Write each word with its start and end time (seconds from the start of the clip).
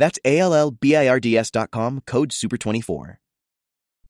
That's 0.00 0.18
ALLBIRDS.com, 0.24 2.00
code 2.10 2.30
SUPER24. 2.30 3.18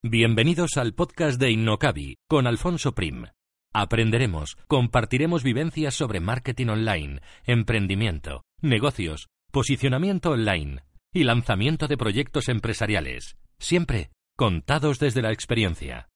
Bienvenidos 0.01 0.77
al 0.77 0.93
podcast 0.93 1.37
de 1.37 1.51
Innocabi 1.51 2.17
con 2.29 2.47
Alfonso 2.47 2.93
Prim. 2.93 3.25
Aprenderemos, 3.73 4.55
compartiremos 4.67 5.43
vivencias 5.43 5.93
sobre 5.93 6.21
marketing 6.21 6.67
online, 6.67 7.19
emprendimiento, 7.43 8.43
negocios, 8.61 9.27
posicionamiento 9.51 10.31
online 10.31 10.79
y 11.13 11.25
lanzamiento 11.25 11.89
de 11.89 11.97
proyectos 11.97 12.47
empresariales, 12.47 13.35
siempre 13.59 14.11
contados 14.37 14.97
desde 14.97 15.21
la 15.21 15.33
experiencia. 15.33 16.07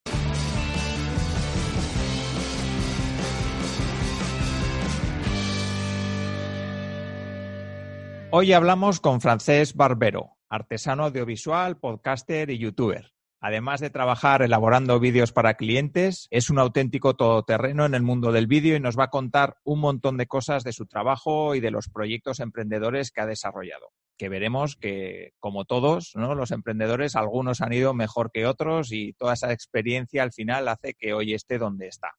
Hoy 8.38 8.52
hablamos 8.52 9.00
con 9.00 9.22
Francés 9.22 9.76
Barbero, 9.76 10.36
artesano 10.50 11.06
audiovisual, 11.06 11.78
podcaster 11.78 12.50
y 12.50 12.58
youtuber. 12.58 13.14
Además 13.40 13.80
de 13.80 13.90
trabajar 13.90 14.42
elaborando 14.42 15.00
vídeos 15.00 15.32
para 15.32 15.54
clientes, 15.54 16.28
es 16.32 16.50
un 16.50 16.60
auténtico 16.60 17.16
todoterreno 17.16 17.86
en 17.86 17.96
el 17.96 18.04
mundo 18.04 18.34
del 18.34 18.48
vídeo 18.48 18.76
y 18.76 18.82
nos 18.82 19.00
va 19.00 19.06
a 19.06 19.10
contar 19.10 19.56
un 19.64 19.80
montón 19.80 20.18
de 20.18 20.28
cosas 20.28 20.66
de 20.66 20.74
su 20.74 20.86
trabajo 20.86 21.56
y 21.56 21.62
de 21.62 21.72
los 21.72 21.88
proyectos 21.88 22.42
emprendedores 22.42 23.12
que 23.12 23.22
ha 23.22 23.26
desarrollado. 23.26 23.94
Que 24.18 24.28
veremos 24.28 24.76
que, 24.76 25.32
como 25.40 25.64
todos, 25.64 26.12
los 26.16 26.52
emprendedores, 26.52 27.16
algunos 27.16 27.62
han 27.62 27.72
ido 27.72 27.94
mejor 27.94 28.32
que 28.34 28.46
otros 28.46 28.92
y 28.92 29.14
toda 29.14 29.36
esa 29.36 29.54
experiencia 29.54 30.24
al 30.24 30.34
final 30.34 30.68
hace 30.68 30.94
que 30.94 31.14
hoy 31.14 31.34
esté 31.34 31.58
donde 31.58 31.88
está. 31.88 32.10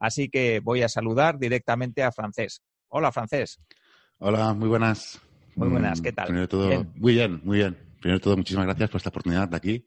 Así 0.00 0.28
que 0.28 0.58
voy 0.58 0.82
a 0.82 0.88
saludar 0.88 1.38
directamente 1.38 2.02
a 2.02 2.10
Francés. 2.10 2.62
Hola, 2.88 3.12
Francés. 3.12 3.60
Hola, 4.18 4.52
muy 4.52 4.68
buenas. 4.68 5.22
Muy 5.56 5.68
buenas, 5.68 6.02
¿qué 6.02 6.12
tal? 6.12 6.26
Primero 6.26 6.48
todo, 6.48 6.68
Bien. 6.68 6.92
muy 6.96 7.14
bien, 7.14 7.40
muy 7.42 7.58
bien. 7.58 7.76
Primero 7.98 8.18
de 8.18 8.22
todo, 8.22 8.36
muchísimas 8.36 8.66
gracias 8.66 8.90
por 8.90 8.98
esta 8.98 9.08
oportunidad 9.08 9.48
de 9.48 9.56
aquí. 9.56 9.86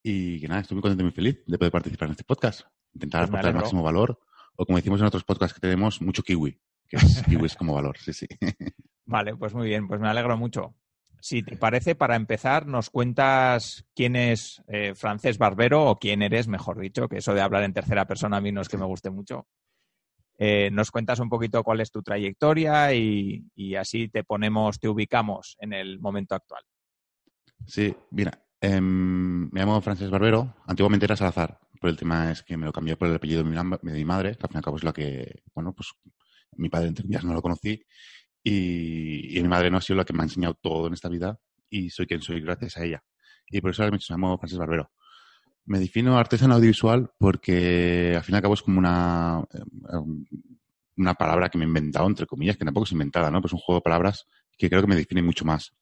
Y 0.00 0.40
que 0.40 0.46
nada, 0.46 0.60
estoy 0.60 0.76
muy 0.76 0.82
contento 0.82 1.02
y 1.02 1.06
muy 1.06 1.12
feliz 1.12 1.42
de 1.44 1.58
poder 1.58 1.72
participar 1.72 2.06
en 2.06 2.12
este 2.12 2.22
podcast. 2.22 2.62
Intentar 2.94 3.22
Pues 3.22 3.30
aportar 3.30 3.50
el 3.50 3.56
máximo 3.56 3.82
valor, 3.82 4.20
o 4.54 4.64
como 4.64 4.78
decimos 4.78 5.00
en 5.00 5.06
otros 5.06 5.24
podcasts 5.24 5.54
que 5.54 5.60
tenemos, 5.60 6.00
mucho 6.00 6.22
kiwi. 6.22 6.60
Que 6.88 6.98
es 6.98 7.22
kiwi 7.28 7.46
es 7.46 7.56
como 7.56 7.74
valor, 7.74 7.98
sí, 7.98 8.12
sí. 8.12 8.28
Vale, 9.06 9.34
pues 9.34 9.54
muy 9.54 9.66
bien, 9.66 9.88
pues 9.88 10.00
me 10.00 10.08
alegro 10.08 10.36
mucho. 10.36 10.76
Si 11.20 11.42
te 11.42 11.56
parece, 11.56 11.96
para 11.96 12.14
empezar, 12.14 12.66
nos 12.66 12.88
cuentas 12.88 13.84
quién 13.96 14.14
es 14.14 14.62
eh, 14.68 14.94
Francés 14.94 15.36
Barbero 15.36 15.84
o 15.84 15.98
quién 15.98 16.22
eres, 16.22 16.46
mejor 16.46 16.78
dicho, 16.78 17.08
que 17.08 17.18
eso 17.18 17.34
de 17.34 17.40
hablar 17.40 17.64
en 17.64 17.72
tercera 17.72 18.06
persona 18.06 18.36
a 18.36 18.40
mí 18.40 18.52
no 18.52 18.60
es 18.60 18.68
que 18.68 18.78
me 18.78 18.86
guste 18.86 19.10
mucho. 19.10 19.48
Eh, 20.40 20.70
nos 20.70 20.92
cuentas 20.92 21.18
un 21.18 21.28
poquito 21.28 21.64
cuál 21.64 21.80
es 21.80 21.90
tu 21.90 22.00
trayectoria 22.00 22.94
y, 22.94 23.74
así 23.76 24.08
te 24.08 24.22
ponemos, 24.22 24.78
te 24.78 24.88
ubicamos 24.88 25.56
en 25.58 25.72
el 25.72 25.98
momento 25.98 26.36
actual. 26.36 26.62
Sí, 27.66 27.94
mira, 28.12 28.46
em, 28.60 29.50
me 29.50 29.60
llamo 29.60 29.80
Frances 29.80 30.10
Barbero. 30.10 30.54
Antiguamente 30.66 31.06
era 31.06 31.16
Salazar, 31.16 31.58
pero 31.80 31.90
el 31.90 31.96
tema 31.96 32.30
es 32.30 32.44
que 32.44 32.56
me 32.56 32.66
lo 32.66 32.72
cambié 32.72 32.96
por 32.96 33.08
el 33.08 33.16
apellido 33.16 33.42
de 33.42 33.50
mi, 33.50 34.04
madre, 34.04 34.36
que 34.36 34.42
al 34.42 34.48
fin 34.48 34.54
y 34.54 34.58
al 34.58 34.64
cabo 34.64 34.76
es 34.76 34.84
la 34.84 34.92
que, 34.92 35.42
bueno, 35.54 35.74
pues 35.74 35.92
mi 36.56 36.68
padre 36.68 36.88
entre 36.88 37.02
comillas 37.02 37.24
no 37.24 37.34
lo 37.34 37.42
conocí 37.42 37.84
y, 38.44 39.40
mi 39.42 39.48
madre 39.48 39.70
no 39.70 39.78
ha 39.78 39.80
sido 39.80 39.96
la 39.96 40.04
que 40.04 40.12
me 40.12 40.20
ha 40.20 40.24
enseñado 40.24 40.54
todo 40.54 40.86
en 40.86 40.94
esta 40.94 41.08
vida 41.08 41.38
y 41.68 41.90
soy 41.90 42.06
quien 42.06 42.22
soy 42.22 42.40
gracias 42.40 42.76
a 42.76 42.84
ella. 42.84 43.02
Y 43.48 43.60
por 43.60 43.72
eso 43.72 43.82
me 43.90 43.98
llamo 43.98 44.38
Frances 44.38 44.58
Barbero. 44.58 44.92
Me 45.68 45.78
defino 45.78 46.16
artesano 46.16 46.54
audiovisual 46.54 47.10
porque 47.18 48.14
al 48.16 48.24
fin 48.24 48.34
y 48.34 48.36
al 48.36 48.42
cabo 48.42 48.54
es 48.54 48.62
como 48.62 48.78
una, 48.78 49.44
em, 49.92 50.24
una 50.96 51.14
palabra 51.14 51.50
que 51.50 51.58
me 51.58 51.64
he 51.64 51.68
inventado, 51.68 52.06
entre 52.06 52.26
comillas, 52.26 52.56
que 52.56 52.64
tampoco 52.64 52.84
es 52.86 52.92
inventada, 52.92 53.30
¿no? 53.30 53.42
Pues 53.42 53.52
un 53.52 53.58
juego 53.58 53.80
de 53.80 53.84
palabras 53.84 54.26
que 54.56 54.70
creo 54.70 54.80
que 54.80 54.88
me 54.88 54.96
define 54.96 55.22
mucho 55.22 55.44
más. 55.44 55.74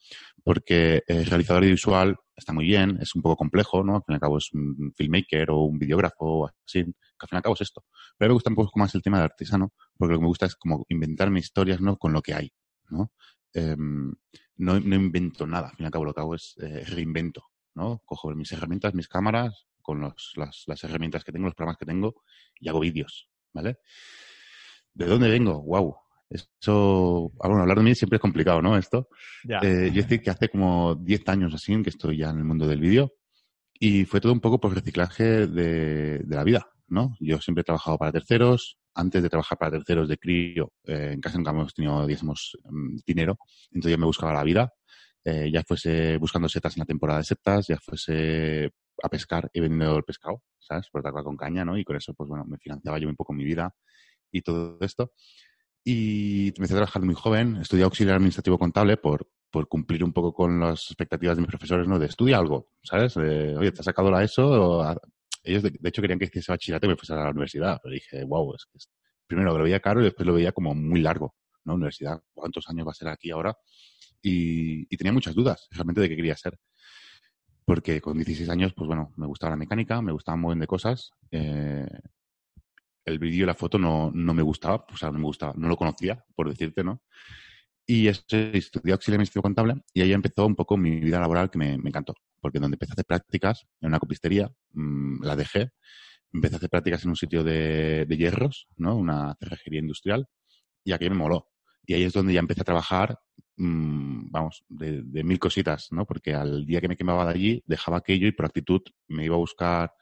Porque 0.42 1.04
eh, 1.06 1.24
realizador 1.24 1.62
audiovisual 1.62 2.16
está 2.34 2.52
muy 2.52 2.64
bien, 2.66 2.98
es 3.00 3.14
un 3.14 3.22
poco 3.22 3.36
complejo, 3.36 3.84
¿no? 3.84 3.94
Al 3.94 4.02
fin 4.02 4.12
y 4.12 4.14
al 4.14 4.20
cabo 4.20 4.38
es 4.38 4.52
un 4.52 4.92
filmmaker 4.96 5.52
o 5.52 5.60
un 5.60 5.78
videógrafo 5.78 6.48
así, 6.48 6.82
que 6.82 6.90
al 7.20 7.28
fin 7.28 7.36
y 7.36 7.36
al 7.36 7.42
cabo 7.42 7.54
es 7.54 7.60
esto. 7.60 7.84
Pero 8.18 8.30
me 8.30 8.34
gusta 8.34 8.50
un 8.50 8.56
poco 8.56 8.78
más 8.80 8.92
el 8.96 9.02
tema 9.02 9.18
de 9.18 9.24
artesano, 9.24 9.72
porque 9.96 10.14
lo 10.14 10.18
que 10.18 10.22
me 10.22 10.28
gusta 10.28 10.46
es 10.46 10.56
como 10.56 10.84
inventarme 10.88 11.38
historias, 11.38 11.80
¿no? 11.80 11.96
Con 11.96 12.12
lo 12.12 12.22
que 12.22 12.34
hay, 12.34 12.52
¿no? 12.90 13.12
No, 14.58 14.80
no 14.80 14.96
invento 14.96 15.46
nada, 15.46 15.68
al 15.68 15.76
fin 15.76 15.84
y 15.84 15.86
al 15.86 15.92
cabo 15.92 16.04
lo 16.04 16.12
que 16.12 16.20
hago 16.20 16.34
es 16.34 16.56
eh, 16.58 16.84
reinvento, 16.86 17.44
¿no? 17.74 18.02
Cojo 18.04 18.34
mis 18.34 18.52
herramientas, 18.52 18.94
mis 18.94 19.08
cámaras, 19.08 19.66
con 19.86 20.00
los- 20.00 20.32
las, 20.36 20.64
las 20.66 20.82
herramientas 20.84 21.24
que 21.24 21.32
tengo, 21.32 21.46
los 21.46 21.54
programas 21.54 21.78
que 21.78 21.86
tengo, 21.86 22.22
y 22.60 22.68
hago 22.68 22.80
vídeos, 22.80 23.30
¿vale? 23.54 23.78
¿De 24.94 25.06
dónde 25.06 25.28
vengo? 25.28 25.62
¡Wow! 25.62 25.96
Eso, 26.28 27.30
ah, 27.40 27.46
bueno, 27.48 27.62
hablar 27.62 27.78
de 27.78 27.84
mí 27.84 27.94
siempre 27.94 28.16
es 28.16 28.20
complicado, 28.20 28.60
¿no? 28.60 28.76
Esto. 28.76 29.08
Eh, 29.62 29.90
yo 29.92 30.02
decir 30.02 30.20
que 30.22 30.30
hace 30.30 30.48
como 30.48 30.94
10 30.96 31.22
años 31.28 31.54
así 31.54 31.72
en 31.72 31.82
que 31.84 31.90
estoy 31.90 32.18
ya 32.18 32.30
en 32.30 32.38
el 32.38 32.44
mundo 32.44 32.66
del 32.66 32.80
vídeo 32.80 33.14
y 33.78 34.04
fue 34.06 34.20
todo 34.20 34.32
un 34.32 34.40
poco 34.40 34.58
por 34.58 34.74
reciclaje 34.74 35.46
de, 35.46 36.18
de 36.18 36.36
la 36.36 36.42
vida, 36.44 36.66
¿no? 36.88 37.16
Yo 37.20 37.40
siempre 37.40 37.60
he 37.60 37.64
trabajado 37.64 37.96
para 37.98 38.10
terceros. 38.12 38.78
Antes 38.94 39.22
de 39.22 39.28
trabajar 39.28 39.58
para 39.58 39.72
terceros 39.72 40.08
de 40.08 40.16
crío, 40.18 40.72
eh, 40.84 41.10
en 41.12 41.20
casa 41.20 41.36
nunca 41.36 41.50
hemos 41.50 41.74
tenido, 41.74 42.06
digamos, 42.06 42.56
mm, 42.64 42.96
dinero. 43.06 43.38
Entonces 43.70 43.92
yo 43.92 43.98
me 43.98 44.06
buscaba 44.06 44.32
la 44.32 44.42
vida. 44.42 44.72
Eh, 45.22 45.50
ya 45.52 45.62
fuese 45.62 46.16
buscando 46.16 46.48
setas 46.48 46.76
en 46.76 46.80
la 46.80 46.86
temporada 46.86 47.18
de 47.20 47.24
setas, 47.24 47.66
ya 47.68 47.76
fuese 47.78 48.70
a 49.02 49.08
pescar 49.08 49.50
y 49.52 49.60
vendiendo 49.60 49.96
el 49.96 50.04
pescado, 50.04 50.42
¿sabes? 50.58 50.88
Por 50.90 51.00
otra 51.00 51.22
con 51.22 51.36
caña, 51.36 51.64
¿no? 51.64 51.76
Y 51.78 51.84
con 51.84 51.96
eso, 51.96 52.14
pues 52.14 52.28
bueno, 52.28 52.44
me 52.44 52.58
financiaba 52.58 52.98
yo 52.98 53.08
un 53.08 53.16
poco 53.16 53.32
mi 53.32 53.44
vida 53.44 53.74
y 54.32 54.42
todo 54.42 54.78
esto. 54.80 55.12
Y 55.84 56.48
empecé 56.48 56.74
a 56.74 56.78
trabajar 56.78 57.02
muy 57.02 57.14
joven, 57.14 57.56
estudié 57.56 57.84
auxiliar 57.84 58.16
administrativo 58.16 58.58
contable 58.58 58.96
por, 58.96 59.28
por 59.50 59.68
cumplir 59.68 60.02
un 60.02 60.12
poco 60.12 60.32
con 60.34 60.58
las 60.60 60.86
expectativas 60.86 61.36
de 61.36 61.42
mis 61.42 61.48
profesores, 61.48 61.86
¿no? 61.86 61.98
De 61.98 62.06
estudia 62.06 62.38
algo, 62.38 62.72
¿sabes? 62.82 63.14
De, 63.14 63.56
Oye, 63.56 63.72
¿te 63.72 63.80
has 63.80 63.84
sacado 63.84 64.10
la 64.10 64.24
ESO? 64.24 64.80
O 64.80 64.96
Ellos, 65.44 65.62
de, 65.62 65.70
de 65.70 65.88
hecho, 65.88 66.02
querían 66.02 66.18
que 66.18 66.24
hiciese 66.26 66.52
bachillerato 66.52 66.86
y 66.86 66.88
me 66.90 66.96
fuese 66.96 67.12
a 67.12 67.16
la 67.16 67.30
universidad. 67.30 67.80
Pero 67.82 67.94
dije, 67.94 68.24
wow, 68.24 68.54
es 68.54 68.66
que 68.66 68.78
primero 69.26 69.56
lo 69.56 69.64
veía 69.64 69.80
caro 69.80 70.00
y 70.00 70.04
después 70.04 70.26
lo 70.26 70.34
veía 70.34 70.52
como 70.52 70.74
muy 70.74 71.00
largo, 71.00 71.36
¿no? 71.64 71.74
Universidad, 71.74 72.20
¿cuántos 72.34 72.68
años 72.68 72.86
va 72.86 72.90
a 72.90 72.94
ser 72.94 73.08
aquí 73.08 73.30
ahora? 73.30 73.56
Y, 74.22 74.92
y 74.92 74.96
tenía 74.96 75.12
muchas 75.12 75.34
dudas 75.34 75.68
realmente 75.70 76.00
de 76.00 76.08
qué 76.08 76.16
quería 76.16 76.36
ser. 76.36 76.58
Porque 77.66 78.00
con 78.00 78.16
16 78.16 78.48
años, 78.50 78.72
pues 78.74 78.86
bueno, 78.88 79.12
me 79.16 79.26
gustaba 79.26 79.50
la 79.50 79.56
mecánica, 79.56 80.00
me 80.02 80.12
gustaba 80.12 80.36
un 80.36 80.42
montón 80.42 80.60
de 80.60 80.66
cosas. 80.66 81.12
eh, 81.32 81.86
el 83.04 83.18
vídeo 83.18 83.44
y 83.44 83.46
la 83.46 83.54
foto 83.54 83.78
no, 83.78 84.10
no 84.12 84.34
me 84.34 84.42
gustaba, 84.42 84.84
o 84.92 84.96
sea, 84.96 85.10
no 85.12 85.18
me 85.18 85.24
gustaba, 85.24 85.52
no 85.56 85.68
lo 85.68 85.76
conocía, 85.76 86.24
por 86.34 86.48
decirte, 86.48 86.82
¿no? 86.82 87.02
Y 87.86 88.08
estudié 88.08 88.92
auxiliar 88.92 89.16
administrativo 89.18 89.42
contable 89.42 89.76
y 89.94 90.02
ahí 90.02 90.12
empezó 90.12 90.46
un 90.46 90.56
poco 90.56 90.76
mi 90.76 91.00
vida 91.00 91.20
laboral 91.20 91.50
que 91.50 91.58
me, 91.58 91.78
me 91.78 91.90
encantó. 91.90 92.14
Porque 92.40 92.58
donde 92.60 92.76
empecé 92.76 92.92
a 92.92 92.94
hacer 92.94 93.06
prácticas 93.06 93.66
en 93.80 93.88
una 93.88 94.00
copistería, 94.00 94.50
mmm, 94.72 95.22
la 95.24 95.36
dejé, 95.36 95.70
empecé 96.32 96.56
a 96.56 96.58
hacer 96.58 96.70
prácticas 96.70 97.04
en 97.04 97.10
un 97.10 97.16
sitio 97.16 97.44
de, 97.44 98.06
de 98.06 98.16
hierros, 98.16 98.68
¿no? 98.76 98.96
Una 98.96 99.36
cerrajería 99.40 99.80
industrial 99.80 100.26
y 100.84 100.92
aquello 100.92 101.12
me 101.12 101.18
moló. 101.18 101.48
Y 101.86 101.94
ahí 101.94 102.04
es 102.04 102.12
donde 102.14 102.34
ya 102.34 102.40
empecé 102.40 102.62
a 102.62 102.64
trabajar, 102.64 103.18
mmm, 103.56 104.30
vamos, 104.30 104.64
de, 104.68 105.02
mil 105.24 105.38
cositas, 105.38 105.88
¿no? 105.90 106.06
Porque 106.06 106.34
al 106.34 106.66
día 106.66 106.80
que 106.80 106.88
me 106.88 106.96
quemaba 106.96 107.24
de 107.24 107.30
allí, 107.32 107.64
dejaba 107.66 107.98
aquello 107.98 108.26
y 108.28 108.32
por 108.32 108.46
actitud 108.46 108.82
me 109.08 109.24
iba 109.24 109.34
a 109.34 109.38
buscar 109.38 109.92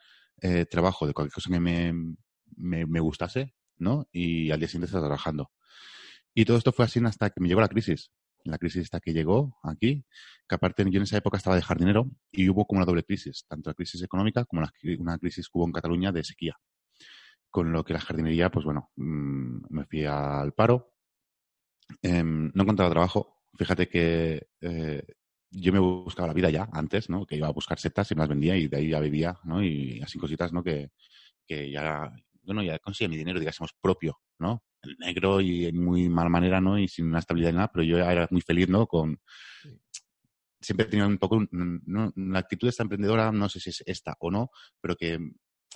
eh, 0.41 0.65
trabajo 0.65 1.07
de 1.07 1.13
cualquier 1.13 1.33
cosa 1.33 1.49
que 1.49 1.59
me, 1.59 1.93
me, 2.57 2.85
me, 2.85 2.99
gustase, 2.99 3.55
¿no? 3.77 4.07
Y 4.11 4.51
al 4.51 4.59
día 4.59 4.67
siguiente 4.67 4.87
estaba 4.87 5.05
trabajando. 5.05 5.51
Y 6.33 6.45
todo 6.45 6.57
esto 6.57 6.71
fue 6.71 6.85
así 6.85 6.99
hasta 7.05 7.29
que 7.29 7.41
me 7.41 7.47
llegó 7.47 7.61
la 7.61 7.69
crisis. 7.69 8.11
La 8.43 8.57
crisis 8.57 8.83
hasta 8.83 8.99
que 8.99 9.13
llegó 9.13 9.57
aquí, 9.63 10.05
que 10.47 10.55
aparte 10.55 10.83
yo 10.83 10.97
en 10.97 11.03
esa 11.03 11.17
época 11.17 11.37
estaba 11.37 11.55
de 11.55 11.63
jardinero 11.63 12.11
y 12.31 12.47
hubo 12.49 12.65
como 12.67 12.79
una 12.79 12.85
doble 12.85 13.03
crisis, 13.03 13.45
tanto 13.47 13.71
la 13.71 13.73
crisis 13.73 14.03
económica 14.03 14.45
como 14.45 14.61
una 14.99 15.17
crisis 15.17 15.47
que 15.47 15.57
hubo 15.57 15.65
en 15.65 15.71
Cataluña 15.71 16.11
de 16.11 16.23
sequía. 16.23 16.55
Con 17.49 17.71
lo 17.71 17.83
que 17.83 17.93
la 17.93 18.01
jardinería, 18.01 18.51
pues 18.51 18.65
bueno, 18.65 18.91
mmm, 18.97 19.61
me 19.69 19.85
fui 19.85 20.05
al 20.05 20.53
paro. 20.53 20.91
Eh, 22.01 22.23
no 22.23 22.63
encontraba 22.63 22.91
trabajo. 22.91 23.34
Fíjate 23.57 23.87
que 23.87 24.47
eh, 24.61 25.03
yo 25.51 25.73
me 25.73 25.79
buscaba 25.79 26.27
la 26.27 26.33
vida 26.33 26.49
ya 26.49 26.67
antes, 26.71 27.09
¿no? 27.09 27.25
Que 27.25 27.37
iba 27.37 27.47
a 27.47 27.51
buscar 27.51 27.79
setas 27.79 28.11
y 28.11 28.15
me 28.15 28.19
las 28.19 28.29
vendía 28.29 28.55
y 28.57 28.67
de 28.67 28.77
ahí 28.77 28.89
ya 28.89 28.99
vivía, 28.99 29.37
¿no? 29.43 29.63
Y 29.63 30.01
así 30.01 30.19
cositas, 30.19 30.51
¿no? 30.51 30.63
Que, 30.63 30.89
que 31.47 31.71
ya, 31.71 32.11
bueno, 32.43 32.63
ya 32.63 32.79
conseguía 32.79 33.09
mi 33.09 33.17
dinero, 33.17 33.39
digamos, 33.39 33.71
propio, 33.79 34.19
¿no? 34.39 34.63
En 34.81 34.95
negro 34.99 35.41
y 35.41 35.65
en 35.65 35.83
muy 35.83 36.09
mala 36.09 36.29
manera, 36.29 36.59
¿no? 36.59 36.77
Y 36.77 36.87
sin 36.87 37.05
una 37.07 37.19
estabilidad 37.19 37.51
ni 37.51 37.57
nada, 37.57 37.71
pero 37.71 37.83
yo 37.83 37.97
era 37.97 38.27
muy 38.31 38.41
feliz, 38.41 38.67
¿no? 38.67 38.87
Con, 38.87 39.19
siempre 40.59 40.85
he 40.85 40.89
tenido 40.89 41.07
un 41.07 41.17
poco 41.17 41.41
una 41.51 42.39
actitud 42.39 42.67
de 42.67 42.71
esta 42.71 42.83
emprendedora, 42.83 43.31
no 43.31 43.47
sé 43.49 43.59
si 43.59 43.69
es 43.69 43.83
esta 43.85 44.15
o 44.19 44.31
no, 44.31 44.49
pero 44.81 44.95
que 44.95 45.19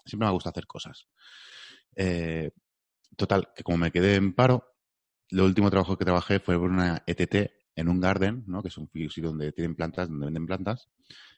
siempre 0.05 0.27
me 0.27 0.33
gusta 0.33 0.49
hacer 0.49 0.65
cosas. 0.65 1.07
Eh, 1.95 2.51
total, 3.15 3.49
que 3.55 3.63
como 3.63 3.77
me 3.77 3.91
quedé 3.91 4.15
en 4.15 4.33
paro, 4.33 4.75
lo 5.29 5.45
último 5.45 5.69
trabajo 5.69 5.97
que 5.97 6.05
trabajé 6.05 6.39
fue 6.39 6.57
por 6.57 6.71
una 6.71 7.03
ETT 7.05 7.58
en 7.79 7.87
un 7.89 7.99
garden, 7.99 8.43
¿no? 8.47 8.61
que 8.61 8.67
es 8.67 8.77
un 8.77 8.89
sitio 8.93 9.29
donde 9.29 9.51
tienen 9.51 9.75
plantas, 9.75 10.09
donde 10.09 10.25
venden 10.25 10.45
plantas, 10.45 10.89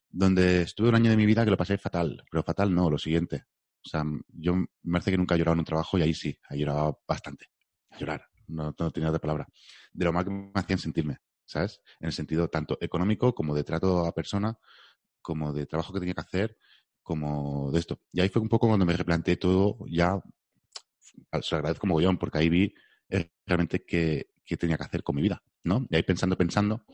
donde 0.10 0.64
estuve 0.64 0.90
un 0.90 0.96
año 0.96 1.10
de 1.10 1.18
mi 1.18 1.26
vida 1.26 1.46
que 1.46 1.52
lo 1.52 1.58
pasé 1.58 1.78
fatal, 1.78 2.24
pero 2.30 2.44
fatal 2.44 2.74
no, 2.74 2.90
lo 2.90 2.98
siguiente. 2.98 3.46
O 3.84 3.90
sea, 3.90 4.04
yo 4.28 4.56
me 4.56 4.68
parece 4.92 5.12
que 5.12 5.18
nunca 5.18 5.36
he 5.36 5.38
llorado 5.38 5.54
en 5.54 5.60
un 5.60 5.66
trabajo 5.66 5.98
y 5.98 6.02
ahí 6.02 6.14
sí, 6.14 6.38
he 6.50 6.58
llorado 6.58 7.02
bastante. 7.08 7.46
A 7.90 7.98
llorar, 7.98 8.26
no, 8.48 8.76
no 8.78 8.92
tenía 8.92 9.10
otra 9.10 9.22
palabra. 9.22 9.48
De 9.94 10.06
lo 10.06 10.14
mal 10.14 10.24
que 10.24 10.32
me 10.32 10.52
hacían 10.54 10.80
sentirme, 10.80 11.18
¿sabes? 11.46 11.82
En 12.00 12.08
el 12.08 12.14
sentido 12.14 12.50
tanto 12.50 12.78
económico 12.82 13.34
como 13.34 13.56
de 13.56 13.64
trato 13.64 14.06
a 14.06 14.14
persona, 14.14 14.58
como 15.22 15.54
de 15.54 15.66
trabajo 15.66 15.94
que 15.94 16.00
tenía 16.00 16.14
que 16.14 16.22
hacer, 16.22 16.58
como 17.02 17.72
de 17.72 17.80
esto. 17.80 18.02
Y 18.12 18.22
ahí 18.22 18.30
fue 18.30 18.42
un 18.42 18.50
poco 18.50 18.68
cuando 18.68 18.86
me 18.86 18.94
replanteé 18.94 19.38
todo, 19.38 19.78
ya 19.90 20.22
se 21.42 21.56
lo 21.56 21.58
agradezco 21.58 21.88
mogollón, 21.88 22.18
porque 22.18 22.38
ahí 22.38 22.50
vi 22.50 22.74
eh, 23.10 23.32
realmente 23.46 23.84
qué, 23.86 24.31
qué 24.46 24.58
tenía 24.58 24.78
que 24.78 24.84
hacer 24.84 25.04
con 25.04 25.16
mi 25.16 25.22
vida, 25.22 25.44
¿no? 25.64 25.86
Y 25.90 25.96
ahí 25.96 26.04
pensando, 26.04 26.38
pensando, 26.38 26.86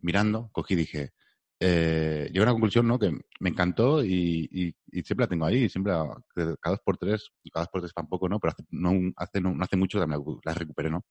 mirando, 0.00 0.50
cogí 0.52 0.74
y 0.74 0.76
dije, 0.76 1.12
eh, 1.60 2.26
llegué 2.28 2.40
a 2.40 2.42
una 2.42 2.52
conclusión 2.52 2.86
¿no? 2.86 3.00
que 3.00 3.10
me 3.40 3.50
encantó 3.50 4.04
y, 4.04 4.76
siempre 4.92 5.24
la 5.24 5.28
tengo 5.28 5.44
ahí, 5.44 5.68
siempre 5.68 5.92
cada 6.32 6.76
dos 6.76 6.80
por 6.84 6.96
tres, 6.98 7.32
cada 7.52 7.64
dos 7.64 7.70
por 7.70 7.80
tres 7.80 7.92
tampoco, 7.92 8.28
¿no? 8.28 8.38
Pero 8.38 8.52
hace, 8.52 8.64
no, 8.70 8.92
hace, 9.16 9.40
no, 9.40 9.56
hace 9.60 9.76
mucho 9.76 10.00
que 10.00 10.06
la, 10.44 10.54
recuperé, 10.54 10.90
¿no? 10.90 11.04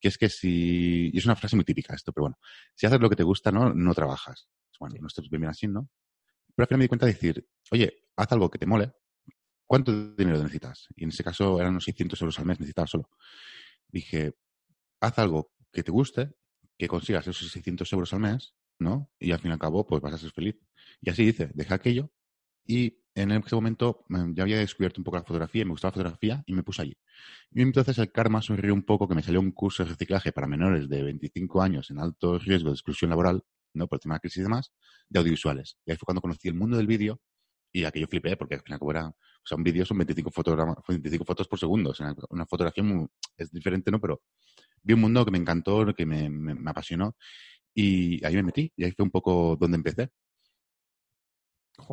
Que 0.00 0.08
es 0.08 0.18
que 0.18 0.28
si, 0.28 1.10
y 1.12 1.18
es 1.18 1.26
una 1.26 1.36
frase 1.36 1.56
muy 1.56 1.64
típica 1.64 1.94
esto, 1.94 2.12
pero 2.12 2.24
bueno, 2.24 2.38
si 2.74 2.86
haces 2.86 3.00
lo 3.00 3.10
que 3.10 3.16
te 3.16 3.22
gusta, 3.22 3.52
¿no? 3.52 3.74
No 3.74 3.94
trabajas. 3.94 4.48
Bueno, 4.80 4.96
no 5.00 5.06
estoy 5.06 5.28
bien 5.28 5.46
así, 5.46 5.68
¿no? 5.68 5.88
Pero 6.54 6.64
al 6.64 6.68
final 6.68 6.78
me 6.78 6.84
di 6.84 6.88
cuenta 6.88 7.06
de 7.06 7.12
decir, 7.12 7.46
oye, 7.70 8.04
haz 8.16 8.32
algo 8.32 8.50
que 8.50 8.58
te 8.58 8.66
mole, 8.66 8.92
¿cuánto 9.66 10.14
dinero 10.14 10.38
necesitas? 10.38 10.88
Y 10.96 11.04
en 11.04 11.10
ese 11.10 11.22
caso 11.22 11.58
eran 11.60 11.72
unos 11.72 11.84
600 11.84 12.20
euros 12.22 12.38
al 12.38 12.46
mes, 12.46 12.58
necesitaba 12.58 12.86
solo. 12.86 13.10
Dije, 13.88 14.34
haz 15.04 15.18
algo 15.18 15.52
que 15.72 15.82
te 15.82 15.90
guste, 15.90 16.32
que 16.78 16.88
consigas 16.88 17.26
esos 17.26 17.50
600 17.50 17.92
euros 17.92 18.12
al 18.12 18.20
mes 18.20 18.54
¿no? 18.78 19.10
Y 19.18 19.32
al 19.32 19.38
fin 19.38 19.50
y 19.50 19.52
al 19.54 19.58
cabo, 19.58 19.86
pues 19.86 20.00
vas 20.02 20.14
a 20.14 20.18
ser 20.18 20.30
feliz. 20.30 20.56
Y 21.00 21.10
así 21.10 21.24
dice, 21.24 21.50
deja 21.54 21.76
aquello 21.76 22.10
y 22.66 23.00
en 23.14 23.30
ese 23.30 23.54
momento 23.54 24.04
ya 24.08 24.42
había 24.42 24.58
descubierto 24.58 25.00
un 25.00 25.04
poco 25.04 25.18
la 25.18 25.22
fotografía 25.22 25.62
y 25.62 25.64
me 25.66 25.70
gustaba 25.72 25.90
la 25.90 25.94
fotografía 25.94 26.42
y 26.46 26.52
me 26.52 26.62
puse 26.62 26.82
allí. 26.82 26.98
Y 27.52 27.62
entonces 27.62 27.98
el 27.98 28.10
karma 28.10 28.42
sonrió 28.42 28.74
un 28.74 28.82
poco 28.82 29.08
que 29.08 29.14
me 29.14 29.22
salió 29.22 29.40
un 29.40 29.52
curso 29.52 29.84
de 29.84 29.90
reciclaje 29.90 30.32
para 30.32 30.46
menores 30.46 30.88
de 30.88 31.02
25 31.02 31.62
años 31.62 31.90
en 31.90 32.00
alto 32.00 32.38
riesgo 32.38 32.70
de 32.70 32.74
exclusión 32.74 33.10
laboral, 33.10 33.44
¿no? 33.74 33.86
Por 33.86 33.98
el 33.98 34.00
tema 34.00 34.14
de 34.16 34.20
crisis 34.20 34.38
y 34.38 34.42
demás, 34.42 34.72
de 35.08 35.20
audiovisuales. 35.20 35.78
Y 35.86 35.92
ahí 35.92 35.96
fue 35.96 36.06
cuando 36.06 36.20
conocí 36.20 36.48
el 36.48 36.54
mundo 36.54 36.76
del 36.76 36.86
vídeo 36.86 37.20
y 37.72 37.84
aquello 37.84 38.08
flipé 38.08 38.36
porque 38.36 38.54
al 38.56 38.62
final 38.62 38.78
como 38.78 38.90
era, 38.90 39.06
o 39.08 39.46
sea, 39.46 39.56
un 39.56 39.64
vídeo 39.64 39.84
son 39.84 39.98
25, 39.98 40.30
25 40.88 41.24
fotos 41.24 41.46
por 41.46 41.58
segundo. 41.58 41.90
O 41.90 41.94
sea, 41.94 42.14
una 42.30 42.46
fotografía 42.46 42.84
es 43.36 43.50
diferente, 43.52 43.90
¿no? 43.90 44.00
Pero 44.00 44.22
vi 44.84 44.94
un 44.94 45.00
mundo 45.00 45.24
que 45.24 45.32
me 45.32 45.38
encantó, 45.38 45.92
que 45.94 46.06
me, 46.06 46.30
me 46.30 46.70
apasionó 46.70 47.16
y 47.74 48.24
ahí 48.24 48.36
me 48.36 48.44
metí, 48.44 48.72
y 48.76 48.84
ahí 48.84 48.92
fue 48.92 49.04
un 49.04 49.10
poco 49.10 49.56
donde 49.58 49.76
empecé. 49.76 50.10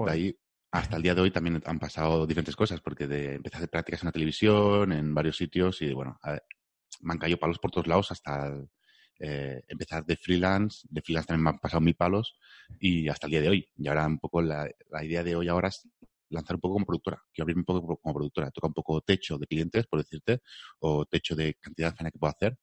De 0.06 0.12
ahí 0.12 0.36
hasta 0.72 0.96
el 0.96 1.04
día 1.04 1.16
de 1.16 1.22
hoy 1.22 1.32
también 1.32 1.62
han 1.66 1.80
pasado 1.80 2.26
diferentes 2.26 2.56
cosas, 2.56 2.80
porque 2.82 3.08
de, 3.08 3.36
empecé 3.36 3.56
a 3.56 3.60
hacer 3.60 3.70
prácticas 3.70 4.04
en 4.04 4.08
la 4.08 4.12
televisión, 4.12 4.92
en 4.94 5.14
varios 5.14 5.36
sitios, 5.38 5.82
y 5.82 5.94
bueno, 5.94 6.18
me 7.02 7.14
han 7.14 7.20
caído 7.20 7.38
palos 7.38 7.60
por 7.60 7.72
todos 7.72 7.88
lados 7.88 8.12
hasta 8.12 8.54
eh, 9.20 9.62
empezar 9.68 10.06
de 10.06 10.16
freelance. 10.16 10.88
De 10.90 11.02
freelance 11.02 11.28
también 11.28 11.44
me 11.44 11.50
han 11.50 11.60
pasado 11.60 11.82
mil 11.82 11.96
palos, 11.96 12.38
y 12.80 13.10
hasta 13.10 13.28
el 13.28 13.32
día 13.32 13.42
de 13.42 13.50
hoy. 13.50 13.70
Y 13.76 13.88
ahora 13.88 14.06
un 14.08 14.20
poco 14.20 14.42
la, 14.42 14.70
la 14.90 15.04
idea 15.04 15.24
de 15.24 15.36
hoy 15.36 15.48
ahora 15.48 15.70
es 15.70 15.88
lanzar 16.32 16.56
un 16.56 16.62
poco 16.62 16.74
como 16.76 16.86
productora. 16.86 17.22
Quiero 17.34 17.46
abrirme 17.46 17.62
un 17.62 17.66
poco 17.66 17.98
como 17.98 18.16
productora. 18.16 18.52
Toca 18.52 18.68
un 18.68 18.74
poco 18.74 19.02
techo 19.02 19.38
de 19.38 19.48
clientes, 19.48 19.86
por 19.88 20.00
decirte, 20.00 20.40
o 20.80 21.06
techo 21.06 21.36
de 21.36 21.56
cantidad 21.56 21.92
de 21.92 21.96
faena 21.96 22.12
que 22.12 22.20
puedo 22.20 22.34
hacer 22.36 22.58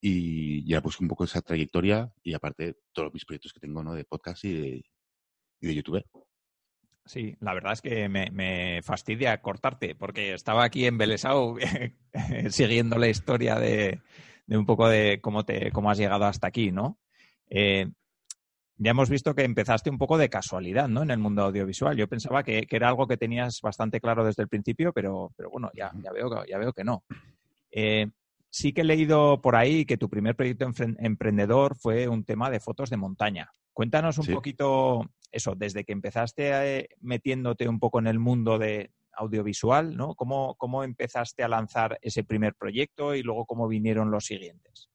y 0.00 0.64
ya 0.68 0.80
pues 0.80 1.00
un 1.00 1.08
poco 1.08 1.24
esa 1.24 1.42
trayectoria 1.42 2.12
y 2.22 2.34
aparte 2.34 2.76
todos 2.92 3.12
mis 3.12 3.24
proyectos 3.24 3.52
que 3.52 3.60
tengo 3.60 3.82
¿no? 3.82 3.94
de 3.94 4.04
podcast 4.04 4.44
y 4.44 4.52
de, 4.52 4.84
y 5.60 5.66
de 5.66 5.74
YouTube. 5.74 6.04
Sí, 7.04 7.36
la 7.40 7.54
verdad 7.54 7.72
es 7.72 7.82
que 7.82 8.08
me, 8.08 8.82
fastidia 8.82 9.40
cortarte 9.40 9.94
porque 9.94 10.34
estaba 10.34 10.64
aquí 10.64 10.86
embelesado 10.86 11.56
siguiendo 12.50 12.98
la 12.98 13.08
historia 13.08 13.56
de, 13.56 14.00
un 14.48 14.66
poco 14.66 14.88
de 14.88 15.20
cómo, 15.20 15.44
te, 15.44 15.70
cómo 15.70 15.90
has 15.90 15.98
llegado 15.98 16.24
hasta 16.24 16.48
aquí, 16.48 16.72
¿no? 16.72 16.98
Eh, 17.48 17.90
ya 18.78 18.90
hemos 18.90 19.08
visto 19.08 19.34
que 19.34 19.44
empezaste 19.44 19.88
un 19.88 19.98
poco 19.98 20.18
de 20.18 20.28
casualidad, 20.28 20.88
¿no? 20.88 21.02
En 21.02 21.10
el 21.10 21.18
mundo 21.18 21.42
audiovisual. 21.42 21.96
Yo 21.96 22.08
pensaba 22.08 22.42
que, 22.42 22.66
era 22.70 22.88
algo 22.88 23.06
que 23.06 23.16
tenías 23.16 23.60
bastante 23.62 24.00
claro 24.00 24.24
desde 24.24 24.42
el 24.42 24.48
principio, 24.48 24.92
pero, 24.92 25.32
pero 25.36 25.50
bueno, 25.50 25.70
ya, 25.74 25.92
ya, 26.02 26.12
veo, 26.12 26.44
ya 26.44 26.58
veo 26.58 26.72
que 26.72 26.84
no. 26.84 27.04
Eh, 27.70 28.08
sí 28.50 28.72
que 28.72 28.82
he 28.82 28.84
leído 28.84 29.40
por 29.40 29.56
ahí 29.56 29.86
que 29.86 29.96
tu 29.96 30.08
primer 30.10 30.36
proyecto 30.36 30.70
emprendedor 30.98 31.76
fue 31.76 32.08
un 32.08 32.24
tema 32.24 32.50
de 32.50 32.60
fotos 32.60 32.90
de 32.90 32.96
montaña. 32.98 33.50
Cuéntanos 33.72 34.18
un 34.18 34.26
poquito 34.26 35.10
eso, 35.30 35.54
desde 35.54 35.84
que 35.84 35.92
empezaste 35.92 36.78
eh, 36.78 36.88
metiéndote 37.00 37.68
un 37.68 37.78
poco 37.78 37.98
en 37.98 38.06
el 38.06 38.18
mundo 38.18 38.58
de 38.58 38.90
audiovisual, 39.12 39.96
¿no? 39.96 40.14
¿Cómo, 40.14 40.54
¿Cómo 40.56 40.84
empezaste 40.84 41.42
a 41.42 41.48
lanzar 41.48 41.98
ese 42.02 42.24
primer 42.24 42.54
proyecto 42.54 43.14
y 43.14 43.22
luego 43.22 43.46
cómo 43.46 43.68
vinieron 43.68 44.10
los 44.10 44.26
siguientes? 44.26 44.90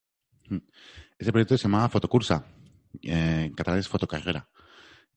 Ese 1.18 1.32
proyecto 1.32 1.58
se 1.58 1.64
llamaba 1.64 1.90
Fotocursa, 1.90 2.46
eh, 3.02 3.46
en 3.46 3.54
catalán 3.54 3.80
es 3.80 3.88
Fotocarrera. 3.88 4.50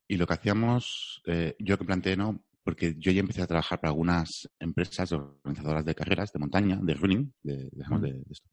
Y 0.06 0.17
lo 0.17 0.26
que 0.26 0.35
hacíamos, 0.35 1.23
eh, 1.26 1.56
yo 1.59 1.79
que 1.79 1.85
planteé, 1.85 2.17
¿no? 2.17 2.44
porque 2.65 2.94
yo 2.99 3.12
ya 3.12 3.21
empecé 3.21 3.43
a 3.43 3.47
trabajar 3.47 3.79
para 3.79 3.91
algunas 3.91 4.49
empresas 4.59 5.12
organizadoras 5.12 5.85
de 5.85 5.94
carreras 5.94 6.32
de 6.32 6.38
montaña, 6.38 6.79
de 6.82 6.94
running, 6.94 7.32
de, 7.43 7.69
de, 7.71 8.25
esto. 8.31 8.49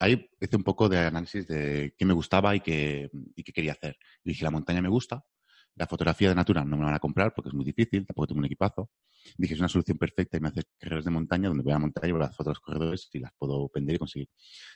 Ahí 0.00 0.28
hice 0.40 0.56
un 0.56 0.64
poco 0.64 0.88
de 0.88 0.98
análisis 0.98 1.46
de 1.46 1.94
qué 1.96 2.04
me 2.06 2.14
gustaba 2.14 2.56
y 2.56 2.60
qué, 2.60 3.10
y 3.36 3.44
qué 3.44 3.52
quería 3.52 3.72
hacer. 3.72 3.96
Y 4.24 4.30
dije, 4.30 4.44
la 4.44 4.50
montaña 4.50 4.80
me 4.80 4.88
gusta, 4.88 5.22
la 5.76 5.86
fotografía 5.86 6.28
de 6.28 6.34
natura 6.34 6.64
no 6.64 6.76
me 6.76 6.82
la 6.82 6.86
van 6.86 6.94
a 6.94 6.98
comprar 7.00 7.34
porque 7.34 7.48
es 7.48 7.54
muy 7.54 7.64
difícil, 7.64 8.06
tampoco 8.06 8.28
tengo 8.28 8.38
un 8.38 8.44
equipazo. 8.44 8.90
Dije, 9.36 9.54
es 9.54 9.60
una 9.60 9.68
solución 9.68 9.98
perfecta 9.98 10.36
y 10.36 10.40
me 10.40 10.48
hace 10.48 10.62
carreras 10.78 11.04
de 11.04 11.10
montaña 11.10 11.48
donde 11.48 11.64
voy 11.64 11.72
a 11.72 11.76
la 11.76 11.80
montaña 11.80 12.08
y 12.08 12.12
voy 12.12 12.20
a 12.22 12.26
las 12.26 12.36
fotos 12.36 12.46
de 12.46 12.50
los 12.52 12.60
corredores 12.60 13.08
y 13.12 13.18
las 13.18 13.32
puedo 13.36 13.70
vender 13.74 13.96
y 13.96 13.98
conseguir. 13.98 14.28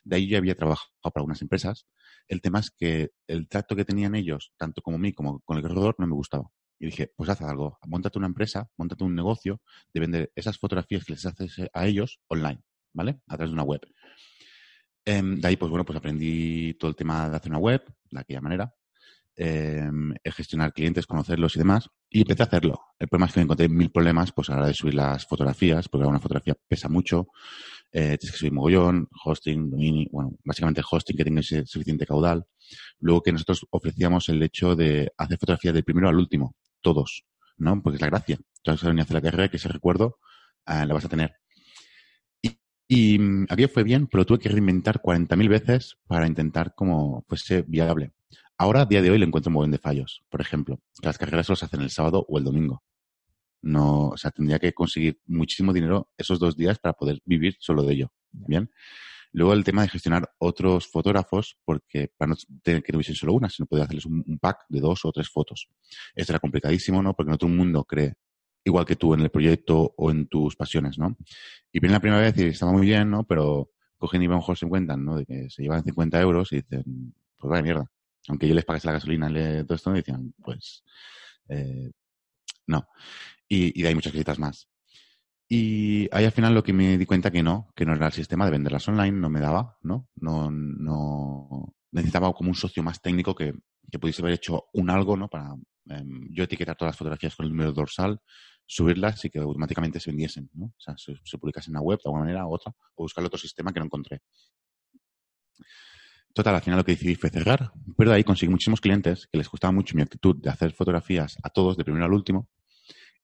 De 0.04 0.16
ahí 0.16 0.28
yo 0.28 0.38
había 0.38 0.56
trabajado 0.56 0.90
para 1.02 1.20
algunas 1.20 1.40
empresas. 1.42 1.86
El 2.26 2.40
tema 2.40 2.60
es 2.60 2.70
que 2.70 3.10
el 3.26 3.48
trato 3.48 3.76
que 3.76 3.84
tenían 3.84 4.14
ellos, 4.14 4.52
tanto 4.56 4.82
como 4.82 4.98
mí 4.98 5.12
como 5.12 5.40
con 5.40 5.56
el 5.56 5.62
corredor, 5.62 5.94
no 5.98 6.06
me 6.06 6.14
gustaba. 6.14 6.50
Y 6.80 6.86
dije, 6.86 7.12
pues 7.16 7.28
haz 7.30 7.42
algo, 7.42 7.78
montate 7.86 8.18
una 8.18 8.28
empresa, 8.28 8.70
montate 8.76 9.04
un 9.04 9.14
negocio 9.14 9.60
de 9.92 10.00
vender 10.00 10.32
esas 10.34 10.58
fotografías 10.58 11.04
que 11.04 11.12
les 11.12 11.26
haces 11.26 11.60
a 11.72 11.86
ellos 11.86 12.20
online, 12.28 12.60
¿vale? 12.92 13.20
A 13.26 13.36
través 13.36 13.50
de 13.50 13.54
una 13.54 13.64
web. 13.64 13.80
Em, 15.04 15.40
de 15.40 15.48
ahí, 15.48 15.56
pues 15.56 15.70
bueno, 15.70 15.84
pues 15.84 15.96
aprendí 15.96 16.74
todo 16.74 16.90
el 16.90 16.96
tema 16.96 17.28
de 17.30 17.36
hacer 17.36 17.50
una 17.50 17.58
web, 17.58 17.82
de 18.10 18.20
aquella 18.20 18.40
manera, 18.40 18.74
eh, 19.40 19.88
gestionar 20.24 20.72
clientes, 20.72 21.06
conocerlos 21.06 21.54
y 21.54 21.60
demás, 21.60 21.88
y 22.10 22.22
empecé 22.22 22.42
a 22.42 22.46
hacerlo. 22.46 22.80
El 22.98 23.06
problema 23.06 23.26
es 23.26 23.32
que 23.32 23.40
me 23.40 23.44
encontré 23.44 23.68
mil 23.68 23.90
problemas, 23.90 24.32
pues 24.32 24.50
a 24.50 24.52
la 24.52 24.58
hora 24.58 24.66
de 24.66 24.74
subir 24.74 24.94
las 24.94 25.26
fotografías, 25.26 25.88
porque 25.88 26.06
una 26.06 26.18
fotografía 26.18 26.56
pesa 26.66 26.88
mucho, 26.88 27.28
eh, 27.92 28.18
tienes 28.18 28.32
que 28.32 28.38
subir 28.38 28.52
mogollón, 28.52 29.08
hosting, 29.24 29.70
dominio, 29.70 30.08
bueno, 30.10 30.36
básicamente 30.44 30.82
hosting 30.88 31.16
que 31.16 31.24
tenga 31.24 31.42
suficiente 31.42 32.04
caudal. 32.04 32.46
Luego 32.98 33.22
que 33.22 33.32
nosotros 33.32 33.64
ofrecíamos 33.70 34.28
el 34.28 34.42
hecho 34.42 34.74
de 34.74 35.12
hacer 35.16 35.38
fotografías 35.38 35.72
del 35.72 35.84
primero 35.84 36.08
al 36.08 36.16
último 36.16 36.56
todos, 36.80 37.24
¿no? 37.58 37.80
Porque 37.80 37.96
es 37.96 38.02
la 38.02 38.08
gracia. 38.08 38.38
Entonces, 38.56 38.88
a 38.88 38.90
hacer 38.90 39.14
la 39.14 39.22
carrera, 39.22 39.48
que 39.48 39.56
ese 39.56 39.68
recuerdo 39.68 40.18
eh, 40.66 40.84
la 40.84 40.94
vas 40.94 41.04
a 41.04 41.08
tener. 41.08 41.36
Y, 42.42 42.58
y 42.88 43.18
mm, 43.20 43.46
aquello 43.50 43.68
fue 43.68 43.84
bien, 43.84 44.08
pero 44.08 44.26
tuve 44.26 44.40
que 44.40 44.48
reinventar 44.48 45.00
40.000 45.00 45.48
veces 45.48 45.96
para 46.08 46.26
intentar 46.26 46.74
como 46.74 47.24
fuese 47.28 47.62
viable. 47.62 48.12
Ahora, 48.60 48.82
a 48.82 48.86
día 48.86 49.00
de 49.00 49.10
hoy, 49.10 49.18
le 49.18 49.24
encuentro 49.24 49.50
un 49.50 49.54
montón 49.54 49.70
de 49.70 49.78
fallos. 49.78 50.24
Por 50.28 50.40
ejemplo, 50.40 50.80
que 51.00 51.06
las 51.06 51.16
carreras 51.16 51.46
solo 51.46 51.56
se 51.56 51.66
hacen 51.66 51.80
el 51.80 51.90
sábado 51.90 52.26
o 52.28 52.38
el 52.38 52.44
domingo. 52.44 52.82
No, 53.62 54.08
o 54.08 54.16
sea, 54.16 54.32
tendría 54.32 54.58
que 54.58 54.72
conseguir 54.72 55.20
muchísimo 55.26 55.72
dinero 55.72 56.08
esos 56.16 56.40
dos 56.40 56.56
días 56.56 56.78
para 56.80 56.92
poder 56.94 57.20
vivir 57.24 57.56
solo 57.60 57.84
de 57.84 57.94
ello. 57.94 58.12
Bien. 58.32 58.70
Luego 59.32 59.52
el 59.52 59.62
tema 59.62 59.82
de 59.82 59.88
gestionar 59.88 60.30
otros 60.38 60.88
fotógrafos, 60.88 61.56
porque 61.64 62.10
para 62.16 62.30
no 62.30 62.36
tener 62.62 62.82
que 62.82 62.92
tuviesen 62.92 63.14
solo 63.14 63.34
una, 63.34 63.48
sino 63.48 63.66
poder 63.66 63.84
hacerles 63.84 64.06
un, 64.06 64.38
pack 64.40 64.64
de 64.68 64.80
dos 64.80 65.04
o 65.04 65.12
tres 65.12 65.28
fotos. 65.28 65.68
Esto 66.14 66.32
era 66.32 66.40
complicadísimo, 66.40 67.00
¿no? 67.02 67.14
Porque 67.14 67.30
no 67.30 67.38
todo 67.38 67.50
el 67.50 67.56
mundo 67.56 67.84
cree 67.84 68.14
igual 68.64 68.84
que 68.84 68.96
tú 68.96 69.14
en 69.14 69.20
el 69.20 69.30
proyecto 69.30 69.94
o 69.96 70.10
en 70.10 70.26
tus 70.26 70.56
pasiones, 70.56 70.98
¿no? 70.98 71.16
Y 71.72 71.78
viene 71.80 71.92
la 71.92 72.00
primera 72.00 72.20
vez 72.20 72.36
y 72.38 72.44
estaba 72.44 72.72
muy 72.72 72.86
bien, 72.86 73.10
¿no? 73.10 73.24
Pero 73.24 73.70
cogen 73.98 74.22
y 74.22 74.26
van 74.26 74.38
mejor 74.38 74.58
se 74.58 74.68
cuentan, 74.68 75.04
¿no? 75.04 75.16
De 75.16 75.26
que 75.26 75.48
se 75.50 75.62
llevan 75.62 75.84
50 75.84 76.20
euros 76.20 76.52
y 76.52 76.56
dicen, 76.56 77.14
pues 77.36 77.50
vaya 77.50 77.62
mierda. 77.62 77.90
Aunque 78.28 78.48
yo 78.48 78.54
les 78.54 78.64
pagase 78.64 78.86
la 78.86 78.94
gasolina 78.94 79.30
y 79.30 79.64
todo 79.64 79.74
esto, 79.74 79.90
me 79.90 79.98
decían, 79.98 80.34
pues, 80.42 80.84
eh, 81.48 81.90
no. 82.66 82.86
Y, 83.48 83.78
y 83.78 83.82
de 83.82 83.88
ahí 83.88 83.94
muchas 83.94 84.12
cositas 84.12 84.38
más. 84.38 84.68
Y 85.48 86.08
ahí 86.12 86.24
al 86.26 86.32
final 86.32 86.54
lo 86.54 86.62
que 86.62 86.72
me 86.74 86.98
di 86.98 87.06
cuenta 87.06 87.30
que 87.30 87.42
no, 87.42 87.72
que 87.74 87.86
no 87.86 87.94
era 87.94 88.06
el 88.06 88.12
sistema 88.12 88.44
de 88.44 88.50
venderlas 88.50 88.86
online, 88.88 89.12
no 89.18 89.30
me 89.30 89.40
daba, 89.40 89.78
¿no? 89.82 90.08
No, 90.16 90.50
no 90.50 91.74
necesitaba 91.90 92.32
como 92.34 92.50
un 92.50 92.54
socio 92.54 92.82
más 92.82 93.00
técnico 93.00 93.34
que 93.34 93.54
que 93.90 93.98
pudiese 93.98 94.22
haber 94.22 94.34
hecho 94.34 94.68
un 94.72 94.90
algo, 94.90 95.16
¿no? 95.16 95.28
Para 95.28 95.54
em, 95.86 96.28
yo 96.30 96.44
etiquetar 96.44 96.76
todas 96.76 96.90
las 96.90 96.98
fotografías 96.98 97.34
con 97.34 97.46
el 97.46 97.52
número 97.52 97.72
dorsal, 97.72 98.20
subirlas 98.66 99.24
y 99.24 99.30
que 99.30 99.38
automáticamente 99.38 100.00
se 100.00 100.10
vendiesen, 100.10 100.50
¿no? 100.54 100.66
O 100.66 100.80
sea, 100.80 100.96
se, 100.98 101.14
se 101.24 101.38
publicasen 101.38 101.72
en 101.72 101.76
la 101.76 101.80
web 101.80 101.98
de 101.98 102.02
alguna 102.06 102.24
manera 102.24 102.46
u 102.46 102.54
otra, 102.54 102.72
o 102.94 103.04
buscar 103.04 103.24
otro 103.24 103.38
sistema 103.38 103.72
que 103.72 103.80
no 103.80 103.86
encontré. 103.86 104.20
Total, 106.34 106.54
al 106.54 106.62
final 106.62 106.78
lo 106.78 106.84
que 106.84 106.92
decidí 106.92 107.14
fue 107.14 107.30
cerrar, 107.30 107.72
pero 107.96 108.10
de 108.10 108.16
ahí 108.16 108.24
conseguí 108.24 108.50
muchísimos 108.50 108.80
clientes 108.80 109.26
que 109.30 109.38
les 109.38 109.48
gustaba 109.48 109.72
mucho 109.72 109.96
mi 109.96 110.02
actitud 110.02 110.36
de 110.36 110.50
hacer 110.50 110.72
fotografías 110.72 111.36
a 111.42 111.50
todos, 111.50 111.76
de 111.76 111.84
primero 111.84 112.04
al 112.04 112.12
último, 112.12 112.48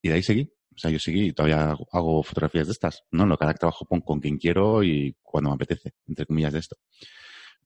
y 0.02 0.08
de 0.08 0.14
ahí 0.14 0.22
seguí. 0.22 0.50
O 0.74 0.78
sea, 0.78 0.90
yo 0.90 0.98
seguí 0.98 1.26
y 1.26 1.32
todavía 1.32 1.76
hago, 1.92 2.22
fotografías 2.24 2.66
de 2.66 2.72
estas, 2.72 3.04
¿no? 3.12 3.26
Lo 3.26 3.38
que 3.38 3.44
ahora 3.44 3.56
trabajo 3.56 3.86
con, 3.86 4.00
con 4.00 4.20
quien 4.20 4.38
quiero 4.38 4.82
y 4.82 5.16
cuando 5.22 5.50
me 5.50 5.54
apetece, 5.54 5.92
entre 6.08 6.26
comillas, 6.26 6.52
de 6.52 6.58
esto. 6.58 6.76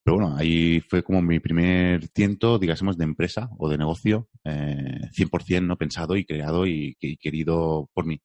Pero 0.02 0.18
bueno, 0.18 0.37
ahí 0.37 0.80
fue 0.80 1.02
como 1.02 1.23
mi 1.23 1.40
primer 1.40 2.09
tiento, 2.09 2.59
digásemos, 2.59 2.99
de 2.99 3.04
empresa 3.04 3.49
o 3.59 3.68
de 3.68 3.78
negocio, 3.78 4.28
eh, 4.45 5.00
100% 5.12 5.66
no 5.66 5.76
pensado 5.76 6.16
y 6.16 6.25
creado 6.25 6.66
y, 6.66 6.97
y 7.00 7.16
querido 7.16 7.88
por 7.95 8.04
mí. 8.07 8.21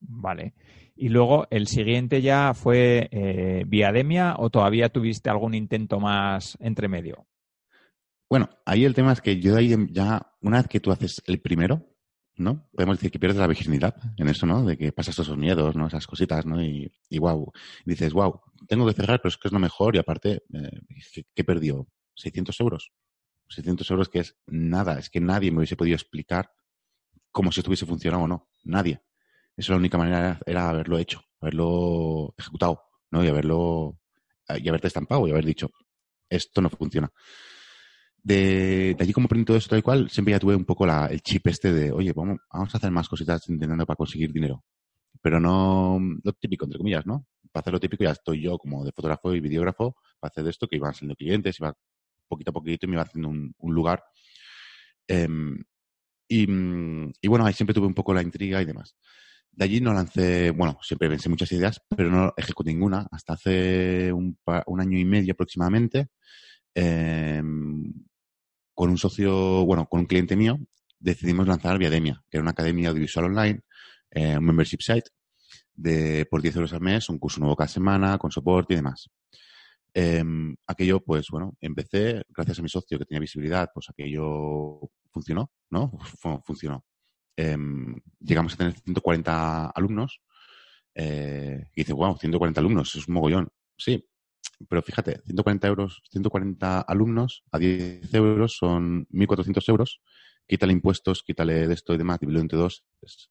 Vale. 0.00 0.54
Y 0.96 1.08
luego, 1.08 1.46
¿el 1.50 1.66
siguiente 1.66 2.22
ya 2.22 2.54
fue 2.54 3.08
eh, 3.10 3.64
Viademia 3.66 4.36
o 4.38 4.50
todavía 4.50 4.90
tuviste 4.90 5.28
algún 5.28 5.54
intento 5.54 5.98
más 5.98 6.56
entre 6.60 6.88
medio? 6.88 7.26
Bueno, 8.30 8.48
ahí 8.64 8.84
el 8.84 8.94
tema 8.94 9.12
es 9.12 9.20
que 9.20 9.40
yo 9.40 9.56
ahí 9.56 9.74
ya, 9.90 10.32
una 10.40 10.58
vez 10.58 10.68
que 10.68 10.80
tú 10.80 10.92
haces 10.92 11.22
el 11.26 11.40
primero, 11.40 11.94
¿no? 12.36 12.68
Podemos 12.72 12.96
decir 12.96 13.10
que 13.10 13.18
pierdes 13.18 13.38
la 13.38 13.46
virginidad 13.46 13.96
en 14.16 14.28
eso, 14.28 14.46
¿no? 14.46 14.64
De 14.64 14.76
que 14.76 14.92
pasas 14.92 15.18
esos 15.18 15.36
miedos, 15.36 15.76
¿no? 15.76 15.86
Esas 15.86 16.06
cositas, 16.06 16.46
¿no? 16.46 16.62
Y, 16.62 16.92
y 17.08 17.18
wow, 17.18 17.52
dices, 17.84 18.12
wow, 18.12 18.40
tengo 18.68 18.86
que 18.86 18.94
cerrar, 18.94 19.20
pero 19.20 19.30
es 19.30 19.36
que 19.36 19.48
es 19.48 19.52
lo 19.52 19.58
mejor 19.58 19.96
y 19.96 19.98
aparte, 19.98 20.42
eh, 20.52 20.80
¿qué, 21.12 21.26
qué 21.34 21.44
perdió? 21.44 21.88
¿600 22.16 22.60
euros? 22.60 22.92
600 23.48 23.90
euros 23.90 24.08
que 24.08 24.20
es 24.20 24.36
nada, 24.46 24.98
es 24.98 25.10
que 25.10 25.20
nadie 25.20 25.50
me 25.50 25.58
hubiese 25.58 25.76
podido 25.76 25.94
explicar 25.94 26.50
cómo 27.30 27.52
si 27.52 27.60
estuviese 27.60 27.86
funcionado 27.86 28.24
o 28.24 28.28
no, 28.28 28.48
nadie. 28.62 29.02
Eso 29.56 29.72
la 29.72 29.78
única 29.78 29.98
manera 29.98 30.40
era, 30.46 30.68
haberlo 30.68 30.98
hecho, 30.98 31.22
haberlo 31.40 32.34
ejecutado, 32.36 32.82
¿no? 33.10 33.24
Y 33.24 33.28
haberlo, 33.28 33.98
y 34.48 34.68
haberte 34.68 34.88
estampado 34.88 35.28
y 35.28 35.30
haber 35.30 35.44
dicho, 35.44 35.70
esto 36.28 36.60
no 36.60 36.70
funciona. 36.70 37.10
De, 38.22 38.96
allí 38.98 39.12
como 39.12 39.26
aprendí 39.26 39.44
todo 39.44 39.56
esto 39.56 39.70
tal 39.70 39.82
cual, 39.82 40.10
siempre 40.10 40.32
ya 40.32 40.40
tuve 40.40 40.56
un 40.56 40.64
poco 40.64 40.86
la, 40.86 41.06
el 41.06 41.20
chip 41.20 41.46
este 41.46 41.72
de, 41.72 41.92
oye, 41.92 42.12
vamos, 42.12 42.38
vamos 42.50 42.74
a 42.74 42.78
hacer 42.78 42.90
más 42.90 43.08
cositas 43.08 43.48
intentando 43.48 43.86
para 43.86 43.96
conseguir 43.96 44.32
dinero. 44.32 44.64
Pero 45.20 45.38
no 45.38 46.00
lo 46.22 46.32
típico, 46.32 46.64
entre 46.64 46.78
comillas, 46.78 47.06
¿no? 47.06 47.26
Para 47.52 47.62
hacer 47.62 47.72
lo 47.74 47.80
típico 47.80 48.02
ya 48.04 48.10
estoy 48.12 48.42
yo 48.42 48.58
como 48.58 48.84
de 48.84 48.92
fotógrafo 48.92 49.34
y 49.34 49.40
videógrafo 49.40 49.96
para 50.18 50.30
hacer 50.30 50.48
esto, 50.48 50.66
que 50.66 50.76
iban 50.76 50.94
siendo 50.94 51.14
clientes, 51.14 51.60
iba 51.60 51.76
poquito 52.26 52.50
a 52.50 52.54
poquito 52.54 52.86
y 52.86 52.88
me 52.88 52.94
iba 52.94 53.02
haciendo 53.02 53.28
un, 53.28 53.74
lugar. 53.74 54.02
Y, 56.26 56.46
y 56.48 57.28
bueno, 57.28 57.46
ahí 57.46 57.52
siempre 57.52 57.74
tuve 57.74 57.86
un 57.86 57.94
poco 57.94 58.14
la 58.14 58.22
intriga 58.22 58.60
y 58.62 58.64
demás. 58.64 58.96
De 59.56 59.64
allí 59.64 59.80
no 59.80 59.94
lancé, 59.94 60.50
bueno, 60.50 60.78
siempre 60.82 61.08
pensé 61.08 61.28
muchas 61.28 61.52
ideas, 61.52 61.80
pero 61.96 62.10
no 62.10 62.32
ejecuté 62.36 62.70
ninguna 62.72 63.06
hasta 63.12 63.34
hace 63.34 64.12
un, 64.12 64.36
un 64.66 64.80
año 64.80 64.98
y 64.98 65.04
medio 65.04 65.32
aproximadamente. 65.34 66.08
em, 66.74 67.92
con 68.74 68.90
un 68.90 68.98
socio, 68.98 69.64
bueno, 69.66 69.86
con 69.88 70.00
un 70.00 70.06
cliente 70.06 70.36
mío, 70.36 70.58
decidimos 70.98 71.46
lanzar 71.48 71.78
Viademia, 71.78 72.22
que 72.30 72.38
era 72.38 72.42
una 72.42 72.52
academia 72.52 72.90
audiovisual 72.90 73.26
online, 73.26 73.60
eh, 74.10 74.38
un 74.38 74.44
membership 74.44 74.80
site, 74.82 75.10
de 75.74 76.26
por 76.30 76.42
10 76.42 76.56
euros 76.56 76.72
al 76.74 76.80
mes, 76.82 77.08
un 77.10 77.18
curso 77.18 77.40
nuevo 77.40 77.56
cada 77.56 77.68
semana, 77.68 78.18
con 78.18 78.30
soporte 78.32 78.74
y 78.74 78.76
demás. 78.78 79.10
Em, 79.94 80.56
aquello, 80.66 81.00
pues 81.00 81.28
bueno, 81.30 81.56
empecé, 81.60 82.22
gracias 82.30 82.58
a 82.58 82.62
mi 82.62 82.68
socio 82.68 82.98
que 82.98 83.04
tenía 83.06 83.20
visibilidad, 83.20 83.70
pues 83.74 83.88
aquello 83.90 84.80
funcionó, 85.12 85.50
¿no? 85.70 85.90
Fu- 86.20 86.40
funcionó. 86.46 86.84
Em, 87.36 87.96
llegamos 88.20 88.54
a 88.54 88.56
tener 88.56 88.74
140 88.74 89.66
alumnos. 89.70 90.20
Eh, 90.94 91.70
y 91.74 91.80
dices, 91.80 91.94
wow, 91.94 92.16
140 92.16 92.60
alumnos, 92.60 92.94
es 92.94 93.08
un 93.08 93.14
mogollón. 93.14 93.48
Sí, 93.76 94.08
pero 94.68 94.82
fíjate, 94.82 95.20
140 95.24 95.66
euros, 95.66 96.02
140 96.10 96.80
alumnos 96.80 97.44
a 97.50 97.58
10 97.58 98.14
euros 98.14 98.56
son 98.56 99.06
1.400 99.10 99.68
euros. 99.68 100.00
Quítale 100.46 100.72
impuestos, 100.72 101.22
quítale 101.22 101.66
de 101.66 101.74
esto 101.74 101.94
y 101.94 101.98
demás, 101.98 102.20
dividido 102.20 102.42
entre 102.42 102.58
dos, 102.58 102.84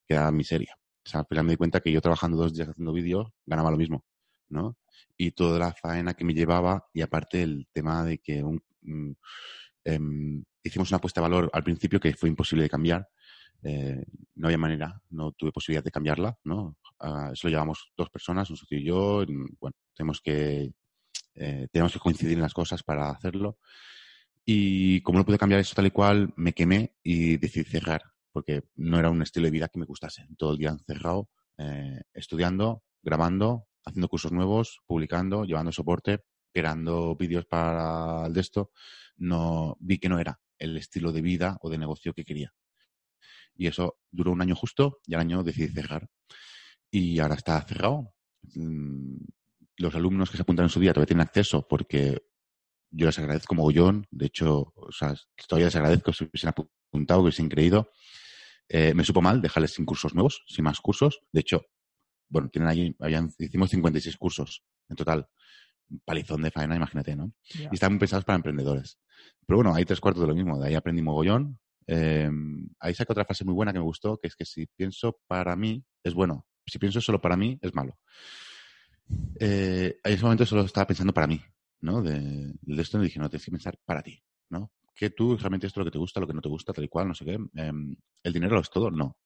queda 0.06 0.30
miseria. 0.32 0.76
O 1.06 1.08
sea, 1.08 1.20
al 1.20 1.26
final 1.26 1.44
me 1.44 1.52
di 1.52 1.56
cuenta 1.56 1.80
que 1.80 1.92
yo 1.92 2.00
trabajando 2.00 2.36
dos 2.36 2.54
días 2.54 2.68
haciendo 2.68 2.92
vídeos 2.92 3.28
ganaba 3.46 3.70
lo 3.70 3.76
mismo, 3.76 4.04
¿no? 4.48 4.76
Y 5.16 5.32
toda 5.32 5.58
la 5.58 5.72
faena 5.72 6.14
que 6.14 6.24
me 6.24 6.34
llevaba 6.34 6.86
y 6.92 7.02
aparte 7.02 7.42
el 7.42 7.68
tema 7.72 8.04
de 8.04 8.18
que 8.18 8.42
mm, 8.42 9.12
em, 9.84 10.44
hicimos 10.62 10.90
una 10.90 10.96
apuesta 10.96 11.20
de 11.20 11.28
valor 11.28 11.50
al 11.52 11.62
principio 11.62 12.00
que 12.00 12.14
fue 12.14 12.28
imposible 12.28 12.64
de 12.64 12.70
cambiar. 12.70 13.08
Eh, 13.64 14.04
no 14.36 14.46
había 14.46 14.58
manera, 14.58 15.00
no 15.10 15.32
tuve 15.32 15.52
posibilidad 15.52 15.82
de 15.82 15.90
cambiarla, 15.90 16.38
¿no? 16.44 16.76
Ah, 17.00 17.30
eso 17.32 17.48
lo 17.48 17.52
llevamos 17.52 17.92
dos 17.96 18.10
personas, 18.10 18.50
un 18.50 18.56
socio 18.56 18.78
y 18.78 18.84
yo. 18.84 19.24
Bueno, 19.58 19.76
tenemos 19.94 20.20
que 20.20 20.72
eh, 21.34 21.68
tenemos 21.72 21.92
que 21.92 21.98
coincidir 21.98 22.34
en 22.34 22.42
las 22.42 22.54
cosas 22.54 22.82
para 22.82 23.10
hacerlo. 23.10 23.58
Y 24.44 25.00
como 25.02 25.18
no 25.18 25.24
pude 25.24 25.38
cambiar 25.38 25.60
eso 25.60 25.74
tal 25.74 25.86
y 25.86 25.90
cual, 25.90 26.32
me 26.36 26.52
quemé 26.52 26.94
y 27.02 27.38
decidí 27.38 27.64
cerrar, 27.64 28.02
porque 28.32 28.64
no 28.76 28.98
era 28.98 29.10
un 29.10 29.22
estilo 29.22 29.46
de 29.46 29.50
vida 29.50 29.68
que 29.68 29.78
me 29.78 29.86
gustase. 29.86 30.26
Todo 30.36 30.52
el 30.52 30.58
día 30.58 30.70
encerrado, 30.70 31.28
eh, 31.58 32.02
estudiando, 32.12 32.82
grabando, 33.02 33.66
haciendo 33.84 34.08
cursos 34.08 34.32
nuevos, 34.32 34.80
publicando, 34.86 35.44
llevando 35.44 35.72
soporte, 35.72 36.20
creando 36.52 37.16
vídeos 37.16 37.46
para 37.46 38.26
el 38.26 38.34
de 38.34 38.40
esto. 38.40 38.70
No, 39.16 39.76
vi 39.80 39.98
que 39.98 40.08
no 40.08 40.18
era 40.18 40.40
el 40.58 40.76
estilo 40.76 41.12
de 41.12 41.22
vida 41.22 41.58
o 41.60 41.70
de 41.70 41.78
negocio 41.78 42.12
que 42.12 42.24
quería. 42.24 42.52
Y 43.56 43.66
eso 43.66 43.98
duró 44.10 44.32
un 44.32 44.42
año 44.42 44.54
justo 44.54 45.00
y 45.06 45.14
al 45.14 45.20
año 45.20 45.42
decidí 45.42 45.68
cerrar. 45.68 46.08
Y 46.90 47.18
ahora 47.20 47.34
está 47.34 47.60
cerrado. 47.62 48.14
Mm, 48.54 49.16
Los 49.78 49.94
alumnos 49.94 50.30
que 50.30 50.36
se 50.36 50.42
apuntan 50.42 50.66
en 50.66 50.70
su 50.70 50.78
día 50.80 50.92
todavía 50.92 51.06
tienen 51.06 51.26
acceso 51.26 51.66
porque 51.68 52.22
yo 52.90 53.06
les 53.06 53.18
agradezco 53.18 53.54
mogollón. 53.54 54.06
De 54.10 54.26
hecho, 54.26 54.72
o 54.76 54.92
sea, 54.92 55.14
todavía 55.48 55.66
les 55.66 55.76
agradezco 55.76 56.12
si 56.12 56.24
hubiesen 56.24 56.50
apuntado, 56.50 57.20
que 57.20 57.24
hubiesen 57.24 57.48
creído. 57.48 57.90
Eh, 58.68 58.94
me 58.94 59.04
supo 59.04 59.20
mal 59.20 59.42
dejarles 59.42 59.72
sin 59.74 59.84
cursos 59.84 60.14
nuevos, 60.14 60.44
sin 60.46 60.64
más 60.64 60.80
cursos. 60.80 61.20
De 61.32 61.40
hecho, 61.40 61.66
bueno, 62.28 62.48
tienen 62.50 62.68
ahí, 62.68 62.96
habían, 63.00 63.30
hicimos 63.38 63.70
56 63.70 64.16
cursos 64.16 64.62
en 64.88 64.96
total. 64.96 65.28
Un 65.90 66.00
palizón 66.04 66.40
de 66.42 66.50
faena, 66.50 66.76
imagínate, 66.76 67.14
¿no? 67.16 67.32
Y 67.70 67.74
están 67.74 67.98
pensados 67.98 68.24
para 68.24 68.36
emprendedores. 68.36 68.98
Pero 69.46 69.58
bueno, 69.58 69.74
hay 69.74 69.84
tres 69.84 70.00
cuartos 70.00 70.22
de 70.22 70.28
lo 70.28 70.34
mismo. 70.34 70.58
De 70.58 70.68
ahí 70.68 70.74
aprendí 70.74 71.02
mogollón. 71.02 71.58
Eh, 71.86 72.30
ahí 72.80 72.94
saca 72.94 73.12
otra 73.12 73.24
frase 73.24 73.44
muy 73.44 73.54
buena 73.54 73.72
que 73.72 73.78
me 73.78 73.84
gustó, 73.84 74.18
que 74.18 74.28
es 74.28 74.36
que 74.36 74.44
si 74.44 74.66
pienso 74.66 75.20
para 75.26 75.56
mí, 75.56 75.84
es 76.02 76.14
bueno. 76.14 76.46
Si 76.66 76.78
pienso 76.78 77.00
solo 77.00 77.20
para 77.20 77.36
mí, 77.36 77.58
es 77.60 77.74
malo. 77.74 77.98
Eh, 79.38 80.00
en 80.02 80.12
ese 80.12 80.22
momento 80.22 80.46
solo 80.46 80.62
estaba 80.62 80.86
pensando 80.86 81.12
para 81.12 81.26
mí, 81.26 81.40
¿no? 81.80 82.02
De, 82.02 82.54
esto 82.78 82.98
me 82.98 83.04
dije, 83.04 83.18
no, 83.18 83.28
tienes 83.28 83.44
que 83.44 83.50
pensar 83.50 83.78
para 83.84 84.02
ti, 84.02 84.22
¿no? 84.50 84.72
Que 84.94 85.10
tú 85.10 85.36
realmente 85.36 85.66
esto 85.66 85.80
es 85.80 85.84
lo 85.84 85.90
que 85.90 85.94
te 85.94 85.98
gusta, 85.98 86.20
lo 86.20 86.26
que 86.26 86.32
no 86.32 86.40
te 86.40 86.48
gusta, 86.48 86.72
tal 86.72 86.84
y 86.84 86.88
cual, 86.88 87.08
no 87.08 87.14
sé 87.14 87.24
qué. 87.24 87.38
Em, 87.54 87.96
¿El 88.22 88.32
dinero 88.32 88.54
lo 88.54 88.60
es 88.60 88.70
todo? 88.70 88.90
No. 88.90 89.18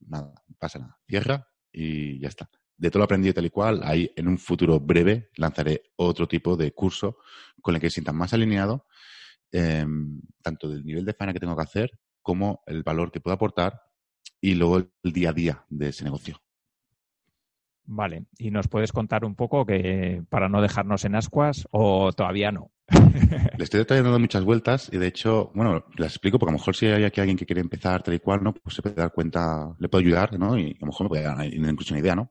Nada, 0.00 0.32
pasa 0.58 0.78
nada. 0.78 0.98
Cierra 1.06 1.46
y 1.72 2.20
ya 2.20 2.28
está. 2.28 2.48
De 2.76 2.90
todo 2.90 3.00
lo 3.00 3.04
aprendido 3.04 3.34
tal 3.34 3.46
y 3.46 3.50
cual, 3.50 3.80
ahí 3.82 4.10
en 4.14 4.28
un 4.28 4.38
futuro 4.38 4.78
breve 4.78 5.30
lanzaré 5.36 5.82
otro 5.96 6.28
tipo 6.28 6.56
de 6.56 6.72
curso 6.72 7.18
con 7.60 7.74
el 7.74 7.80
que 7.80 7.90
sientan 7.90 8.16
más 8.16 8.32
alineado, 8.32 8.86
em, 9.52 10.20
tanto 10.42 10.68
del 10.68 10.84
nivel 10.84 11.04
de 11.04 11.14
faena 11.14 11.32
que 11.32 11.40
tengo 11.40 11.56
que 11.56 11.62
hacer 11.62 11.90
como 12.22 12.62
el 12.66 12.82
valor 12.82 13.10
que 13.10 13.20
puedo 13.20 13.34
aportar 13.34 13.80
y 14.40 14.54
luego 14.54 14.78
el 14.78 15.12
día 15.12 15.30
a 15.30 15.32
día 15.32 15.64
de 15.68 15.88
ese 15.88 16.04
negocio. 16.04 16.40
Vale. 17.90 18.26
¿Y 18.36 18.50
nos 18.50 18.68
puedes 18.68 18.92
contar 18.92 19.24
un 19.24 19.34
poco 19.34 19.64
que 19.64 20.22
para 20.28 20.50
no 20.50 20.60
dejarnos 20.60 21.06
en 21.06 21.14
ascuas 21.14 21.66
o 21.70 22.12
todavía 22.12 22.52
no? 22.52 22.70
Le 23.56 23.64
estoy 23.64 23.84
dando 23.84 24.18
muchas 24.18 24.44
vueltas 24.44 24.90
y 24.92 24.98
de 24.98 25.06
hecho, 25.06 25.50
bueno, 25.54 25.86
las 25.96 26.12
explico 26.12 26.38
porque 26.38 26.50
a 26.50 26.52
lo 26.52 26.58
mejor 26.58 26.76
si 26.76 26.86
hay 26.86 27.04
aquí 27.04 27.20
alguien 27.20 27.38
que 27.38 27.46
quiere 27.46 27.62
empezar 27.62 28.02
tal 28.02 28.12
y 28.12 28.18
cual, 28.18 28.42
¿no? 28.42 28.52
Pues 28.52 28.76
se 28.76 28.82
puede 28.82 28.94
dar 28.94 29.12
cuenta, 29.12 29.74
le 29.78 29.88
puedo 29.88 30.04
ayudar, 30.04 30.38
¿no? 30.38 30.58
Y 30.58 30.72
a 30.72 30.80
lo 30.80 30.86
mejor 30.88 31.06
me 31.06 31.08
puede 31.08 31.22
dar 31.22 31.44
incluso 31.46 31.94
una 31.94 32.00
idea, 32.00 32.14
¿no? 32.14 32.28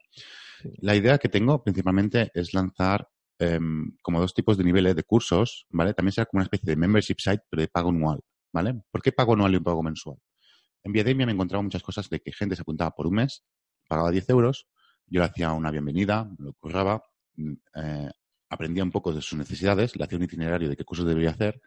Sí. 0.61 0.69
La 0.79 0.95
idea 0.95 1.17
que 1.17 1.29
tengo 1.29 1.63
principalmente 1.63 2.29
es 2.35 2.53
lanzar 2.53 3.09
em, 3.39 3.91
como 4.01 4.19
dos 4.19 4.33
tipos 4.33 4.57
de 4.57 4.63
niveles 4.63 4.95
de 4.95 5.03
cursos, 5.03 5.65
¿vale? 5.69 5.93
También 5.93 6.13
será 6.13 6.25
como 6.25 6.39
una 6.39 6.45
especie 6.45 6.69
de 6.69 6.75
membership 6.75 7.17
site, 7.19 7.43
pero 7.49 7.61
de 7.61 7.67
pago 7.67 7.89
anual, 7.89 8.19
¿vale? 8.51 8.81
¿Por 8.91 9.01
qué 9.01 9.11
pago 9.11 9.33
anual 9.33 9.53
y 9.53 9.57
un 9.57 9.63
pago 9.63 9.83
mensual? 9.83 10.17
En 10.83 10.91
Viademia 10.91 11.25
me 11.25 11.31
he 11.31 11.35
encontrado 11.35 11.63
muchas 11.63 11.83
cosas 11.83 12.09
de 12.09 12.19
que 12.19 12.31
gente 12.31 12.55
se 12.55 12.61
apuntaba 12.61 12.91
por 12.91 13.07
un 13.07 13.15
mes, 13.15 13.43
pagaba 13.87 14.11
10 14.11 14.29
euros, 14.29 14.67
yo 15.07 15.19
le 15.19 15.25
hacía 15.25 15.51
una 15.51 15.71
bienvenida, 15.71 16.29
lo 16.37 16.53
curraba, 16.53 17.03
mm, 17.35 17.53
eh, 17.75 18.11
aprendía 18.49 18.83
un 18.83 18.91
poco 18.91 19.13
de 19.13 19.21
sus 19.21 19.37
necesidades, 19.37 19.95
le 19.95 20.03
hacía 20.03 20.17
un 20.17 20.23
itinerario 20.23 20.69
de 20.69 20.75
qué 20.75 20.83
cursos 20.83 21.05
debería 21.05 21.31
hacer, 21.31 21.61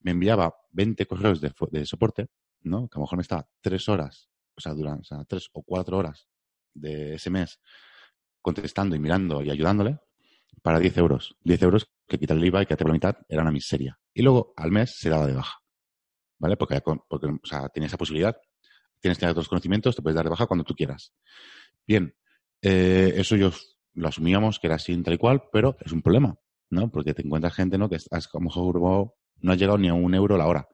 me 0.00 0.10
enviaba 0.10 0.54
20 0.72 1.06
correos 1.06 1.40
de, 1.40 1.86
soporte, 1.86 2.28
¿no? 2.62 2.88
Que 2.88 2.96
a 2.96 2.98
lo 2.98 3.02
mejor 3.02 3.18
me 3.18 3.22
estaba 3.22 3.48
tres 3.60 3.88
horas, 3.88 4.28
o 4.56 4.60
sea, 4.60 4.74
durante, 4.74 5.08
tres 5.28 5.48
o 5.52 5.62
cuatro 5.62 5.98
horas 5.98 6.28
de 6.74 7.14
ese 7.14 7.30
mes 7.30 7.60
contestando 8.40 8.96
y 8.96 8.98
mirando 8.98 9.42
y 9.42 9.50
ayudándole 9.50 9.98
para 10.60 10.78
10 10.78 10.96
euros. 10.98 11.36
10 11.44 11.62
euros 11.62 11.88
que 12.06 12.18
quitar 12.18 12.36
el 12.36 12.44
IVA 12.44 12.62
y 12.62 12.66
que 12.66 12.76
por 12.76 12.88
la 12.88 12.92
mitad 12.92 13.16
era 13.28 13.42
una 13.42 13.50
miseria. 13.50 13.98
Y 14.12 14.22
luego 14.22 14.52
al 14.56 14.70
mes 14.70 14.94
se 14.98 15.08
daba 15.08 15.26
de 15.26 15.34
baja. 15.34 15.58
¿Vale? 16.38 16.56
Porque, 16.56 16.80
porque 17.08 17.26
o 17.26 17.40
sea, 17.46 17.68
tiene 17.68 17.86
esa 17.86 17.96
posibilidad. 17.96 18.36
Tienes 19.00 19.18
que 19.18 19.26
otros 19.26 19.48
conocimientos, 19.48 19.96
te 19.96 20.02
puedes 20.02 20.16
dar 20.16 20.24
de 20.24 20.30
baja 20.30 20.46
cuando 20.46 20.64
tú 20.64 20.74
quieras. 20.74 21.12
Bien, 21.86 22.14
eh, 22.60 23.12
eso 23.16 23.36
yo 23.36 23.50
lo 23.94 24.08
asumíamos 24.08 24.58
que 24.58 24.68
era 24.68 24.76
así 24.76 24.96
tal 25.02 25.14
y 25.14 25.18
cual, 25.18 25.42
pero 25.52 25.76
es 25.80 25.92
un 25.92 26.02
problema, 26.02 26.36
¿no? 26.70 26.90
Porque 26.90 27.14
te 27.14 27.22
encuentras 27.22 27.54
gente, 27.54 27.78
¿no? 27.78 27.88
Que 27.88 27.96
estás 27.96 28.28
como 28.28 28.44
mejor 28.44 29.14
no 29.40 29.52
ha 29.52 29.56
llegado 29.56 29.78
ni 29.78 29.88
a 29.88 29.94
un 29.94 30.14
euro 30.14 30.36
la 30.36 30.46
hora. 30.46 30.68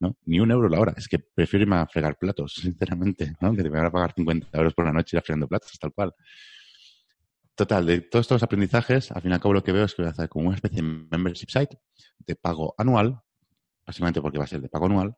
¿no? 0.00 0.16
Ni 0.24 0.40
un 0.40 0.50
euro 0.50 0.68
la 0.68 0.80
hora. 0.80 0.94
Es 0.96 1.06
que 1.06 1.18
prefiero 1.18 1.64
irme 1.64 1.76
a 1.76 1.86
fregar 1.86 2.16
platos, 2.18 2.54
sinceramente, 2.60 3.34
¿no? 3.40 3.54
Que 3.54 3.62
te 3.62 3.68
van 3.68 3.86
a 3.86 3.90
pagar 3.90 4.12
50 4.14 4.48
euros 4.56 4.74
por 4.74 4.86
la 4.86 4.92
noche 4.92 5.16
ir 5.16 5.22
fregando 5.22 5.46
platos, 5.46 5.78
tal 5.78 5.92
cual. 5.92 6.14
Total, 7.60 7.84
de 7.84 8.00
todos 8.00 8.24
estos 8.24 8.42
aprendizajes, 8.42 9.12
al 9.12 9.20
fin 9.20 9.32
y 9.32 9.34
al 9.34 9.40
cabo 9.40 9.52
lo 9.52 9.62
que 9.62 9.70
veo 9.70 9.84
es 9.84 9.94
que 9.94 10.00
voy 10.00 10.08
a 10.08 10.12
hacer 10.12 10.30
como 10.30 10.46
una 10.46 10.54
especie 10.54 10.80
de 10.80 10.82
membership 10.82 11.50
site 11.50 11.78
de 12.20 12.34
pago 12.34 12.74
anual, 12.78 13.20
básicamente 13.86 14.22
porque 14.22 14.38
va 14.38 14.44
a 14.44 14.46
ser 14.46 14.62
de 14.62 14.70
pago 14.70 14.86
anual, 14.86 15.14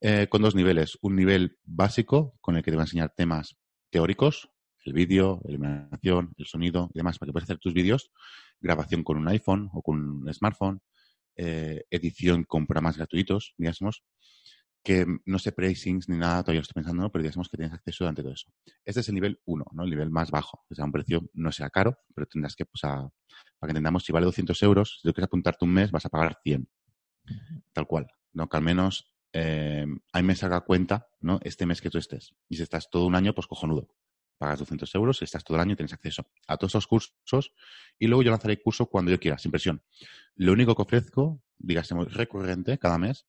eh, 0.00 0.26
con 0.28 0.42
dos 0.42 0.56
niveles. 0.56 0.98
Un 1.02 1.14
nivel 1.14 1.56
básico, 1.62 2.34
con 2.40 2.56
el 2.56 2.64
que 2.64 2.72
te 2.72 2.76
va 2.76 2.82
a 2.82 2.86
enseñar 2.86 3.14
temas 3.16 3.56
teóricos, 3.90 4.50
el 4.86 4.92
vídeo, 4.92 5.40
la 5.44 5.50
iluminación, 5.52 6.34
el 6.36 6.46
sonido 6.46 6.90
y 6.94 6.98
demás, 6.98 7.16
para 7.16 7.28
que 7.28 7.32
puedas 7.34 7.48
hacer 7.48 7.58
tus 7.58 7.74
vídeos, 7.74 8.10
grabación 8.58 9.04
con 9.04 9.16
un 9.16 9.28
iPhone 9.28 9.70
o 9.72 9.80
con 9.80 10.00
un 10.00 10.34
smartphone, 10.34 10.80
eh, 11.36 11.84
edición 11.90 12.42
con 12.42 12.66
programas 12.66 12.96
gratuitos, 12.96 13.54
digamos, 13.56 14.02
que 14.88 15.04
no 15.26 15.38
sé 15.38 15.52
pricings 15.52 16.08
ni 16.08 16.16
nada, 16.16 16.42
todavía 16.42 16.60
lo 16.60 16.62
estoy 16.62 16.82
pensando, 16.82 17.12
pero 17.12 17.22
digamos 17.22 17.50
que 17.50 17.58
tienes 17.58 17.74
acceso 17.74 18.04
durante 18.04 18.22
todo 18.22 18.32
eso. 18.32 18.50
Este 18.86 19.00
es 19.00 19.08
el 19.10 19.16
nivel 19.16 19.38
1, 19.44 19.66
¿no? 19.72 19.84
El 19.84 19.90
nivel 19.90 20.08
más 20.08 20.30
bajo. 20.30 20.64
O 20.66 20.74
sea, 20.74 20.86
un 20.86 20.92
precio 20.92 21.28
no 21.34 21.52
sea 21.52 21.68
caro, 21.68 21.98
pero 22.14 22.26
tendrás 22.26 22.56
que, 22.56 22.64
pues, 22.64 22.80
para 22.80 23.10
que 23.10 23.66
entendamos, 23.66 24.02
si 24.02 24.12
vale 24.12 24.24
200 24.24 24.62
euros, 24.62 25.00
si 25.02 25.06
tú 25.06 25.12
quieres 25.12 25.26
apuntarte 25.26 25.66
un 25.66 25.74
mes, 25.74 25.90
vas 25.90 26.06
a 26.06 26.08
pagar 26.08 26.38
100. 26.42 26.70
Tal 27.74 27.86
cual, 27.86 28.06
¿no? 28.32 28.48
Que 28.48 28.56
al 28.56 28.62
menos 28.62 29.12
eh, 29.34 29.84
a 30.10 30.22
mí 30.22 30.26
me 30.26 30.34
salga 30.34 30.62
cuenta, 30.62 31.10
¿no? 31.20 31.38
Este 31.42 31.66
mes 31.66 31.82
que 31.82 31.90
tú 31.90 31.98
estés. 31.98 32.34
Y 32.48 32.56
si 32.56 32.62
estás 32.62 32.88
todo 32.88 33.04
un 33.04 33.14
año, 33.14 33.34
pues 33.34 33.46
cojonudo 33.46 33.90
pagas 34.38 34.60
200 34.60 34.94
euros, 34.94 35.20
estás 35.20 35.42
todo 35.44 35.56
el 35.56 35.62
año 35.62 35.72
y 35.72 35.76
tienes 35.76 35.92
acceso 35.92 36.24
a 36.46 36.56
todos 36.56 36.70
esos 36.70 36.86
cursos 36.86 37.52
y 37.98 38.06
luego 38.06 38.22
yo 38.22 38.30
lanzaré 38.30 38.54
el 38.54 38.62
curso 38.62 38.86
cuando 38.86 39.10
yo 39.10 39.18
quiera, 39.18 39.36
sin 39.36 39.50
presión. 39.50 39.82
Lo 40.36 40.52
único 40.52 40.76
que 40.76 40.82
ofrezco, 40.82 41.42
digamos, 41.58 42.14
recurrente 42.14 42.78
cada 42.78 42.98
mes, 42.98 43.26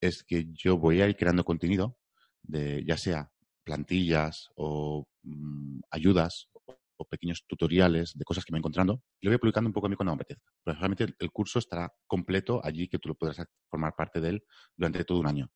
es 0.00 0.24
que 0.24 0.46
yo 0.52 0.78
voy 0.78 1.02
a 1.02 1.08
ir 1.08 1.16
creando 1.16 1.44
contenido 1.44 1.96
de 2.42 2.84
ya 2.86 2.96
sea 2.96 3.30
plantillas 3.64 4.50
o 4.56 5.06
mm, 5.22 5.80
ayudas 5.90 6.48
o, 6.52 6.60
pequeños 7.08 7.44
tutoriales 7.46 8.12
de 8.14 8.24
cosas 8.24 8.44
que 8.44 8.52
me 8.52 8.56
voy 8.56 8.60
encontrando 8.60 9.02
y 9.20 9.26
lo 9.26 9.30
voy 9.30 9.38
publicando 9.38 9.68
un 9.68 9.72
poco 9.72 9.86
a 9.86 9.90
mí 9.90 9.96
cuando 9.96 10.12
me 10.12 10.16
apetezca. 10.16 10.52
Pero 10.62 10.78
realmente 10.78 11.06
el, 11.18 11.30
curso 11.30 11.58
estará 11.58 11.90
completo 12.06 12.60
allí 12.62 12.88
que 12.88 12.98
tú 12.98 13.08
lo 13.08 13.14
podrás 13.14 13.42
formar 13.70 13.94
parte 13.96 14.20
de 14.20 14.28
él 14.28 14.44
durante 14.76 15.02
todo 15.04 15.18
un 15.18 15.26
año. 15.26 15.50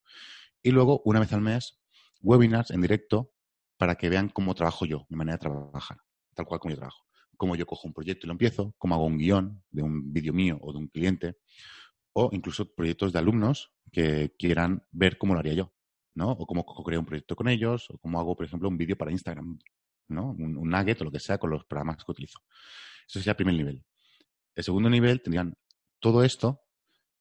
Y 0.63 0.71
luego, 0.71 1.03
una 1.05 1.21
vez 1.21 1.35
al 1.35 1.43
mes, 1.43 1.79
webinars 2.23 2.71
en 2.71 2.81
directo 2.81 3.31
para 3.77 3.95
que 3.97 4.09
vean 4.09 4.31
cómo 4.31 4.55
trabajo 4.55 4.87
yo, 4.87 5.05
mi 5.11 5.19
manera 5.19 5.37
de 5.37 5.41
trabajar, 5.41 5.99
tal 6.35 6.47
cual 6.47 6.61
como 6.61 6.73
yo 6.73 6.79
trabajo. 6.79 7.05
Cómo 7.37 7.57
yo 7.57 7.67
cojo 7.67 7.89
un 7.89 7.93
proyecto 7.93 8.27
y 8.27 8.29
lo 8.29 8.33
empiezo, 8.33 8.75
cómo 8.79 8.95
hago 8.95 9.05
un 9.05 9.19
guion 9.19 9.63
de 9.71 9.83
un 9.83 10.15
vídeo 10.15 10.33
mío 10.33 10.59
o 10.63 10.73
de 10.73 10.79
un 10.79 10.89
cliente, 10.89 11.37
o 12.15 12.31
incluso 12.33 12.75
proyectos 12.75 13.13
de 13.13 13.19
alumnos 13.19 13.73
que 13.93 14.35
quieran 14.39 14.87
ver 14.91 15.19
cómo 15.19 15.35
lo 15.35 15.41
haría 15.41 15.55
yo, 15.55 15.75
¿no? 16.15 16.31
O 16.31 16.47
cómo 16.47 16.65
creo 16.65 17.01
un 17.01 17.07
proyecto 17.07 17.37
con 17.37 17.49
ellos, 17.49 17.91
o 17.91 17.99
cómo 17.99 18.19
hago, 18.19 18.35
por 18.37 18.47
ejemplo, 18.47 18.69
un 18.69 18.79
vídeo 18.79 18.97
para 18.97 19.11
Instagram, 19.11 19.59
¿no? 20.09 20.31
Un, 20.31 20.57
un, 20.57 20.69
nugget 20.69 21.01
o 21.01 21.05
lo 21.05 21.11
que 21.11 21.21
sea 21.21 21.39
con 21.39 21.51
los 21.51 21.65
programas 21.65 22.05
que 22.05 22.13
utilizo. 22.13 22.39
Eso 23.07 23.19
sería 23.19 23.33
el 23.33 23.37
primer 23.37 23.55
nivel. 23.55 23.85
El 24.55 24.65
segundo 24.65 24.89
nivel 24.89 25.21
tendrían 25.23 25.55
todo 25.99 26.23
esto, 26.23 26.63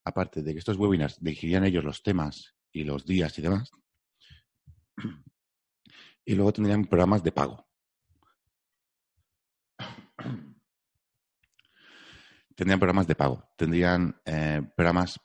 aparte 0.04 0.44
de 0.44 0.54
que 0.54 0.60
estos 0.60 0.78
webinars 0.78 1.20
dirigirían 1.20 1.66
ellos 1.66 1.84
los 1.84 2.04
temas 2.04 2.56
y 2.72 2.84
los 2.84 3.06
días 3.06 3.38
y 3.40 3.42
demás, 3.42 3.72
y 6.26 6.36
luego 6.36 6.54
tendrían 6.54 6.86
programas 6.86 7.24
de 7.24 7.32
pago. 7.32 7.68
Tendrían 12.56 12.80
programas 12.80 13.08
de 13.08 13.16
pago. 13.16 13.44
Tendrían 13.58 14.16
eh, 14.26 14.62
programas 14.76 15.20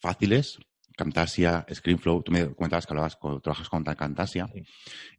fáciles, 0.00 0.58
Camtasia, 0.96 1.66
ScreenFlow. 1.72 2.22
Tú 2.22 2.32
me 2.32 2.54
comentabas 2.54 2.86
que 2.86 2.92
hablabas, 2.92 3.18
trabajas 3.42 3.68
con 3.68 3.82
Camtasia. 3.84 4.48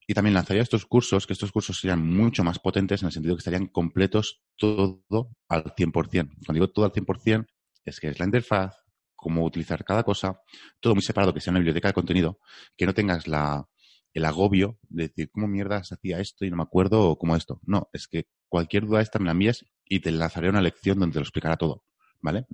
Y 0.08 0.14
también 0.14 0.34
lanzaría 0.34 0.64
estos 0.64 0.86
cursos, 0.86 1.28
que 1.28 1.34
estos 1.34 1.52
cursos 1.52 1.80
serían 1.80 2.06
mucho 2.06 2.44
más 2.44 2.60
potentes 2.60 3.02
en 3.02 3.08
el 3.08 3.12
sentido 3.12 3.36
que 3.36 3.40
estarían 3.40 3.68
completos 3.68 4.42
todo 4.56 5.04
al 5.50 5.64
100%. 5.76 5.92
Cuando 5.92 6.54
digo 6.54 6.70
todo 6.70 6.86
al 6.86 6.92
100%, 6.92 7.46
es 7.84 8.00
que 8.00 8.08
es 8.08 8.20
la 8.20 8.26
interfaz, 8.26 8.76
cómo 9.16 9.44
utilizar 9.44 9.84
cada 9.84 10.04
cosa, 10.04 10.40
todo 10.80 10.94
muy 10.96 11.04
separado, 11.04 11.34
que 11.34 11.42
sea 11.42 11.52
una 11.52 11.60
biblioteca 11.60 11.90
de 11.90 11.94
contenido, 11.94 12.40
que 12.78 12.86
no 12.86 12.94
tengas 12.94 13.28
la, 13.28 13.68
el 14.14 14.26
agobio 14.26 14.80
de 14.84 15.10
decir, 15.10 15.30
¿cómo 15.32 15.48
mierda 15.48 15.84
se 15.84 15.96
hacía 15.96 16.20
esto 16.20 16.46
y 16.46 16.50
no 16.50 16.58
me 16.58 16.64
acuerdo 16.64 17.10
o 17.10 17.18
cómo 17.18 17.36
esto? 17.36 17.60
No, 17.66 17.90
es 17.92 18.08
que 18.08 18.28
cualquier 18.48 18.86
duda 18.86 19.02
esta 19.02 19.20
me 19.20 19.26
la 19.26 19.32
envíes 19.32 19.66
y 19.88 20.00
te 20.00 20.12
lanzaré 20.12 20.50
una 20.50 20.62
lección 20.62 21.00
donde 21.00 21.14
te 21.14 21.20
lo 21.20 21.24
explicará 21.24 21.58
todo, 21.58 21.84
¿vale? 22.22 22.46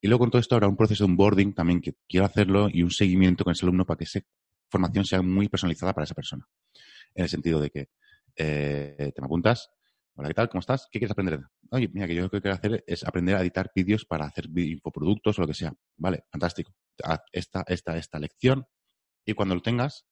Y 0.00 0.08
luego 0.08 0.20
con 0.20 0.30
todo 0.30 0.40
esto 0.40 0.54
habrá 0.54 0.68
un 0.68 0.76
proceso 0.76 1.04
de 1.04 1.10
onboarding 1.10 1.52
también 1.52 1.80
que 1.80 1.94
quiero 2.08 2.26
hacerlo 2.26 2.68
y 2.72 2.82
un 2.82 2.90
seguimiento 2.90 3.44
con 3.44 3.52
ese 3.52 3.66
alumno 3.66 3.84
para 3.84 3.98
que 3.98 4.04
esa 4.04 4.20
formación 4.68 5.04
sea 5.04 5.22
muy 5.22 5.48
personalizada 5.48 5.92
para 5.92 6.04
esa 6.04 6.14
persona. 6.14 6.48
En 7.14 7.24
el 7.24 7.28
sentido 7.28 7.60
de 7.60 7.70
que 7.70 7.88
eh, 8.36 9.12
te 9.14 9.20
me 9.20 9.26
apuntas, 9.26 9.70
hola, 10.14 10.28
¿qué 10.28 10.34
tal? 10.34 10.48
¿Cómo 10.48 10.60
estás? 10.60 10.88
¿Qué 10.90 10.98
quieres 10.98 11.10
aprender? 11.10 11.40
Oye, 11.70 11.90
mira, 11.92 12.06
que 12.06 12.14
yo 12.14 12.22
lo 12.22 12.30
que 12.30 12.40
quiero 12.40 12.54
hacer 12.54 12.84
es 12.86 13.04
aprender 13.04 13.36
a 13.36 13.42
editar 13.42 13.70
vídeos 13.74 14.04
para 14.04 14.26
hacer 14.26 14.46
infoproductos 14.56 15.38
o 15.38 15.42
lo 15.42 15.48
que 15.48 15.54
sea. 15.54 15.74
Vale, 15.96 16.24
fantástico. 16.30 16.74
Haz 17.02 17.20
esta, 17.32 17.64
esta, 17.66 17.96
esta 17.96 18.18
lección 18.18 18.66
y 19.24 19.34
cuando 19.34 19.54
lo 19.54 19.62
tengas, 19.62 20.06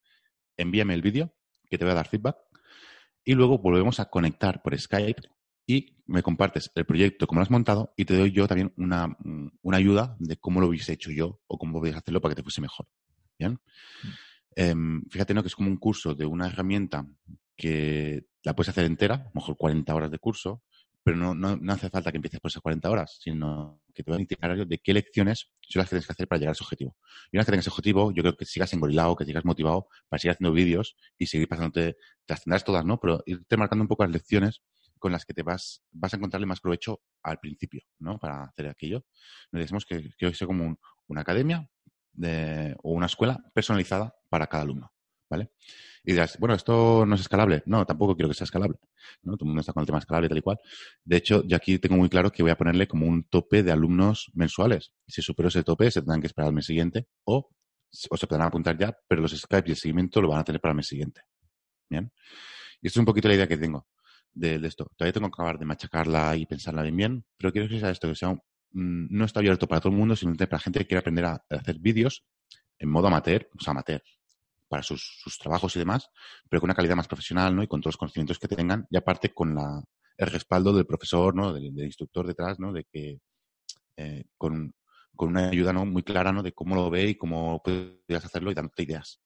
envíame 0.57 0.95
el 0.95 1.03
vídeo, 1.03 1.35
que 1.71 1.79
te 1.79 1.85
voy 1.85 1.93
a 1.93 1.97
dar 1.97 2.09
feedback, 2.09 2.37
y 3.25 3.35
luego 3.35 3.59
volvemos 3.59 4.01
a 4.01 4.07
conectar 4.07 4.63
por 4.63 4.79
Skype 4.79 5.23
y 5.69 5.99
me 6.07 6.23
compartes 6.23 6.73
el 6.75 6.87
proyecto, 6.87 7.27
cómo 7.27 7.41
lo 7.41 7.43
has 7.43 7.51
montado, 7.51 7.93
y 7.95 8.07
te 8.07 8.17
doy 8.17 8.33
yo 8.33 8.49
también 8.49 8.73
una, 8.79 9.15
ayuda 9.71 10.17
de 10.19 10.39
cómo 10.39 10.63
lo 10.63 10.69
hubiese 10.69 10.95
hecho 10.95 11.11
yo 11.11 11.43
o 11.47 11.59
cómo 11.59 11.79
podías 11.79 11.99
hacerlo 11.99 12.23
para 12.23 12.35
que 12.35 12.37
te 12.37 12.43
fuese 12.43 12.63
mejor. 12.63 12.89
¿Bien? 13.39 13.61
Em, 14.57 15.05
fíjate, 15.11 15.35
¿no? 15.35 15.43
Que 15.43 15.49
es 15.49 15.55
como 15.55 15.69
un 15.69 15.77
curso 15.77 16.15
de 16.15 16.25
una 16.25 16.47
herramienta 16.47 17.07
que 17.55 18.25
la 18.45 18.57
puedes 18.57 18.71
hacer 18.71 18.87
entera, 18.87 19.17
a 19.17 19.25
lo 19.25 19.31
mejor 19.35 19.59
40 19.59 19.95
horas 19.95 20.11
de 20.11 20.19
curso, 20.19 20.63
pero 21.05 21.19
no, 21.19 21.35
no, 21.35 21.73
hace 21.73 21.91
falta 21.91 22.11
que 22.11 22.17
empieces 22.17 22.41
por 22.41 22.51
esas 22.51 22.63
40 22.63 22.91
horas, 22.91 23.19
sino 23.21 23.83
que 23.95 24.03
te 24.03 24.11
voy 24.11 24.19
a 24.19 24.23
indicar 24.23 24.67
de 24.67 24.79
qué 24.79 24.95
lecciones 24.95 25.51
son 25.69 25.81
las 25.81 25.89
que 25.89 25.97
tienes 25.97 26.07
que 26.07 26.13
hacer 26.13 26.29
para 26.29 26.39
llegar 26.39 26.53
a 26.53 26.53
ese 26.53 26.65
objetivo. 26.65 26.97
Y 27.31 27.37
una 27.37 27.41
vez 27.41 27.47
que 27.47 27.53
tengas 27.53 27.67
ese 27.67 27.71
objetivo, 27.71 28.11
yo 28.13 28.23
creo 28.23 28.37
que 28.37 28.47
sigas 28.47 28.73
engorilado, 28.73 29.17
que 29.17 29.27
sigas 29.27 29.45
motivado 29.45 29.89
para 30.09 30.19
seguir 30.19 30.33
haciendo 30.33 30.53
vídeos 30.53 30.97
y 31.19 31.27
seguir 31.27 31.47
pasándote, 31.47 31.99
te 32.25 32.33
las 32.33 32.43
tendrás 32.43 32.65
todas, 32.65 32.87
¿no? 32.87 32.99
Pero 32.99 33.23
irte 33.27 33.57
marcando 33.59 33.83
un 33.83 33.89
poco 33.89 34.05
las 34.05 34.13
lecciones 34.13 34.63
con 34.99 35.13
las 35.13 35.25
que 35.25 35.35
te 35.35 35.43
vas, 35.43 35.83
vas 35.91 36.13
a 36.13 36.17
encontrarle 36.17 36.47
más 36.47 36.61
provecho 36.61 37.01
al 37.23 37.39
principio, 37.39 37.83
¿no? 37.99 38.19
Para 38.19 38.45
hacer 38.45 38.69
aquello. 38.69 39.05
Nos 39.53 39.61
decimos 39.61 39.85
que, 39.87 40.11
que 40.17 40.35
sea 40.35 40.47
como 40.47 40.79
una 41.07 41.21
academia 41.23 41.69
de, 42.13 42.77
o 42.83 42.93
una 42.93 43.07
escuela 43.07 43.39
personalizada 43.55 44.15
para 44.29 44.47
cada 44.47 44.65
alumno. 44.65 44.93
¿vale? 45.31 45.51
Y 46.05 46.13
dirás, 46.13 46.39
bueno, 46.39 46.55
esto 46.55 47.05
no 47.07 47.15
es 47.15 47.21
escalable. 47.21 47.63
No, 47.67 47.85
tampoco 47.85 48.15
quiero 48.17 48.29
que 48.29 48.35
sea 48.35 48.45
escalable. 48.45 48.79
¿no? 49.23 49.37
Todo 49.37 49.45
el 49.45 49.49
mundo 49.49 49.61
está 49.61 49.73
con 49.73 49.83
el 49.83 49.87
tema 49.87 49.99
escalable 49.99 50.29
tal 50.29 50.39
y 50.39 50.43
cual. 50.43 50.59
De 51.05 51.17
hecho, 51.17 51.43
yo 51.47 51.57
aquí 51.57 51.79
tengo 51.79 51.97
muy 51.97 52.09
claro 52.09 52.31
que 52.31 52.43
voy 52.43 52.51
a 52.51 52.57
ponerle 52.57 52.89
como 52.89 53.07
un 53.07 53.25
tope 53.25 53.63
de 53.63 53.73
alumnos 53.73 54.31
mensuales. 54.35 54.93
Si 55.07 55.23
supero 55.23 55.49
ese 55.49 55.63
tope, 55.63 55.91
se 55.91 56.01
tendrán 56.01 56.21
que 56.21 56.27
esperar 56.27 56.49
al 56.49 56.55
mes 56.55 56.67
siguiente 56.67 57.09
o, 57.25 57.51
o 58.11 58.17
se 58.17 58.27
podrán 58.27 58.49
apuntar 58.49 58.79
ya, 58.79 58.97
pero 59.07 59.21
los 59.21 59.37
Skype 59.37 59.69
y 59.69 59.73
el 59.73 59.77
seguimiento 59.77 60.21
lo 60.21 60.29
van 60.29 60.41
a 60.41 60.45
tener 60.45 60.61
para 60.61 60.73
el 60.73 60.77
mes 60.77 60.87
siguiente. 60.87 61.23
Bien. 61.91 62.11
Y 62.81 62.87
esto 62.87 62.99
es 62.99 63.03
un 63.03 63.07
poquito 63.07 63.29
la 63.29 63.35
idea 63.35 63.49
que 63.49 63.57
tengo 63.57 63.87
de, 64.35 64.55
esto. 64.67 64.91
Todavía 64.97 65.13
tengo 65.13 65.29
que 65.29 65.35
acabar 65.35 65.59
de 65.59 65.67
machacarla 65.67 66.37
y 66.37 66.47
pensarla 66.47 66.83
bien 66.83 66.97
bien, 66.97 67.25
pero 67.37 67.53
quiero 67.53 67.69
que 67.69 67.81
sea 67.81 67.91
esto, 67.91 68.09
que 68.09 68.15
sea 68.15 68.33
mm, 68.33 68.39
no 69.11 69.25
está 69.25 69.41
abierto 69.41 69.67
para 69.67 69.81
todo 69.81 69.93
el 69.93 69.99
mundo, 69.99 70.17
sino 70.17 70.35
para 70.35 70.59
gente 70.59 70.81
que 70.81 70.87
quiere 70.87 71.01
aprender 71.01 71.25
a 71.25 71.45
hacer 71.51 71.79
vídeos 71.79 72.25
en 72.79 72.89
modo 72.91 73.09
amateur, 73.09 73.49
o 73.59 73.61
sea, 73.61 73.73
amateur, 73.73 74.03
para 74.69 74.83
sus, 74.83 75.39
trabajos 75.41 75.75
y 75.77 75.79
demás, 75.79 76.11
pero 76.49 76.61
con 76.61 76.69
una 76.69 76.75
calidad 76.75 76.97
más 76.97 77.09
profesional, 77.09 77.55
¿no? 77.55 77.63
Y 77.63 77.67
con 77.67 77.81
todos 77.81 77.95
los 77.95 77.97
conocimientos 77.97 78.39
que 78.39 78.49
tengan, 78.49 78.87
y 78.91 78.97
aparte 78.97 79.33
con 79.33 79.55
la, 79.55 79.83
el 80.17 80.27
respaldo 80.29 80.73
del 80.73 80.87
profesor, 80.87 81.35
¿no? 81.35 81.53
Del, 81.53 81.67
instructor 81.79 82.27
detrás, 82.27 82.59
¿no? 82.61 82.73
De 82.73 82.85
que 82.85 83.19
eh, 83.97 84.25
con, 84.37 84.75
con, 85.17 85.31
una 85.31 85.49
ayuda 85.49 85.73
¿no? 85.73 85.85
muy 85.87 86.03
clara, 86.03 86.33
¿no? 86.33 86.43
De 86.43 86.53
cómo 86.53 86.75
lo 86.75 86.91
ve 86.91 87.09
y 87.09 87.15
cómo 87.17 87.63
puedes 87.63 88.25
hacerlo 88.25 88.51
y 88.51 88.55
dándote 88.55 88.83
ideas. 88.85 89.21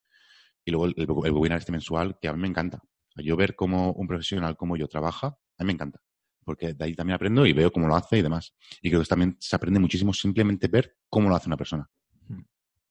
Y 0.65 0.71
luego 0.71 0.87
el, 0.87 0.95
el, 0.97 1.11
webinar 1.11 1.59
este 1.59 1.73
mensual, 1.73 2.19
que 2.21 2.29
a 2.29 2.33
mí 2.33 2.41
me 2.41 2.49
encanta. 2.49 2.81
Yo 3.16 3.37
ver 3.37 3.55
cómo 3.55 3.92
un 3.92 4.07
profesional 4.07 4.57
como 4.57 4.77
yo 4.77 4.88
trabaja, 4.88 5.27
a 5.59 5.64
mí 5.64 5.66
me 5.66 5.72
encanta. 5.72 6.01
Porque 6.44 6.75
de 6.75 6.85
ahí 6.85 6.94
también 6.94 7.14
aprendo 7.14 7.46
y 7.46 7.53
veo 7.53 7.70
cómo 7.72 7.87
lo 7.87 7.94
hace 7.94 8.18
y 8.18 8.22
demás. 8.22 8.55
Y 8.81 8.88
creo 8.88 9.01
que 9.01 9.09
también 9.09 9.37
se 9.38 9.55
aprende 9.55 9.79
muchísimo 9.79 10.12
simplemente 10.12 10.68
ver 10.68 10.96
cómo 11.09 11.29
lo 11.29 11.37
hace 11.37 11.48
una 11.48 11.57
persona. 11.57 11.88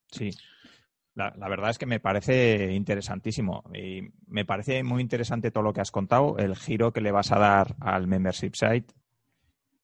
Sí, 0.10 0.32
la, 1.14 1.32
verdad 1.50 1.70
es 1.70 1.78
que 1.78 1.86
me 1.86 2.00
parece 2.00 2.72
interesantísimo 2.74 3.64
y 3.74 4.02
me 4.28 4.46
parece 4.46 4.84
muy 4.84 5.02
interesante 5.02 5.52
todo 5.52 5.64
lo 5.64 5.74
que 5.74 5.82
has 5.82 5.92
contado, 5.92 6.38
el 6.38 6.56
giro 6.56 6.94
que 6.94 7.02
le 7.02 7.12
vas 7.12 7.32
a 7.32 7.40
dar 7.40 7.76
al 7.80 8.08
membership 8.08 8.54
site. 8.54 8.94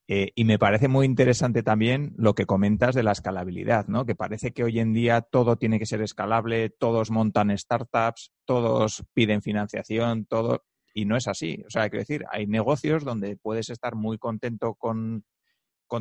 Eh, 0.10 0.32
y 0.36 0.46
me 0.46 0.58
parece 0.58 0.88
muy 0.88 1.06
interesante 1.06 1.64
también 1.64 2.14
lo 2.18 2.34
que 2.34 2.46
comentas 2.46 2.96
de 2.96 3.04
la 3.04 3.12
escalabilidad, 3.12 3.88
¿no? 3.88 4.06
Que 4.06 4.16
parece 4.16 4.54
que 4.54 4.64
hoy 4.64 4.80
en 4.80 4.94
día 4.94 5.22
todo 5.22 5.58
tiene 5.58 5.80
que 5.80 5.86
ser 5.86 6.02
escalable, 6.02 6.70
todos 6.70 7.12
montan 7.12 7.56
startups, 7.58 8.32
todos 8.46 9.04
piden 9.14 9.42
financiación, 9.42 10.26
todo, 10.26 10.64
y 10.94 11.04
no 11.06 11.18
es 11.18 11.28
así. 11.28 11.62
O 11.68 11.70
sea, 11.70 11.90
quiero 11.90 12.04
decir, 12.04 12.26
hay 12.32 12.48
negocios 12.48 13.04
donde 13.04 13.36
puedes 13.36 13.70
estar 13.70 13.96
muy 13.96 14.18
contento 14.18 14.76
con, 14.76 15.26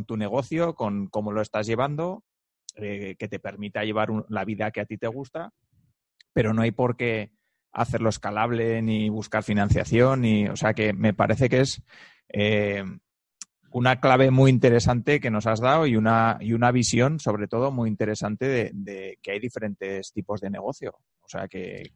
tu 0.07 0.17
negocio, 0.17 0.77
con 0.77 1.09
cómo 1.09 1.33
lo 1.33 1.43
estás 1.43 1.67
llevando, 1.67 2.23
eh, 2.77 3.17
que 3.19 3.27
te 3.27 3.41
permita 3.41 3.83
llevar 3.83 4.11
la 4.29 4.45
vida 4.45 4.71
que 4.71 4.81
a 4.81 4.87
ti 4.87 4.99
te 4.99 5.09
gusta, 5.09 5.53
pero 6.33 6.55
no 6.55 6.63
hay 6.63 6.71
por 6.71 6.97
qué 6.97 7.33
hacerlo 7.73 8.09
escalable 8.09 8.83
ni 8.83 9.09
buscar 9.09 9.43
financiación. 9.43 10.21
Ni, 10.21 10.47
o 10.47 10.55
sea, 10.55 10.75
que 10.75 10.93
me 10.93 11.13
parece 11.13 11.49
que 11.49 11.61
es 11.63 11.83
eh, 12.29 12.85
una 13.73 14.01
clave 14.01 14.31
muy 14.31 14.51
interesante 14.51 15.21
que 15.21 15.31
nos 15.31 15.47
has 15.47 15.61
dado 15.61 15.87
y 15.87 15.97
una, 15.97 16.39
y 16.41 16.53
una 16.53 16.73
visión, 16.73 17.21
sobre 17.21 17.49
todo, 17.49 17.71
muy 17.71 17.91
interesante 17.91 18.73
de, 18.73 19.19
que 19.23 19.31
hay 19.33 19.41
diferentes 19.41 20.13
tipos 20.13 20.41
de 20.41 20.51
negocio. 20.51 20.99
O 21.23 21.29
sea, 21.29 21.49
que, 21.49 21.93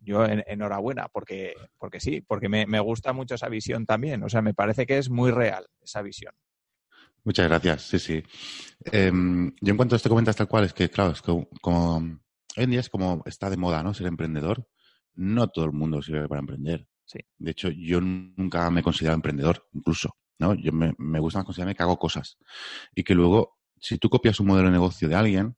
yo 0.00 0.24
enhorabuena, 0.24 1.08
porque, 1.08 1.54
porque 1.76 1.98
sí, 2.00 2.20
porque 2.20 2.48
me, 2.48 2.80
gusta 2.80 3.12
mucho 3.12 3.34
esa 3.34 3.48
visión 3.48 3.86
también. 3.86 4.22
O 4.22 4.28
sea, 4.28 4.42
me 4.42 4.54
parece 4.54 4.86
que 4.86 4.98
es 4.98 5.10
muy 5.10 5.30
real 5.30 5.66
esa 5.82 6.02
visión. 6.02 6.34
Muchas 7.24 7.48
gracias, 7.48 7.82
sí, 7.82 7.98
sí. 7.98 8.22
Em, 8.84 9.52
yo 9.60 9.70
en 9.72 9.76
cuanto 9.76 9.94
a 9.94 9.96
esto 9.96 10.08
comentas 10.08 10.36
tal 10.36 10.48
cual, 10.48 10.64
es 10.64 10.72
que, 10.72 10.88
claro, 10.88 11.12
es 11.12 11.20
como, 11.20 11.96
hoy 12.56 12.64
en 12.64 12.70
día 12.70 12.80
es 12.80 12.88
como 12.88 13.22
está 13.26 13.50
de 13.50 13.56
moda, 13.56 13.82
¿no? 13.82 13.92
Ser 13.92 14.06
emprendedor. 14.06 14.66
No 15.14 15.48
todo 15.48 15.64
el 15.64 15.72
mundo 15.72 16.00
sirve 16.00 16.28
para 16.28 16.40
emprender. 16.40 16.86
Sí. 17.04 17.18
De 17.38 17.50
hecho, 17.50 17.70
yo 17.70 18.00
nunca 18.00 18.70
me 18.70 18.80
he 18.80 18.84
considerado 18.84 19.16
emprendedor, 19.16 19.66
incluso. 19.72 20.14
¿No? 20.38 20.54
Yo 20.54 20.72
me, 20.72 20.94
me 20.98 21.20
gusta 21.20 21.40
más 21.40 21.46
considerarme 21.46 21.74
que 21.74 21.82
hago 21.82 21.98
cosas. 21.98 22.38
Y 22.94 23.04
que 23.04 23.14
luego, 23.14 23.58
si 23.80 23.98
tú 23.98 24.08
copias 24.08 24.40
un 24.40 24.46
modelo 24.46 24.68
de 24.68 24.72
negocio 24.72 25.08
de 25.08 25.14
alguien, 25.14 25.56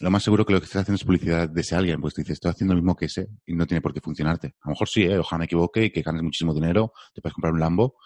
lo 0.00 0.10
más 0.10 0.22
seguro 0.22 0.44
que 0.44 0.52
lo 0.52 0.60
que 0.60 0.66
estás 0.66 0.82
haciendo 0.82 0.96
es 0.96 1.04
publicidad 1.04 1.48
de 1.48 1.60
ese 1.60 1.74
alguien, 1.74 2.00
pues 2.00 2.14
te 2.14 2.22
dices, 2.22 2.34
estoy 2.34 2.50
haciendo 2.50 2.74
lo 2.74 2.80
mismo 2.80 2.96
que 2.96 3.06
ese 3.06 3.28
y 3.46 3.54
no 3.54 3.66
tiene 3.66 3.80
por 3.80 3.94
qué 3.94 4.00
funcionarte. 4.00 4.48
A 4.60 4.68
lo 4.68 4.70
mejor 4.70 4.88
sí, 4.88 5.04
¿eh? 5.04 5.18
ojalá 5.18 5.38
me 5.38 5.44
equivoque 5.46 5.84
y 5.84 5.90
que 5.90 6.02
ganes 6.02 6.22
muchísimo 6.22 6.52
dinero, 6.52 6.92
te 7.14 7.22
puedes 7.22 7.34
comprar 7.34 7.54
un 7.54 7.60
Lambo 7.60 7.96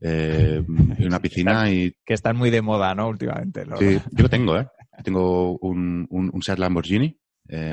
eh, 0.00 0.62
y 0.98 1.06
una 1.06 1.18
piscina 1.22 1.70
y... 1.70 1.94
Que 2.04 2.14
están 2.14 2.36
muy 2.36 2.50
de 2.50 2.60
moda, 2.60 2.94
¿no? 2.94 3.08
Últimamente. 3.08 3.64
Sí, 3.78 3.98
yo 4.12 4.22
lo 4.22 4.28
tengo, 4.28 4.58
¿eh? 4.58 4.68
Tengo 5.02 5.56
un, 5.58 6.06
un, 6.10 6.30
un 6.32 6.42
Seat 6.42 6.58
Lamborghini. 6.58 7.18
Eh, 7.48 7.70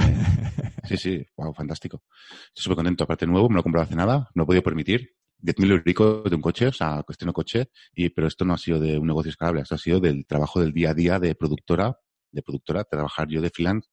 sí, 0.86 0.98
sí, 0.98 1.26
wow, 1.36 1.54
fantástico. 1.54 2.04
Estoy 2.48 2.64
súper 2.64 2.78
contento. 2.78 3.04
Aparte 3.04 3.28
nuevo, 3.28 3.50
me 3.50 3.56
lo 3.56 3.60
he 3.60 3.64
comprado 3.64 3.86
hace 3.86 3.96
nada, 3.96 4.30
no 4.36 4.44
he 4.44 4.46
podido 4.46 4.64
permitir. 4.64 5.16
10.000 5.42 5.72
euros 5.72 6.30
de 6.30 6.36
un 6.36 6.42
coche, 6.42 6.68
o 6.68 6.74
sea, 6.74 7.04
cuestión 7.04 7.28
de 7.28 7.34
coche, 7.34 7.70
y, 7.94 8.10
pero 8.10 8.28
esto 8.28 8.46
no 8.46 8.54
ha 8.54 8.58
sido 8.58 8.80
de 8.80 8.98
un 8.98 9.08
negocio 9.08 9.30
escalable, 9.30 9.62
esto 9.62 9.76
ha 9.76 9.78
sido 9.78 10.00
del 10.00 10.26
trabajo 10.26 10.60
del 10.60 10.74
día 10.74 10.92
a 10.92 10.94
día 10.94 11.20
de 11.20 11.36
productora, 11.36 11.98
de 12.32 12.42
productora, 12.42 12.84
trabajar 12.84 13.28
yo 13.28 13.42
de 13.42 13.50
freelance, 13.50 13.90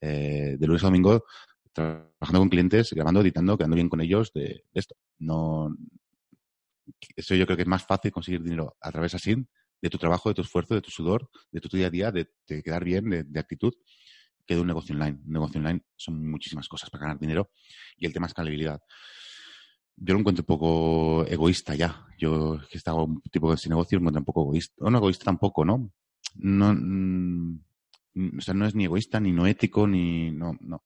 eh, 0.00 0.56
de 0.58 0.66
lunes 0.66 0.82
a 0.82 0.86
domingo, 0.86 1.24
trabajando 1.72 2.40
con 2.40 2.48
clientes, 2.48 2.92
grabando, 2.92 3.20
editando, 3.20 3.56
quedando 3.56 3.76
bien 3.76 3.88
con 3.88 4.00
ellos 4.00 4.32
de, 4.32 4.64
esto. 4.74 4.96
No, 5.18 5.74
eso 7.14 7.34
yo 7.34 7.46
creo 7.46 7.56
que 7.56 7.62
es 7.62 7.68
más 7.68 7.84
fácil 7.84 8.10
conseguir 8.10 8.42
dinero 8.42 8.76
a 8.80 8.90
través 8.90 9.14
así, 9.14 9.36
de 9.80 9.90
tu 9.90 9.98
trabajo, 9.98 10.28
de 10.30 10.34
tu 10.34 10.42
esfuerzo, 10.42 10.74
de 10.74 10.80
tu 10.80 10.90
sudor, 10.90 11.28
de 11.50 11.60
tu 11.60 11.68
día 11.76 11.86
a 11.86 11.90
día, 11.90 12.10
de, 12.10 12.28
quedar 12.46 12.84
bien, 12.84 13.08
de, 13.10 13.24
de, 13.24 13.40
actitud, 13.40 13.74
que 14.46 14.54
de 14.54 14.60
un 14.60 14.66
negocio 14.66 14.94
online. 14.94 15.20
Un 15.24 15.32
negocio 15.32 15.60
online 15.60 15.82
son 15.96 16.28
muchísimas 16.28 16.68
cosas 16.68 16.90
para 16.90 17.02
ganar 17.02 17.18
dinero 17.18 17.50
y 17.96 18.06
el 18.06 18.12
tema 18.12 18.26
es 18.26 18.30
escalabilidad 18.30 18.80
yo 19.96 20.14
lo 20.14 20.20
encuentro 20.20 20.42
un 20.42 20.46
poco 20.46 21.26
egoísta 21.26 21.74
ya. 21.74 22.06
Yo 22.18 22.60
que 22.70 22.78
estaba 22.78 23.02
un 23.02 23.20
tipo 23.22 23.50
de 23.50 23.56
ese 23.56 23.68
negocio 23.68 23.98
lo 23.98 24.02
encuentro 24.02 24.20
un 24.20 24.24
poco 24.26 24.42
egoísta. 24.42 24.74
O 24.84 24.90
no 24.90 24.98
egoísta 24.98 25.24
tampoco, 25.24 25.64
¿no? 25.64 25.90
No, 26.34 26.74
mm, 26.74 27.60
o 28.38 28.40
sea, 28.40 28.54
no 28.54 28.66
es 28.66 28.74
ni 28.74 28.84
egoísta, 28.84 29.20
ni 29.20 29.32
no 29.32 29.46
ético, 29.46 29.86
ni 29.86 30.30
no, 30.30 30.56
no. 30.60 30.84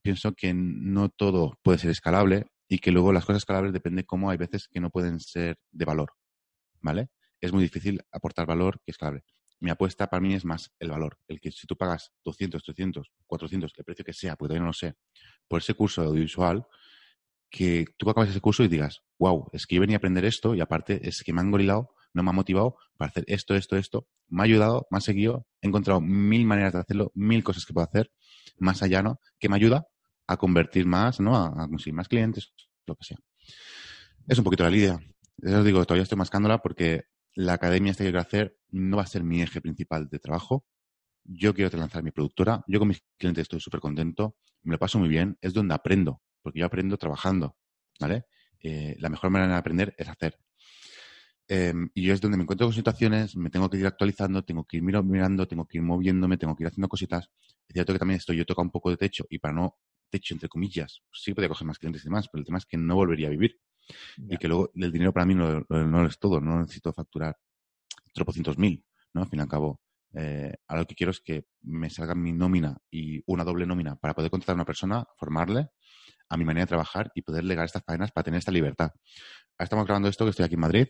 Pienso 0.00 0.32
que 0.34 0.52
no 0.54 1.08
todo 1.10 1.58
puede 1.62 1.78
ser 1.78 1.90
escalable 1.90 2.46
y 2.68 2.78
que 2.78 2.90
luego 2.90 3.12
las 3.12 3.24
cosas 3.24 3.42
escalables 3.42 3.72
depende 3.72 4.04
cómo 4.04 4.30
hay 4.30 4.38
veces 4.38 4.68
que 4.68 4.80
no 4.80 4.90
pueden 4.90 5.20
ser 5.20 5.58
de 5.70 5.84
valor, 5.84 6.12
¿vale? 6.80 7.10
Es 7.40 7.52
muy 7.52 7.62
difícil 7.62 8.00
aportar 8.10 8.46
valor 8.46 8.80
que 8.84 8.92
escalable. 8.92 9.24
Mi 9.60 9.70
apuesta 9.70 10.08
para 10.08 10.20
mí 10.20 10.34
es 10.34 10.44
más 10.44 10.72
el 10.80 10.90
valor. 10.90 11.18
El 11.28 11.40
que 11.40 11.52
si 11.52 11.66
tú 11.66 11.76
pagas 11.76 12.10
200, 12.24 12.62
300, 12.62 13.12
400, 13.26 13.72
el 13.76 13.84
precio 13.84 14.04
que 14.04 14.12
sea, 14.12 14.36
porque 14.36 14.48
todavía 14.48 14.62
no 14.62 14.68
lo 14.68 14.72
sé, 14.72 14.94
por 15.46 15.60
ese 15.60 15.74
curso 15.74 16.02
de 16.02 16.08
audiovisual, 16.08 16.66
que 17.52 17.84
tú 17.98 18.08
acabas 18.08 18.30
ese 18.30 18.40
curso 18.40 18.64
y 18.64 18.68
digas, 18.68 19.02
wow, 19.18 19.46
es 19.52 19.66
que 19.66 19.74
yo 19.74 19.80
venía 19.82 19.96
a 19.96 19.98
aprender 19.98 20.24
esto 20.24 20.54
y 20.54 20.60
aparte 20.60 21.06
es 21.06 21.22
que 21.22 21.34
me 21.34 21.42
han 21.42 21.50
gorilado, 21.50 21.90
no 22.14 22.22
me 22.22 22.30
ha 22.30 22.32
motivado 22.32 22.76
para 22.96 23.10
hacer 23.10 23.24
esto, 23.28 23.54
esto, 23.54 23.76
esto. 23.76 24.08
Me 24.28 24.40
ha 24.40 24.44
ayudado, 24.44 24.86
me 24.90 24.98
ha 24.98 25.00
seguido, 25.02 25.46
he 25.60 25.68
encontrado 25.68 26.00
mil 26.00 26.46
maneras 26.46 26.72
de 26.72 26.80
hacerlo, 26.80 27.12
mil 27.14 27.44
cosas 27.44 27.66
que 27.66 27.74
puedo 27.74 27.86
hacer 27.86 28.10
más 28.56 28.82
allá, 28.82 29.02
¿no? 29.02 29.20
Que 29.38 29.50
me 29.50 29.56
ayuda 29.56 29.86
a 30.26 30.38
convertir 30.38 30.86
más, 30.86 31.20
¿no? 31.20 31.36
A, 31.36 31.68
conseguir 31.68 31.92
más 31.92 32.08
clientes, 32.08 32.54
lo 32.86 32.96
que 32.96 33.04
sea. 33.04 33.18
Es 34.26 34.38
un 34.38 34.44
poquito 34.44 34.64
la 34.64 34.74
idea. 34.74 34.98
Eso 35.42 35.58
os 35.58 35.64
digo, 35.64 35.84
todavía 35.84 36.04
estoy 36.04 36.18
mascándola 36.18 36.58
porque 36.58 37.02
la 37.34 37.52
academia 37.52 37.90
esta 37.90 38.02
que 38.02 38.10
quiero 38.10 38.20
hacer 38.20 38.56
no 38.70 38.96
va 38.96 39.02
a 39.02 39.06
ser 39.06 39.24
mi 39.24 39.42
eje 39.42 39.60
principal 39.60 40.08
de 40.08 40.18
trabajo. 40.18 40.64
Yo 41.24 41.54
quiero 41.54 41.76
lanzar 41.76 42.02
mi 42.02 42.12
productora. 42.12 42.64
Yo 42.66 42.78
con 42.78 42.88
mis 42.88 43.02
clientes 43.18 43.42
estoy 43.42 43.60
súper 43.60 43.80
contento. 43.80 44.36
Me 44.62 44.72
lo 44.72 44.78
paso 44.78 44.98
muy 44.98 45.08
bien. 45.08 45.36
Es 45.42 45.52
donde 45.52 45.74
aprendo 45.74 46.22
porque 46.42 46.60
yo 46.60 46.66
aprendo 46.66 46.96
trabajando, 46.96 47.56
¿vale? 48.00 48.26
Eh, 48.60 48.96
la 48.98 49.08
mejor 49.08 49.30
manera 49.30 49.52
de 49.52 49.58
aprender 49.58 49.94
es 49.98 50.08
hacer. 50.08 50.38
Em, 51.48 51.90
y 51.94 52.02
yo 52.04 52.14
es 52.14 52.20
donde 52.20 52.36
me 52.36 52.44
encuentro 52.44 52.66
con 52.66 52.74
situaciones, 52.74 53.36
me 53.36 53.50
tengo 53.50 53.68
que 53.68 53.76
ir 53.76 53.86
actualizando, 53.86 54.44
tengo 54.44 54.64
que 54.64 54.78
ir 54.78 54.82
mirando, 54.82 55.46
tengo 55.46 55.66
que 55.66 55.78
ir 55.78 55.82
moviéndome, 55.82 56.36
tengo 56.36 56.54
que 56.56 56.64
ir 56.64 56.68
haciendo 56.68 56.88
cositas. 56.88 57.28
Es 57.68 57.74
cierto 57.74 57.92
que 57.92 57.98
también 57.98 58.18
estoy, 58.18 58.36
yo 58.36 58.46
toca 58.46 58.62
un 58.62 58.70
poco 58.70 58.90
de 58.90 58.96
techo 58.96 59.26
y 59.28 59.38
para 59.38 59.54
no, 59.54 59.76
techo 60.08 60.34
entre 60.34 60.48
comillas, 60.48 61.02
sí 61.12 61.34
podría 61.34 61.48
coger 61.48 61.66
más 61.66 61.78
clientes 61.78 62.02
y 62.02 62.04
demás, 62.04 62.28
pero 62.30 62.40
el 62.40 62.46
tema 62.46 62.58
es 62.58 62.66
que 62.66 62.76
no 62.76 62.94
volvería 62.94 63.28
a 63.28 63.30
vivir. 63.30 63.60
Y 64.16 64.36
que 64.36 64.46
luego 64.46 64.70
el 64.76 64.92
dinero 64.92 65.12
para 65.12 65.26
mí 65.26 65.34
no, 65.34 65.66
no, 65.68 66.06
es 66.06 66.18
todo, 66.18 66.40
no 66.40 66.60
necesito 66.60 66.92
facturar 66.92 67.36
tropocientos 68.14 68.56
mil, 68.56 68.84
¿no? 69.12 69.22
Al 69.22 69.28
fin 69.28 69.40
y 69.40 69.42
al 69.42 69.48
cabo, 69.48 69.80
eh, 70.14 70.54
ahora 70.68 70.82
lo 70.82 70.86
que 70.86 70.94
quiero 70.94 71.10
es 71.10 71.20
que 71.20 71.46
me 71.62 71.90
salga 71.90 72.14
mi 72.14 72.32
nómina 72.32 72.78
y 72.90 73.22
una 73.26 73.44
doble 73.44 73.66
nómina 73.66 73.96
para 73.96 74.14
poder 74.14 74.30
contratar 74.30 74.54
a 74.54 74.58
una 74.58 74.64
persona, 74.64 75.04
formarle, 75.16 75.70
a 76.28 76.36
mi 76.36 76.44
manera 76.44 76.64
de 76.64 76.68
trabajar 76.68 77.10
y 77.14 77.22
poder 77.22 77.44
legar 77.44 77.66
estas 77.66 77.82
faenas 77.84 78.10
para 78.12 78.24
tener 78.24 78.38
esta 78.38 78.52
libertad. 78.52 78.90
Ahora 79.58 79.64
estamos 79.64 79.84
grabando 79.84 80.08
esto 80.08 80.24
que 80.24 80.30
estoy 80.30 80.46
aquí 80.46 80.54
en 80.54 80.60
Madrid. 80.60 80.88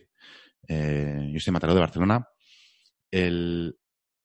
Eh, 0.67 1.29
yo 1.31 1.39
soy 1.39 1.51
Mataró 1.51 1.73
de 1.73 1.81
Barcelona. 1.81 2.27
El, 3.11 3.77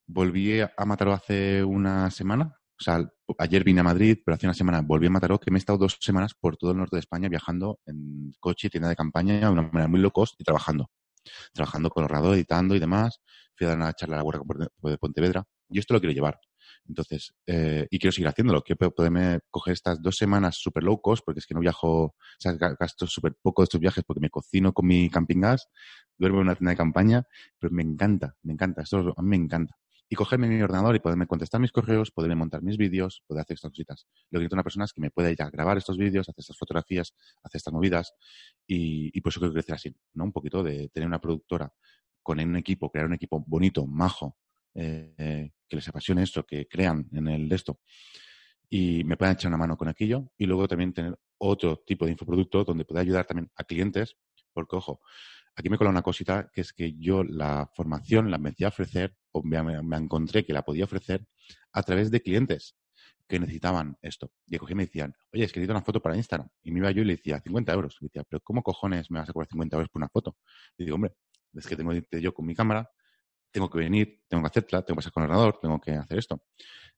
volví 0.07 0.61
a 0.61 0.85
Mataró 0.87 1.13
hace 1.13 1.63
una 1.63 2.11
semana. 2.11 2.55
O 2.81 2.83
sea, 2.83 3.05
ayer 3.39 3.65
vine 3.65 3.81
a 3.81 3.85
Madrid, 3.85 4.19
pero 4.25 4.37
hace 4.37 4.47
una 4.47 4.55
semana 4.55 4.81
volví 4.81 5.09
a 5.09 5.11
Mataró, 5.11 5.41
que 5.41 5.51
me 5.51 5.59
he 5.59 5.61
estado 5.61 5.79
dos 5.79 5.99
semanas 6.01 6.35
por 6.35 6.57
todo 6.57 6.71
el 6.71 6.79
norte 6.79 6.97
de 6.97 7.01
España 7.01 7.29
viajando 7.29 7.81
en 7.87 8.33
coche, 8.39 8.71
tienda 8.71 8.89
de 8.89 8.97
campaña, 8.97 9.41
de 9.41 9.49
una 9.49 9.63
manera 9.63 9.89
muy 9.89 10.01
low 10.01 10.13
cost 10.13 10.41
y 10.41 10.45
trabajando. 10.45 10.91
Trabajando 11.53 11.91
con 11.91 12.05
Orrado, 12.05 12.35
editando 12.35 12.77
y 12.77 12.79
demás. 12.79 13.21
Fui 13.57 13.67
a 13.67 13.71
dar 13.71 13.79
una 13.79 13.93
charla 13.93 14.17
a 14.17 14.19
la 14.19 14.23
Guardia 14.23 14.69
de 14.83 14.99
Pontevedra. 14.99 15.45
Y 15.69 15.81
esto 15.81 15.95
lo 15.95 16.01
quiero 16.01 16.15
llevar. 16.15 16.39
Entonces, 16.89 17.35
eh, 17.47 17.87
y 17.91 17.99
quiero 17.99 18.13
seguir 18.13 18.29
haciéndolo. 18.29 18.63
Quiero 18.63 18.91
poderme 18.91 19.41
coger 19.51 19.75
estas 19.75 20.01
dos 20.01 20.17
semanas 20.17 20.57
super 20.57 20.83
low 20.83 21.01
cost, 21.01 21.23
porque 21.25 21.41
es 21.41 21.47
que 21.47 21.55
no 21.55 21.61
viajo, 21.61 22.05
o 22.05 22.15
sea, 22.39 22.53
gasto 22.53 23.07
súper 23.07 23.35
poco 23.43 23.63
de 23.63 23.65
estos 23.65 23.81
viajes 23.81 24.05
porque 24.05 24.21
me 24.21 24.31
cocino 24.31 24.73
con 24.73 24.87
mi 24.87 25.11
camping 25.11 25.41
gas, 25.41 25.69
duermo 26.17 26.39
en 26.39 26.47
una 26.47 26.55
tienda 26.55 26.71
de 26.71 26.77
campaña, 26.77 27.23
pero 27.59 27.73
me 27.73 27.83
encanta, 27.83 28.35
me 28.43 28.55
encanta, 28.55 28.83
esto 28.83 29.15
a 29.17 29.23
me 29.23 29.37
encanta. 29.37 29.77
Y 30.11 30.17
cogerme 30.17 30.49
mi 30.49 30.63
ordenador 30.63 30.97
y 30.97 31.01
poderme 31.01 31.27
contestar 31.27 31.61
mis 31.61 31.71
correos, 31.71 32.11
poderme 32.11 32.37
montar 32.37 32.63
mis 32.63 32.79
vídeos, 32.79 33.23
poder 33.27 33.43
hacer 33.43 33.57
estas 33.57 33.71
cositas. 33.73 34.07
Lo 34.31 34.39
que 34.39 34.45
necesito 34.45 34.57
una 34.57 34.63
persona 34.63 34.87
es 34.87 34.95
que 34.95 35.03
me 35.03 35.11
pueda 35.11 35.31
ya 35.33 35.51
grabar 35.51 35.77
estos 35.77 35.99
vídeos, 35.99 36.27
hacer 36.27 36.41
estas 36.41 36.57
fotografías, 36.57 37.13
hacer 37.43 37.59
estas 37.59 37.75
movidas, 37.75 38.15
y, 38.67 39.11
y 39.13 39.21
por 39.21 39.31
eso 39.31 39.41
quiero 39.41 39.53
crecer 39.53 39.75
así, 39.75 39.95
¿no? 40.15 40.25
Un 40.25 40.33
poquito 40.33 40.63
de 40.63 40.89
tener 40.89 41.07
una 41.07 41.21
productora 41.21 41.71
con 42.23 42.41
un 42.41 42.57
equipo, 42.57 42.91
crear 42.91 43.07
un 43.07 43.15
equipo 43.15 43.45
bonito, 43.47 43.87
majo, 43.87 44.39
eh, 44.75 45.51
que 45.69 45.77
les 45.77 45.89
apasione 45.89 46.23
esto, 46.23 46.45
que 46.45 46.67
crean 46.67 47.09
en 47.13 47.29
el 47.29 47.49
de 47.49 47.57
esto 47.57 47.81
y 48.71 49.05
me 49.05 49.17
puedan 49.17 49.35
echar 49.35 49.49
una 49.49 49.59
mano 49.59 49.77
con 49.77 49.89
aquello 49.89 50.31
y 50.37 50.47
luego 50.47 50.69
también 50.69 50.93
tener 50.93 51.19
otro 51.39 51.83
tipo 51.87 52.05
de 52.05 52.13
infoproducto 52.13 52.65
donde 52.65 52.85
pueda 52.85 53.01
ayudar 53.01 53.27
también 53.27 53.51
a 53.57 53.65
clientes, 53.65 54.17
porque 54.53 54.77
ojo, 54.77 55.01
aquí 55.55 55.71
me 55.71 55.79
cola 55.79 55.91
una 55.91 56.03
cosita 56.03 56.51
que 56.53 56.61
es 56.61 56.73
que 56.73 56.95
yo 56.99 57.25
la 57.25 57.71
formación 57.75 58.31
la 58.31 58.37
empecé 58.37 58.65
a 58.65 58.69
ofrecer 58.69 59.17
o 59.33 59.43
me, 59.43 59.57
encontré 59.97 60.45
que 60.45 60.53
la 60.53 60.63
podía 60.63 60.85
ofrecer 60.85 61.27
a 61.73 61.83
través 61.83 62.11
de 62.11 62.21
clientes 62.21 62.77
que 63.27 63.39
necesitaban 63.39 63.97
esto. 64.01 64.33
Y 64.47 64.57
cogí 64.57 64.73
y 64.73 64.77
me 64.77 64.87
decían, 64.87 65.15
oye, 65.33 65.45
es 65.45 65.53
que 65.53 65.61
necesito 65.61 65.75
una 65.75 65.85
foto 65.85 66.01
para 66.01 66.17
Instagram. 66.17 66.49
Y 66.63 66.71
me 66.71 66.79
iba 66.79 66.91
yo 66.91 67.03
y 67.03 67.05
le 67.05 67.17
decía, 67.17 67.39
50 67.41 67.73
euros. 67.75 67.99
Y 68.01 68.07
decía, 68.07 68.25
pero 68.25 68.41
¿cómo 68.41 68.63
cojones 68.63 69.11
me 69.11 69.19
vas 69.19 69.29
a 69.29 69.33
cobrar 69.35 69.49
50 69.49 69.77
euros 69.77 69.91
por 69.91 70.01
una 70.01 70.09
foto? 70.09 70.39
Y 70.79 70.85
digo, 70.85 70.95
hombre, 70.95 71.13
es 71.53 71.67
que 71.67 71.77
tengo 71.77 71.93
yo 71.93 72.33
con 72.33 72.47
mi 72.47 72.55
cámara, 72.55 72.91
tengo 73.51 73.71
que 73.71 73.79
venir, 73.79 74.23
tengo 74.29 74.43
que 74.43 74.49
hacerla, 74.49 74.83
tengo 74.83 74.97
que 74.97 75.01
pasar 75.01 75.13
con 75.13 75.23
el 75.23 75.31
ordenador, 75.31 75.59
tengo 75.61 75.81
que 75.81 75.93
hacer 75.93 76.19
esto. 76.19 76.43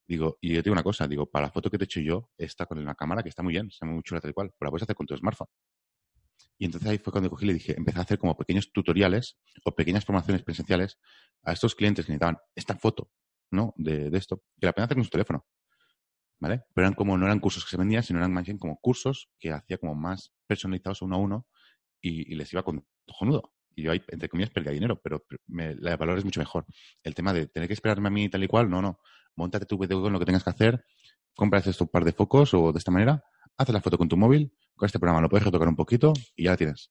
Digo, 0.07 0.39
y 0.41 0.55
yo 0.55 0.63
digo 0.63 0.73
una 0.73 0.83
cosa, 0.83 1.07
digo, 1.07 1.27
para 1.31 1.47
la 1.47 1.53
foto 1.53 1.71
que 1.71 1.79
te 1.79 1.85
he 1.85 1.87
hecho 1.87 2.01
yo, 2.01 2.31
está 2.37 2.67
con 2.67 2.79
una 2.79 2.95
cámara 2.95 3.23
que 3.23 3.29
está 3.29 3.43
muy 3.43 3.53
bien, 3.53 3.69
está 3.69 3.87
muy 3.87 4.03
chula 4.03 4.21
tal 4.21 4.35
cual, 4.35 4.53
pero 4.59 4.67
la 4.67 4.71
puedes 4.71 4.83
hacer 4.83 4.97
con 4.97 5.07
tu 5.07 5.17
smartphone. 5.17 5.49
Y 6.59 6.67
entonces 6.67 6.91
ahí 6.91 6.99
fue 6.99 7.13
cuando 7.13 7.31
cogí 7.31 7.45
y 7.45 7.49
le 7.49 7.55
dije, 7.55 7.75
empecé 7.77 7.99
a 7.99 8.03
hacer 8.03 8.19
como 8.19 8.37
pequeños 8.37 8.73
tutoriales 8.73 9.39
o 9.65 9.75
pequeñas 9.75 10.05
formaciones 10.05 10.43
presenciales 10.43 10.99
a 11.43 11.53
estos 11.53 11.75
clientes 11.75 12.05
que 12.05 12.13
necesitaban 12.13 12.39
esta 12.55 12.77
foto, 12.77 13.11
¿no? 13.51 13.73
De, 13.77 14.11
de 14.11 14.19
esto, 14.19 14.43
que 14.61 14.67
la 14.67 14.73
podían 14.73 14.87
hacer 14.87 14.97
con 14.97 15.05
su 15.05 15.11
teléfono. 15.11 15.47
¿Vale? 16.39 16.65
Pero 16.75 16.87
eran 16.87 16.95
como, 16.95 17.17
no 17.17 17.27
eran 17.27 17.39
cursos 17.39 17.65
que 17.65 17.71
se 17.71 17.77
vendían, 17.77 18.03
sino 18.03 18.19
eran 18.19 18.33
más 18.33 18.45
bien 18.45 18.59
como 18.59 18.79
cursos 18.81 19.31
que 19.39 19.53
hacía 19.53 19.79
como 19.79 19.95
más 19.95 20.33
personalizados 20.47 21.03
uno 21.03 21.17
a 21.17 21.19
uno 21.19 21.47
y, 22.01 22.33
y 22.33 22.35
les 22.35 22.53
iba 22.53 22.63
con 22.63 22.87
cojonudo. 23.07 23.53
Y 23.75 23.83
yo 23.83 23.93
ahí, 23.93 24.03
entre 24.09 24.29
comillas, 24.29 24.51
perdía 24.51 24.73
dinero, 24.73 25.01
pero 25.01 25.25
me, 25.47 25.75
la 25.77 25.97
valor 25.97 26.19
es 26.19 26.25
mucho 26.25 26.41
mejor. 26.41 26.67
El 27.03 27.15
tema 27.15 27.33
de 27.33 27.47
tener 27.47 27.69
que 27.69 27.75
esperarme 27.75 28.09
a 28.09 28.11
mí 28.11 28.29
tal 28.29 28.43
y 28.45 28.49
cual, 28.49 28.69
no, 28.69 28.83
no. 28.83 29.01
Montate 29.37 29.67
tu 29.67 29.79
video 29.79 30.03
con 30.03 30.13
lo 30.13 30.19
que 30.19 30.25
tengas 30.25 30.45
que 30.45 30.51
hacer, 30.51 30.85
compras 31.35 31.67
estos 31.67 31.89
par 31.89 32.05
de 32.05 32.13
focos 32.13 32.53
o 32.55 32.73
de 32.73 32.79
esta 32.79 32.91
manera, 32.91 33.25
haces 33.57 33.73
la 33.73 33.81
foto 33.81 33.97
con 33.97 34.09
tu 34.09 34.17
móvil, 34.17 34.53
con 34.75 34.87
este 34.87 34.99
programa 34.99 35.21
lo 35.21 35.29
puedes 35.29 35.45
retocar 35.45 35.69
un 35.69 35.77
poquito 35.77 36.13
y 36.35 36.45
ya 36.45 36.51
la 36.51 36.57
tienes. 36.57 36.91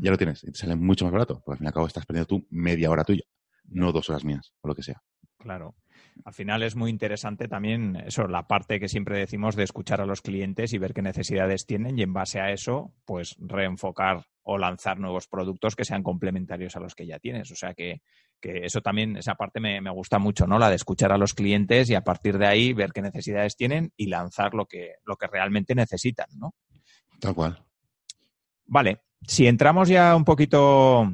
Ya 0.00 0.10
lo 0.10 0.18
tienes. 0.18 0.44
Y 0.44 0.52
te 0.52 0.58
sale 0.58 0.76
mucho 0.76 1.04
más 1.04 1.12
barato, 1.12 1.42
porque 1.44 1.52
al 1.52 1.58
fin 1.58 1.64
y 1.64 1.68
al 1.68 1.74
cabo 1.74 1.86
estás 1.86 2.06
perdiendo 2.06 2.26
tú 2.26 2.46
media 2.50 2.90
hora 2.90 3.04
tuya, 3.04 3.24
no 3.64 3.92
dos 3.92 4.08
horas 4.10 4.24
mías, 4.24 4.54
o 4.60 4.68
lo 4.68 4.74
que 4.74 4.82
sea. 4.82 5.02
Claro. 5.38 5.74
Al 6.24 6.34
final 6.34 6.62
es 6.62 6.76
muy 6.76 6.90
interesante 6.90 7.48
también 7.48 7.96
eso, 7.96 8.28
la 8.28 8.46
parte 8.46 8.78
que 8.78 8.88
siempre 8.88 9.18
decimos 9.18 9.56
de 9.56 9.64
escuchar 9.64 10.00
a 10.00 10.06
los 10.06 10.22
clientes 10.22 10.72
y 10.72 10.78
ver 10.78 10.94
qué 10.94 11.02
necesidades 11.02 11.66
tienen 11.66 11.98
y 11.98 12.02
en 12.02 12.12
base 12.12 12.40
a 12.40 12.52
eso, 12.52 12.94
pues 13.04 13.36
reenfocar 13.38 14.26
o 14.44 14.58
lanzar 14.58 14.98
nuevos 14.98 15.28
productos 15.28 15.76
que 15.76 15.84
sean 15.84 16.02
complementarios 16.02 16.76
a 16.76 16.80
los 16.80 16.94
que 16.94 17.06
ya 17.06 17.18
tienes. 17.18 17.50
O 17.50 17.56
sea 17.56 17.74
que, 17.74 18.02
que 18.40 18.64
eso 18.64 18.80
también, 18.80 19.16
esa 19.16 19.34
parte 19.34 19.60
me, 19.60 19.80
me, 19.80 19.90
gusta 19.90 20.18
mucho, 20.18 20.46
¿no? 20.46 20.58
La 20.58 20.68
de 20.68 20.76
escuchar 20.76 21.12
a 21.12 21.18
los 21.18 21.34
clientes 21.34 21.88
y 21.90 21.94
a 21.94 22.04
partir 22.04 22.38
de 22.38 22.46
ahí 22.46 22.72
ver 22.72 22.92
qué 22.92 23.02
necesidades 23.02 23.56
tienen 23.56 23.92
y 23.96 24.06
lanzar 24.06 24.54
lo 24.54 24.66
que, 24.66 24.94
lo 25.04 25.16
que 25.16 25.26
realmente 25.28 25.74
necesitan, 25.74 26.28
¿no? 26.36 26.54
Tal 27.20 27.34
cual. 27.34 27.62
Vale. 28.66 29.02
Si 29.26 29.46
entramos 29.46 29.88
ya 29.88 30.16
un 30.16 30.24
poquito 30.24 31.12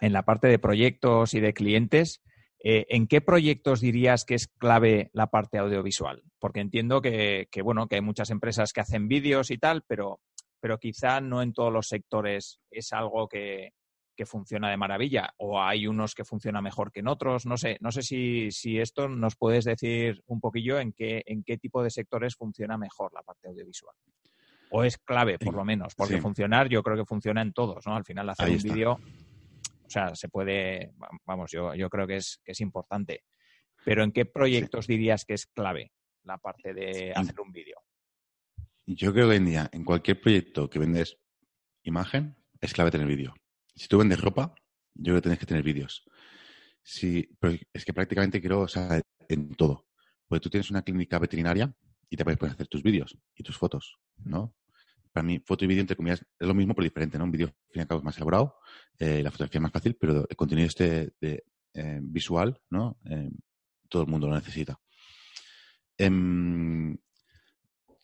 en 0.00 0.12
la 0.12 0.24
parte 0.24 0.48
de 0.48 0.58
proyectos 0.58 1.32
y 1.32 1.40
de 1.40 1.54
clientes, 1.54 2.22
eh, 2.62 2.86
¿En 2.90 3.06
qué 3.06 3.22
proyectos 3.22 3.80
dirías 3.80 4.26
que 4.26 4.34
es 4.34 4.46
clave 4.46 5.10
la 5.14 5.28
parte 5.28 5.56
audiovisual? 5.56 6.22
Porque 6.38 6.60
entiendo 6.60 7.00
que, 7.00 7.48
que, 7.50 7.62
bueno, 7.62 7.88
que 7.88 7.94
hay 7.96 8.02
muchas 8.02 8.28
empresas 8.28 8.74
que 8.74 8.82
hacen 8.82 9.08
vídeos 9.08 9.50
y 9.50 9.56
tal, 9.56 9.82
pero, 9.86 10.20
pero 10.60 10.78
quizá 10.78 11.20
no 11.20 11.42
en 11.42 11.52
todos 11.52 11.72
los 11.72 11.88
sectores 11.88 12.60
es 12.70 12.92
algo 12.92 13.28
que, 13.28 13.72
que, 14.16 14.26
funciona 14.26 14.70
de 14.70 14.76
maravilla 14.76 15.32
o 15.38 15.60
hay 15.60 15.86
unos 15.86 16.14
que 16.14 16.24
funcionan 16.24 16.62
mejor 16.62 16.92
que 16.92 17.00
en 17.00 17.08
otros. 17.08 17.46
No 17.46 17.56
sé, 17.56 17.78
no 17.80 17.90
sé 17.90 18.02
si, 18.02 18.50
si 18.50 18.78
esto 18.78 19.08
nos 19.08 19.36
puedes 19.36 19.64
decir 19.64 20.22
un 20.26 20.40
poquillo 20.40 20.78
en 20.78 20.92
qué, 20.92 21.22
en 21.26 21.42
qué 21.42 21.56
tipo 21.56 21.82
de 21.82 21.90
sectores 21.90 22.36
funciona 22.36 22.76
mejor 22.76 23.12
la 23.14 23.22
parte 23.22 23.48
audiovisual. 23.48 23.94
O 24.72 24.84
es 24.84 24.98
clave, 24.98 25.38
por 25.38 25.54
lo 25.54 25.64
menos, 25.64 25.96
porque 25.96 26.14
sí. 26.14 26.20
funcionar 26.20 26.68
yo 26.68 26.82
creo 26.82 26.96
que 26.96 27.04
funciona 27.04 27.42
en 27.42 27.52
todos, 27.52 27.84
¿no? 27.86 27.96
Al 27.96 28.04
final 28.04 28.28
hacer 28.28 28.46
Ahí 28.46 28.54
un 28.54 28.62
vídeo 28.62 29.00
o 29.90 29.92
sea, 29.92 30.14
se 30.14 30.28
puede, 30.28 30.92
vamos, 31.26 31.50
yo, 31.50 31.74
yo 31.74 31.90
creo 31.90 32.06
que 32.06 32.14
es, 32.14 32.40
que 32.44 32.52
es 32.52 32.60
importante. 32.60 33.24
Pero 33.84 34.04
¿en 34.04 34.12
qué 34.12 34.24
proyectos 34.24 34.86
sí. 34.86 34.92
dirías 34.92 35.24
que 35.24 35.34
es 35.34 35.46
clave 35.48 35.90
la 36.22 36.38
parte 36.38 36.72
de 36.72 37.12
hacer 37.12 37.40
un 37.40 37.50
vídeo? 37.50 37.82
Yo 38.92 39.12
creo 39.12 39.26
que 39.26 39.30
hoy 39.30 39.36
en 39.36 39.46
día, 39.46 39.70
en 39.72 39.84
cualquier 39.84 40.20
proyecto 40.20 40.68
que 40.68 40.80
vendes 40.80 41.16
imagen, 41.84 42.36
es 42.60 42.72
clave 42.72 42.90
tener 42.90 43.06
vídeo. 43.06 43.34
Si 43.76 43.86
tú 43.86 43.98
vendes 43.98 44.20
ropa, 44.20 44.52
yo 44.94 45.12
creo 45.12 45.16
que 45.16 45.22
tienes 45.22 45.38
que 45.38 45.46
tener 45.46 45.62
vídeos. 45.62 46.04
Si, 46.82 47.22
pero 47.38 47.56
es 47.72 47.84
que 47.84 47.92
prácticamente 47.92 48.42
creo, 48.42 48.62
o 48.62 48.68
sea, 48.68 49.00
en 49.28 49.54
todo. 49.54 49.86
Porque 50.26 50.42
tú 50.42 50.50
tienes 50.50 50.72
una 50.72 50.82
clínica 50.82 51.20
veterinaria 51.20 51.72
y 52.08 52.16
te 52.16 52.24
puedes 52.24 52.52
hacer 52.52 52.66
tus 52.66 52.82
vídeos 52.82 53.16
y 53.36 53.44
tus 53.44 53.56
fotos, 53.56 53.96
¿no? 54.24 54.56
para 55.12 55.24
mí, 55.24 55.40
foto 55.40 55.64
y 55.64 55.68
vídeo, 55.68 55.80
entre 55.80 55.96
comillas, 55.96 56.24
es 56.38 56.46
lo 56.46 56.54
mismo, 56.54 56.74
pero 56.74 56.84
diferente, 56.84 57.18
¿no? 57.18 57.24
Un 57.24 57.32
vídeo, 57.32 57.46
al 57.46 57.72
fin 57.72 57.78
y 57.78 57.80
al 57.80 57.88
cabo, 57.88 57.98
es 58.00 58.04
más 58.04 58.16
elaborado, 58.16 58.56
eh, 58.98 59.22
la 59.22 59.30
fotografía 59.30 59.58
es 59.58 59.62
más 59.62 59.72
fácil, 59.72 59.96
pero 59.96 60.26
el 60.28 60.36
contenido 60.36 60.68
este 60.68 61.14
de, 61.20 61.44
eh, 61.74 61.98
visual, 62.00 62.60
¿no? 62.70 62.98
Eh, 63.04 63.30
todo 63.88 64.02
el 64.02 64.08
mundo 64.08 64.28
lo 64.28 64.34
necesita. 64.34 64.78
Em, 65.98 66.96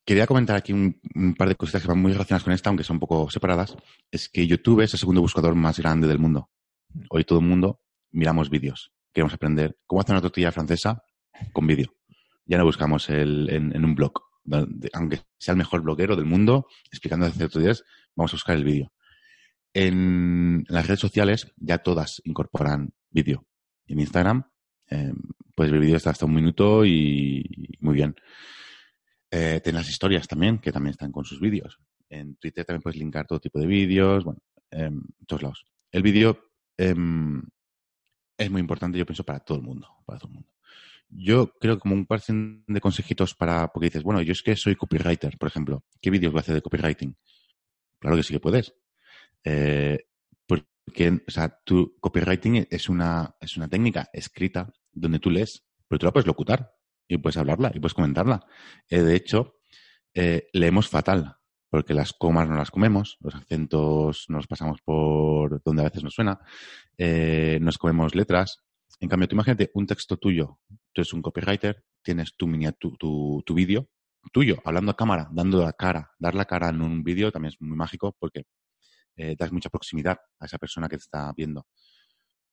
quería 0.07 0.27
comentar 0.27 0.57
aquí 0.57 0.73
un, 0.73 1.35
par 1.37 1.49
de 1.49 1.57
cositas 1.57 1.83
que 1.83 1.89
van 1.89 1.99
muy 1.99 2.13
relacionadas 2.13 2.45
con 2.45 2.53
esta, 2.53 2.71
aunque 2.71 2.85
son 2.85 2.97
un 2.97 3.01
poco 3.01 3.29
separadas. 3.29 3.77
Es 4.11 4.29
que 4.29 4.47
YouTube 4.47 4.81
es 4.81 4.95
el 4.95 5.01
segundo 5.01 5.21
buscador 5.21 5.55
más 5.55 5.79
grande 5.79 6.07
del 6.07 6.21
mundo. 6.21 6.49
Hoy 7.11 7.25
todo 7.25 7.41
el 7.41 7.45
mundo 7.45 7.81
miramos 8.13 8.49
vídeos. 8.49 8.93
Queremos 9.13 9.35
aprender 9.35 9.77
cómo 9.87 10.01
hacer 10.01 10.15
una 10.15 10.23
tortilla 10.23 10.53
francesa 10.53 11.03
con 11.53 11.67
vídeo. 11.67 11.93
Ya 12.47 12.57
no 12.57 12.65
buscamos 12.65 13.11
el, 13.11 13.51
en, 13.51 13.85
un 13.85 13.95
blog 13.95 14.13
aunque 14.93 15.23
sea 15.39 15.53
el 15.53 15.59
mejor 15.59 15.83
bloguero 15.83 16.15
del 16.15 16.25
mundo, 16.25 16.69
explicando 16.93 17.27
hace 17.27 17.37
ciertos 17.37 17.61
días, 17.61 17.83
vamos 18.15 18.33
a 18.33 18.37
buscar 18.37 18.55
el 18.55 18.63
vídeo. 18.63 18.93
En 19.75 20.65
las 20.69 20.87
redes 20.87 21.01
sociales 21.01 21.53
ya 21.57 21.79
todas 21.79 22.23
incorporan 22.25 22.95
vídeo. 23.11 23.45
En 23.89 23.99
Instagram 23.99 24.45
eh, 24.89 25.13
puedes 25.57 25.73
ver 25.73 25.81
vídeos 25.81 26.07
hasta 26.07 26.27
un 26.27 26.35
minuto 26.35 26.85
y 26.87 27.77
muy 27.81 27.95
bien. 27.95 28.15
Eh, 29.31 29.61
ten 29.63 29.75
las 29.75 29.89
historias 29.89 30.29
también, 30.29 30.59
que 30.59 30.73
también 30.73 30.93
están 30.93 31.13
con 31.13 31.25
sus 31.25 31.41
vídeos. 31.41 31.79
En 32.09 32.37
Twitter 32.37 32.65
también 32.65 32.83
puedes 32.83 32.99
linkar 32.99 33.27
todo 33.27 33.41
tipo 33.41 33.59
de 33.59 33.67
vídeos, 33.67 34.25
bueno, 34.25 34.41
en 34.71 35.03
todos 35.27 35.43
lados. 35.43 35.67
El 35.91 36.03
vídeo 36.03 36.39
em, 36.77 37.43
es 38.39 38.51
muy 38.51 38.61
importante, 38.61 38.99
yo 38.99 39.07
pienso, 39.07 39.25
para 39.25 39.41
todo 39.41 39.59
el 39.59 39.65
mundo, 39.65 39.89
para 40.05 40.19
todo 40.19 40.29
el 40.29 40.35
mundo. 40.35 40.49
Yo 41.09 41.53
creo 41.59 41.79
como 41.79 41.95
un 41.95 42.07
par 42.07 42.21
de 42.27 42.81
consejitos 42.81 43.35
para, 43.35 43.69
porque 43.69 43.87
dices, 43.87 44.03
bueno, 44.03 44.23
yo 44.23 44.33
es 44.33 44.43
que 44.43 44.57
soy 44.57 44.77
copywriter, 44.77 45.39
por 45.39 45.49
ejemplo. 45.49 45.85
¿Qué 46.01 46.11
vídeos 46.11 46.33
voy 46.33 46.41
a 46.41 46.43
hacer 46.43 46.55
de 46.55 46.63
copywriting? 46.63 47.17
Claro 47.99 48.17
que 48.17 48.23
sí 48.23 48.35
que 48.35 48.41
puedes. 48.41 48.75
Eh, 49.45 50.07
porque, 50.47 51.21
o 51.27 51.31
sea, 51.31 51.49
tu 51.65 51.97
copywriting 52.01 52.67
es 52.71 52.89
una, 52.89 53.37
es 53.41 53.57
una 53.57 53.69
técnica 53.69 54.09
escrita 54.13 54.73
donde 54.93 55.19
tú 55.19 55.31
lees, 55.31 55.65
pero 55.89 55.99
tú 55.99 56.07
la 56.07 56.13
puedes 56.13 56.27
locutar 56.27 56.73
y 57.09 57.19
puedes 57.19 57.37
hablarla 57.37 57.71
y 57.75 57.81
puedes 57.81 57.95
comentarla. 57.95 58.47
Eh, 58.89 59.03
de 59.03 59.17
hecho, 59.17 59.57
eh, 60.15 60.49
leemos 60.53 60.89
fatal, 60.89 61.37
porque 61.71 61.95
las 61.95 62.13
comas 62.13 62.49
no 62.49 62.57
las 62.57 62.71
comemos, 62.71 63.17
los 63.21 63.35
acentos 63.35 64.27
nos 64.29 64.47
pasamos 64.47 64.81
por 64.83 65.63
donde 65.63 65.83
a 65.83 65.87
veces 65.87 66.03
nos 66.03 66.15
suena, 66.15 66.39
eh, 66.97 67.59
nos 67.61 67.79
comemos 67.79 68.15
letras, 68.15 68.65
en 69.01 69.09
cambio, 69.09 69.29
tú 69.29 69.35
imagínate 69.35 69.71
un 69.75 69.87
texto 69.87 70.17
tuyo, 70.17 70.59
tú 70.69 71.03
eres 71.03 71.13
un 71.13 71.21
copywriter, 71.21 71.85
tienes 72.03 72.35
tu, 72.37 72.47
tu, 72.79 72.97
tu, 72.97 73.43
tu 73.45 73.55
vídeo 73.55 73.89
tuyo, 74.33 74.57
hablando 74.65 74.91
a 74.91 74.97
cámara, 74.97 75.29
dando 75.33 75.63
la 75.63 75.73
cara. 75.73 76.13
Dar 76.19 76.35
la 76.35 76.47
cara 76.47 76.71
en 76.71 76.81
un 76.81 77.05
vídeo 77.05 77.31
también 77.31 77.53
es 77.53 77.61
muy 77.61 77.77
mágico 77.77 78.17
porque 78.19 78.45
das 79.39 79.51
mucha 79.51 79.71
proximidad 79.71 80.19
a 80.39 80.47
esa 80.47 80.59
persona 80.59 80.89
que 80.89 80.97
te 80.97 81.03
está 81.03 81.33
viendo. 81.35 81.67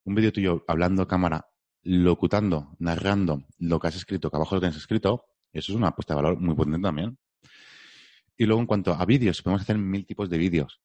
Un 0.05 0.15
vídeo 0.15 0.31
tuyo 0.31 0.63
hablando 0.67 1.01
a 1.01 1.07
cámara, 1.07 1.45
locutando, 1.83 2.75
narrando 2.79 3.43
lo 3.59 3.79
que 3.79 3.87
has 3.87 3.95
escrito, 3.95 4.29
que 4.29 4.37
abajo 4.37 4.55
lo 4.55 4.61
tienes 4.61 4.77
escrito, 4.77 5.25
eso 5.51 5.71
es 5.71 5.77
una 5.77 5.89
apuesta 5.89 6.13
de 6.13 6.21
valor 6.21 6.39
muy 6.39 6.55
potente 6.55 6.79
también. 6.79 7.17
Y 8.37 8.45
luego, 8.45 8.61
en 8.61 8.67
cuanto 8.67 8.93
a 8.93 9.05
vídeos, 9.05 9.41
podemos 9.41 9.61
hacer 9.61 9.77
mil 9.77 10.05
tipos 10.05 10.29
de 10.29 10.37
vídeos. 10.37 10.81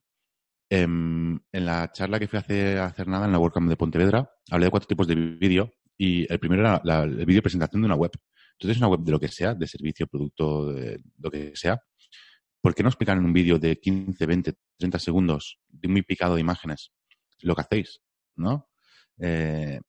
Eh, 0.71 0.83
en 0.83 1.41
la 1.53 1.91
charla 1.93 2.19
que 2.19 2.29
fui 2.29 2.37
a 2.37 2.41
hacer, 2.41 2.79
hacer 2.79 3.09
nada 3.09 3.25
en 3.25 3.33
la 3.33 3.39
WordCamp 3.39 3.69
de 3.71 3.77
Pontevedra, 3.77 4.31
hablé 4.51 4.67
de 4.67 4.71
cuatro 4.71 4.87
tipos 4.87 5.07
de 5.07 5.15
vídeo 5.15 5.73
y 5.97 6.31
el 6.31 6.39
primero 6.39 6.63
era 6.63 6.81
la, 6.85 7.05
el 7.05 7.25
vídeo 7.25 7.43
presentación 7.43 7.81
de 7.83 7.87
una 7.87 7.95
web. 7.95 8.13
Entonces, 8.53 8.79
una 8.79 8.89
web 8.89 9.01
de 9.01 9.13
lo 9.13 9.21
que 9.21 9.29
sea, 9.29 9.55
de 9.55 9.67
servicio, 9.67 10.07
producto, 10.07 10.73
de 10.73 11.01
lo 11.19 11.31
que 11.31 11.53
sea, 11.55 11.81
¿por 12.61 12.75
qué 12.75 12.83
no 12.83 12.89
explicar 12.89 13.17
en 13.17 13.25
un 13.25 13.33
vídeo 13.33 13.59
de 13.59 13.79
15, 13.79 14.27
20, 14.27 14.55
30 14.77 14.99
segundos, 14.99 15.59
de 15.69 15.89
muy 15.89 16.03
picado 16.03 16.35
de 16.35 16.41
imágenes, 16.41 16.93
lo 17.41 17.55
que 17.55 17.63
hacéis? 17.63 18.01
¿No? 18.37 18.69
Eh, 19.21 19.81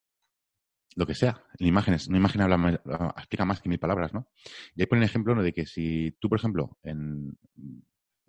lo 0.96 1.06
que 1.06 1.16
sea, 1.16 1.44
en 1.58 1.68
imágenes. 1.68 2.08
Una 2.08 2.18
imagen 2.18 2.42
habla, 2.42 2.82
explica 3.18 3.46
más 3.46 3.62
que 3.62 3.70
mil 3.70 3.80
palabras, 3.80 4.14
¿no? 4.14 4.30
Y 4.76 4.82
ahí 4.82 4.88
ponen 4.88 5.04
ejemplo 5.04 5.36
¿no? 5.36 5.44
de 5.44 5.54
que 5.54 5.66
si 5.66 6.16
tú, 6.20 6.30
por 6.30 6.40
ejemplo, 6.40 6.78
en 6.84 7.38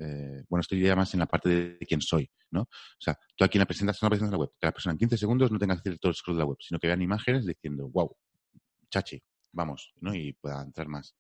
eh, 0.01 0.45
bueno, 0.49 0.63
estoy 0.63 0.81
ya 0.81 0.97
más 0.97 1.13
en 1.13 1.21
la 1.21 1.27
parte 1.27 1.49
de 1.49 1.79
quién 1.87 2.01
soy, 2.01 2.31
¿no? 2.51 2.63
O 2.63 2.69
sea, 2.99 3.19
tú 3.37 3.45
aquí 3.45 3.59
en 3.59 3.61
la 3.61 3.67
presentación, 3.67 4.07
una 4.07 4.11
presentación 4.11 4.31
de 4.31 4.37
la 4.37 4.41
web, 4.41 4.51
que 4.59 4.67
la 4.67 4.73
persona 4.73 4.93
en 4.93 4.99
15 4.99 5.19
segundos 5.19 5.53
no 5.53 5.59
tenga 5.59 5.75
que 5.75 5.81
hacer 5.81 5.99
todo 5.99 6.11
el 6.11 6.17
scroll 6.17 6.37
de 6.37 6.41
la 6.41 6.47
web, 6.47 6.57
sino 6.59 6.81
que 6.81 6.87
vean 6.87 7.03
imágenes 7.03 7.45
diciendo, 7.45 7.89
wow, 7.91 8.17
chachi, 8.91 9.23
vamos, 9.53 9.93
¿no? 10.01 10.15
Y 10.15 10.33
pueda 10.33 10.63
entrar 10.63 10.89
más. 10.89 11.15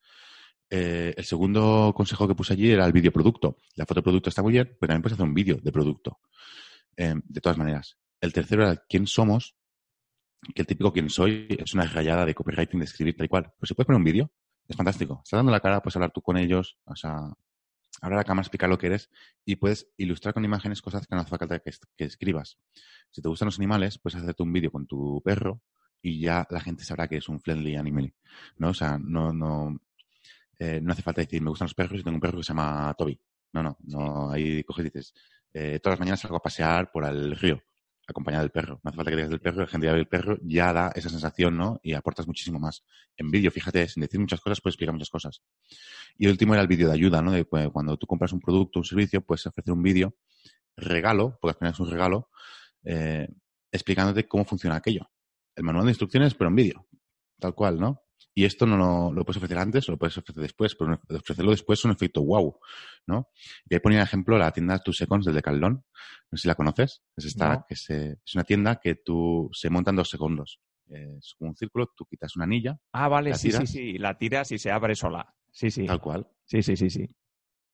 Eh, 0.71 1.13
el 1.15 1.25
segundo 1.25 1.93
consejo 1.95 2.27
que 2.27 2.35
puse 2.35 2.55
allí 2.55 2.71
era 2.71 2.87
el 2.87 2.93
vídeo 2.93 3.13
producto. 3.13 3.59
La 3.75 3.85
foto 3.85 4.03
producto 4.03 4.31
está 4.31 4.43
muy 4.43 4.53
bien, 4.53 4.67
pero 4.81 4.89
también 4.89 5.03
puedes 5.03 5.15
hacer 5.15 5.27
un 5.27 5.35
vídeo 5.35 5.59
de 5.63 5.73
producto. 5.73 6.21
Eh, 6.97 7.15
de 7.23 7.41
todas 7.41 7.59
maneras. 7.59 7.99
El 8.21 8.33
tercero 8.33 8.63
era 8.63 8.77
quién 8.89 9.07
somos, 9.07 9.57
que 10.55 10.63
el 10.63 10.67
típico 10.67 10.93
quién 10.93 11.11
soy 11.11 11.47
es 11.51 11.75
una 11.75 11.85
rayada 11.85 12.25
de 12.25 12.35
copywriting, 12.35 12.81
de 12.81 12.85
escribir 12.85 13.17
tal 13.17 13.27
y 13.27 13.29
cual. 13.29 13.45
Pero 13.45 13.67
si 13.67 13.75
puedes 13.75 13.87
poner 13.87 13.99
un 13.99 14.05
vídeo, 14.05 14.31
es 14.69 14.77
fantástico. 14.77 15.21
Estás 15.25 15.39
dando 15.39 15.53
la 15.53 15.61
cara, 15.61 15.83
puedes 15.83 15.97
hablar 15.97 16.13
tú 16.13 16.23
con 16.23 16.37
ellos, 16.37 16.79
o 16.85 16.97
sea, 16.97 17.33
ahora 18.01 18.17
la 18.17 18.25
cámara 18.25 18.43
explica 18.43 18.69
lo 18.69 18.79
que 18.79 18.87
eres 18.87 19.11
y 19.45 19.57
puedes 19.57 19.89
ilustrar 19.97 20.35
con 20.35 20.45
imágenes 20.45 20.81
cosas 20.81 21.07
que 21.07 21.15
no 21.15 21.21
hace 21.21 21.31
falta 21.31 21.59
que, 21.59 21.73
que 21.97 22.05
escribas. 22.05 22.59
Si 23.11 23.21
te 23.21 23.29
gustan 23.29 23.47
los 23.47 23.59
animales, 23.59 23.99
puedes 23.99 24.21
hacerte 24.21 24.43
un 24.43 24.53
vídeo 24.53 24.71
con 24.71 24.87
tu 24.87 25.21
perro 25.23 25.61
y 26.03 26.21
ya 26.21 26.47
la 26.51 26.61
gente 26.61 26.85
sabrá 26.85 27.09
que 27.09 27.17
es 27.17 27.29
un 27.29 27.41
friendly 27.41 27.77
animal, 27.77 28.15
¿no? 28.57 28.71
O 28.71 28.75
sea, 28.75 28.99
no, 28.99 29.33
no, 29.33 29.79
eh, 30.59 30.81
no 30.83 30.93
hace 30.93 31.03
falta 31.03 31.21
decir, 31.21 31.43
me 31.43 31.51
gustan 31.51 31.67
los 31.67 31.75
perros 31.75 32.01
y 32.01 32.05
tengo 32.05 32.17
un 32.17 32.21
perro 32.21 32.39
que 32.39 32.45
se 32.45 32.49
llama 32.49 32.95
Toby. 32.97 33.19
No, 33.53 33.63
no, 33.63 33.77
no. 33.81 34.31
Ahí 34.31 34.63
coges 34.65 34.87
y 34.87 34.91
dices, 34.91 35.15
eh, 35.53 35.81
todas 35.83 35.95
las 35.95 36.01
mañanas 36.01 36.21
salgo 36.21 36.37
a 36.37 36.43
pasear 36.43 36.91
por 36.93 37.05
el 37.05 37.37
río, 37.37 37.63
acompañado 38.11 38.43
del 38.43 38.51
perro. 38.51 38.81
No 38.83 38.89
hace 38.89 38.97
falta 38.97 39.11
que 39.11 39.17
digas 39.17 39.31
del 39.31 39.41
perro, 39.41 39.61
la 39.61 39.67
gente 39.67 39.87
ya 39.87 39.93
ve 39.93 40.01
el 40.01 40.09
perro, 40.09 40.39
ya 40.43 40.73
da 40.73 40.93
esa 40.95 41.09
sensación, 41.09 41.57
¿no? 41.57 41.81
Y 41.83 41.95
aportas 41.95 42.27
muchísimo 42.27 42.59
más. 42.59 42.85
En 43.17 43.31
vídeo, 43.31 43.51
fíjate, 43.51 43.89
sin 43.89 44.03
decir 44.03 44.21
muchas 44.21 44.41
cosas, 44.41 44.61
puedes 44.61 44.75
explicar 44.75 44.93
muchas 44.93 45.11
cosas. 45.11 45.43
Y 46.17 46.27
el 46.27 46.33
último 46.33 46.55
era 46.55 46.63
el 46.63 46.69
vídeo 46.69 46.89
de 46.89 46.95
ayuda, 46.95 47.23
¿no? 47.23 47.33
De 47.33 47.45
pues, 47.45 47.69
cuando 47.71 47.97
tú 47.97 48.07
compras 48.07 48.33
un 48.33 48.41
producto, 48.41 48.81
un 48.81 48.85
servicio, 48.85 49.21
puedes 49.21 49.47
ofrecer 49.47 49.73
un 49.73 49.83
vídeo 49.83 50.15
regalo, 50.77 51.39
porque 51.41 51.65
al 51.65 51.73
es 51.73 51.81
un 51.81 51.91
regalo, 51.91 52.29
eh, 52.85 53.29
explicándote 53.73 54.27
cómo 54.27 54.45
funciona 54.45 54.77
aquello. 54.77 55.11
El 55.55 55.65
manual 55.65 55.85
de 55.87 55.93
instrucciones, 55.93 56.35
pero 56.35 56.49
en 56.49 56.57
vídeo, 56.57 56.87
tal 57.39 57.55
cual, 57.55 57.79
¿no? 57.79 58.03
Y 58.35 58.45
esto 58.45 58.65
no 58.67 58.77
lo, 58.77 59.13
lo, 59.13 59.25
puedes 59.25 59.39
ofrecer 59.39 59.59
antes 59.59 59.89
o 59.89 59.93
lo 59.93 59.99
puedes 59.99 60.17
ofrecer 60.19 60.43
después, 60.43 60.75
pero 60.77 61.01
ofrecerlo 61.11 61.51
después 61.51 61.79
es 61.81 61.85
un 61.85 61.91
efecto 61.93 62.23
wow, 62.23 62.59
¿no? 63.07 63.29
Y 63.69 63.75
ahí 63.75 63.81
ponía 63.81 64.03
ejemplo 64.03 64.39
la 64.39 64.53
tienda 64.53 64.79
Two 64.79 64.93
Seconds 64.93 65.27
del 65.27 65.35
Decathlon. 65.35 65.73
No 66.31 66.37
sé 66.39 66.43
si 66.43 66.49
la 66.49 66.55
conoces. 66.55 67.03
Es 67.17 67.25
esta, 67.25 67.55
No. 67.57 67.65
que 67.69 67.77
se, 67.77 68.19
es 68.25 68.35
una 68.35 68.45
tienda 68.45 68.77
que 68.77 68.95
tú 68.97 69.49
se 69.53 69.69
monta 69.71 69.91
en 69.91 69.97
dos 69.97 70.09
segundos. 70.11 70.61
Es 70.89 71.35
como 71.39 71.51
un 71.51 71.57
círculo, 71.57 71.93
tú 71.97 72.05
quitas 72.07 72.35
una 72.37 72.45
anilla, 72.45 72.77
Ah, 72.93 73.09
vale, 73.09 73.31
¿La 73.31 73.37
sí, 73.37 73.53
sí, 73.53 73.67
sí. 73.67 73.99
La 73.99 74.17
tiras 74.19 74.51
y 74.53 74.59
se 74.59 74.71
abre 74.71 74.95
sola. 74.95 75.35
Sí, 75.51 75.71
sí. 75.71 75.87
tal 75.87 76.01
cual. 76.01 76.29
Sí, 76.45 76.63
sí, 76.63 76.77
sí, 76.77 76.91
sí. 76.91 77.07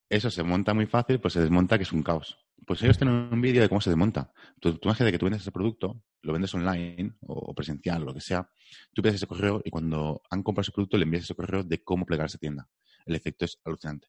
Eso 0.09 0.29
se 0.31 0.43
monta 0.43 0.73
muy 0.73 0.85
fácil, 0.85 1.19
pues 1.19 1.33
se 1.33 1.41
desmonta, 1.41 1.77
que 1.77 1.83
es 1.83 1.91
un 1.91 2.01
caos. 2.03 2.37
Pues 2.65 2.81
ellos 2.83 2.97
tienen 2.97 3.29
un 3.31 3.41
vídeo 3.41 3.61
de 3.61 3.69
cómo 3.69 3.79
se 3.81 3.89
desmonta. 3.89 4.31
Tú, 4.59 4.73
tú 4.77 4.89
imagínate 4.89 5.11
que 5.13 5.19
tú 5.19 5.25
vendes 5.25 5.41
ese 5.41 5.51
producto, 5.51 6.01
lo 6.21 6.33
vendes 6.33 6.53
online 6.53 7.13
o 7.21 7.53
presencial, 7.53 8.03
lo 8.03 8.13
que 8.13 8.19
sea. 8.21 8.49
Tú 8.93 9.01
pides 9.01 9.15
ese 9.15 9.27
correo 9.27 9.61
y 9.63 9.69
cuando 9.69 10.21
han 10.29 10.43
comprado 10.43 10.63
ese 10.63 10.71
producto 10.71 10.97
le 10.97 11.03
envías 11.03 11.23
ese 11.23 11.35
correo 11.35 11.63
de 11.63 11.83
cómo 11.83 12.05
plegar 12.05 12.25
esa 12.25 12.37
tienda. 12.37 12.67
El 13.05 13.15
efecto 13.15 13.45
es 13.45 13.59
alucinante. 13.63 14.07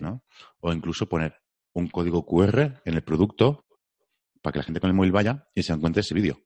¿no? 0.00 0.22
O 0.60 0.72
incluso 0.72 1.08
poner 1.08 1.34
un 1.72 1.88
código 1.88 2.24
QR 2.24 2.80
en 2.84 2.94
el 2.94 3.02
producto 3.02 3.66
para 4.40 4.52
que 4.52 4.58
la 4.58 4.64
gente 4.64 4.80
con 4.80 4.88
el 4.90 4.94
móvil 4.94 5.10
vaya 5.12 5.48
y 5.54 5.62
se 5.64 5.72
encuentre 5.72 6.00
ese 6.02 6.14
vídeo. 6.14 6.40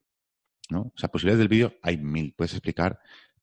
¿no? 0.71 0.81
O 0.81 0.93
sea, 0.97 1.11
posibilidades 1.11 1.41
del 1.41 1.49
vídeo 1.49 1.75
hay 1.83 1.99
mil. 1.99 2.33
Puedes 2.35 2.53
explicar 2.55 2.99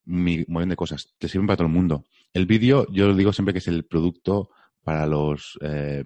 mi- 0.05 0.39
un 0.39 0.45
montón 0.47 0.69
de 0.69 0.75
cosas. 0.75 1.13
Te 1.19 1.27
sirven 1.29 1.45
para 1.45 1.57
todo 1.57 1.67
el 1.67 1.73
mundo. 1.73 2.05
El 2.33 2.47
vídeo, 2.47 2.87
yo 2.91 3.07
lo 3.07 3.15
digo 3.15 3.31
siempre 3.31 3.53
que 3.53 3.59
es 3.59 3.67
el 3.67 3.85
producto 3.85 4.49
para 4.83 5.05
los 5.05 5.57
eh, 5.61 6.03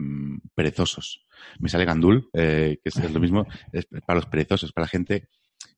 perezosos. 0.53 1.25
Me 1.59 1.69
sale 1.69 1.85
Gandul, 1.85 2.29
eh, 2.33 2.79
que 2.83 2.89
es, 2.89 3.11
lo 3.13 3.19
mismo, 3.19 3.45
es 3.71 3.85
para 4.05 4.17
los 4.17 4.25
perezosos, 4.27 4.71
para 4.73 4.85
la 4.85 4.89
gente, 4.89 5.27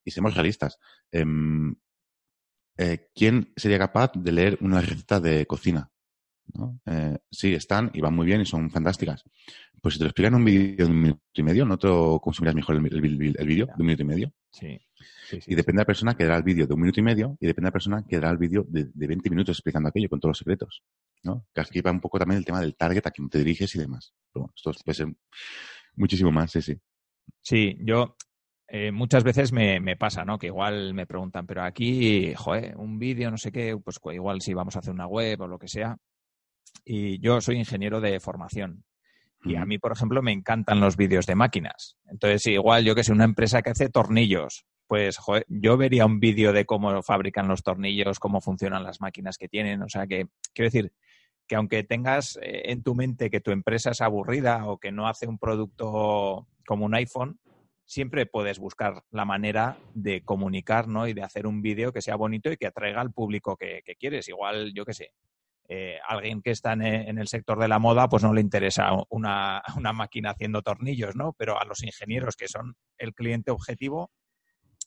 y 0.03 0.11
seamos 0.11 0.33
realistas. 0.35 0.77
Em, 1.11 1.75
eh, 2.77 3.07
¿Quién 3.15 3.51
sería 3.55 3.79
capaz 3.79 4.11
de 4.15 4.31
leer 4.31 4.57
una 4.61 4.81
receta 4.81 5.19
de 5.19 5.45
cocina? 5.45 5.89
¿no? 6.53 6.79
Eh, 6.85 7.17
sí, 7.31 7.53
están 7.53 7.91
y 7.93 8.01
van 8.01 8.15
muy 8.15 8.25
bien 8.25 8.41
y 8.41 8.45
son 8.45 8.69
fantásticas. 8.69 9.23
Pues 9.81 9.95
si 9.95 9.99
te 9.99 10.05
lo 10.05 10.09
explican 10.09 10.33
en 10.33 10.39
un 10.39 10.45
vídeo 10.45 10.85
de 10.85 10.91
un 10.91 11.01
minuto 11.01 11.21
y 11.33 11.43
medio, 11.43 11.65
¿no 11.65 11.77
te 11.77 11.87
lo 11.87 12.19
consumirías 12.19 12.55
mejor 12.55 12.75
el, 12.75 12.85
el- 12.85 13.21
el- 13.21 13.35
el 13.37 13.47
vídeo 13.47 13.65
de 13.67 13.73
un 13.79 13.85
minuto 13.85 14.03
y 14.03 14.05
medio? 14.05 14.33
Sí. 14.51 14.79
sí, 15.29 15.41
sí, 15.41 15.51
Y 15.51 15.55
depende 15.55 15.79
de 15.79 15.81
la 15.83 15.85
persona 15.85 16.15
que 16.15 16.23
dará 16.23 16.37
el 16.37 16.43
vídeo 16.43 16.65
de 16.65 16.73
un 16.73 16.79
minuto 16.81 16.99
y 16.99 17.03
medio 17.03 17.37
y 17.39 17.45
depende 17.47 17.65
de 17.65 17.69
la 17.69 17.73
persona 17.73 18.05
que 18.07 18.15
dará 18.15 18.31
el 18.31 18.37
vídeo 18.37 18.65
de, 18.67 18.85
de 18.93 19.07
20 19.07 19.29
minutos 19.29 19.57
explicando 19.57 19.89
aquello 19.89 20.09
con 20.09 20.19
todos 20.19 20.31
los 20.31 20.37
secretos. 20.39 20.83
¿No? 21.27 21.45
Que 21.53 21.61
aquí 21.61 21.81
va 21.81 21.91
un 21.91 21.99
poco 21.99 22.17
también 22.17 22.39
el 22.39 22.45
tema 22.45 22.61
del 22.61 22.75
target 22.75 23.05
a 23.05 23.11
quien 23.11 23.29
te 23.29 23.37
diriges 23.39 23.75
y 23.75 23.79
demás. 23.79 24.13
Pero 24.33 24.45
bueno, 24.45 24.53
esto 24.55 24.71
puede 24.83 24.95
ser 24.95 25.07
muchísimo 25.95 26.31
más, 26.31 26.51
sí, 26.51 26.61
sí. 26.61 26.75
Sí, 27.41 27.77
yo 27.81 28.15
eh, 28.67 28.91
muchas 28.91 29.23
veces 29.23 29.51
me, 29.51 29.79
me 29.79 29.95
pasa, 29.95 30.25
¿no? 30.25 30.39
Que 30.39 30.47
igual 30.47 30.93
me 30.93 31.05
preguntan, 31.05 31.45
pero 31.45 31.63
aquí, 31.63 32.33
joder, 32.35 32.75
un 32.77 32.97
vídeo, 32.97 33.29
no 33.29 33.37
sé 33.37 33.51
qué, 33.51 33.77
pues 33.77 33.99
igual 34.13 34.41
si 34.41 34.53
vamos 34.53 34.75
a 34.75 34.79
hacer 34.79 34.93
una 34.93 35.07
web 35.07 35.41
o 35.41 35.47
lo 35.47 35.59
que 35.59 35.67
sea. 35.67 35.97
Y 36.83 37.19
yo 37.19 37.41
soy 37.41 37.57
ingeniero 37.57 38.01
de 38.01 38.19
formación. 38.19 38.83
Y 39.43 39.55
a 39.55 39.65
mí, 39.65 39.77
por 39.77 39.91
ejemplo, 39.91 40.21
me 40.21 40.31
encantan 40.31 40.79
los 40.79 40.97
vídeos 40.97 41.25
de 41.25 41.35
máquinas. 41.35 41.95
Entonces, 42.09 42.45
igual 42.47 42.83
yo 42.83 42.95
que 42.95 43.03
sé, 43.03 43.11
una 43.11 43.23
empresa 43.23 43.61
que 43.61 43.69
hace 43.69 43.89
tornillos, 43.89 44.65
pues 44.87 45.17
joder, 45.17 45.45
yo 45.47 45.77
vería 45.77 46.05
un 46.05 46.19
vídeo 46.19 46.53
de 46.53 46.65
cómo 46.65 47.01
fabrican 47.03 47.47
los 47.47 47.61
tornillos, 47.63 48.19
cómo 48.19 48.41
funcionan 48.41 48.83
las 48.83 48.99
máquinas 48.99 49.37
que 49.37 49.47
tienen. 49.47 49.81
O 49.81 49.89
sea, 49.89 50.07
que 50.07 50.27
quiero 50.53 50.67
decir 50.67 50.91
que 51.47 51.55
aunque 51.55 51.83
tengas 51.83 52.37
eh, 52.41 52.71
en 52.71 52.83
tu 52.83 52.93
mente 52.93 53.29
que 53.29 53.39
tu 53.39 53.51
empresa 53.51 53.91
es 53.91 54.01
aburrida 54.01 54.65
o 54.65 54.77
que 54.77 54.91
no 54.91 55.07
hace 55.07 55.27
un 55.27 55.39
producto 55.39 56.47
como 56.65 56.85
un 56.85 56.95
iPhone, 56.95 57.39
siempre 57.85 58.25
puedes 58.25 58.59
buscar 58.59 59.03
la 59.11 59.23
manera 59.23 59.77
de 59.93 60.21
comunicar 60.23 60.87
¿no? 60.87 61.07
y 61.07 61.13
de 61.13 61.23
hacer 61.23 61.47
un 61.47 61.61
vídeo 61.61 61.93
que 61.93 62.01
sea 62.01 62.17
bonito 62.17 62.51
y 62.51 62.57
que 62.57 62.67
atraiga 62.67 62.99
al 62.99 63.13
público 63.13 63.55
que, 63.55 63.81
quieres. 63.97 64.27
Igual, 64.27 64.73
yo 64.73 64.83
qué 64.85 64.93
sé, 64.93 65.13
eh, 65.69 65.97
alguien 66.05 66.41
que 66.41 66.51
está 66.51 66.73
en, 66.73 66.81
e- 66.81 67.09
en 67.09 67.17
el 67.17 67.29
sector 67.29 67.57
de 67.59 67.69
la 67.69 67.79
moda, 67.79 68.09
pues 68.09 68.23
no 68.23 68.33
le 68.33 68.41
interesa 68.41 68.91
una, 69.09 69.63
una 69.77 69.93
máquina 69.93 70.31
haciendo 70.31 70.61
tornillos, 70.61 71.15
¿no? 71.15 71.33
Pero 71.33 71.59
a 71.59 71.65
los 71.65 71.81
ingenieros 71.83 72.35
que 72.35 72.49
son 72.49 72.75
el 72.97 73.13
cliente 73.13 73.51
objetivo, 73.51 74.11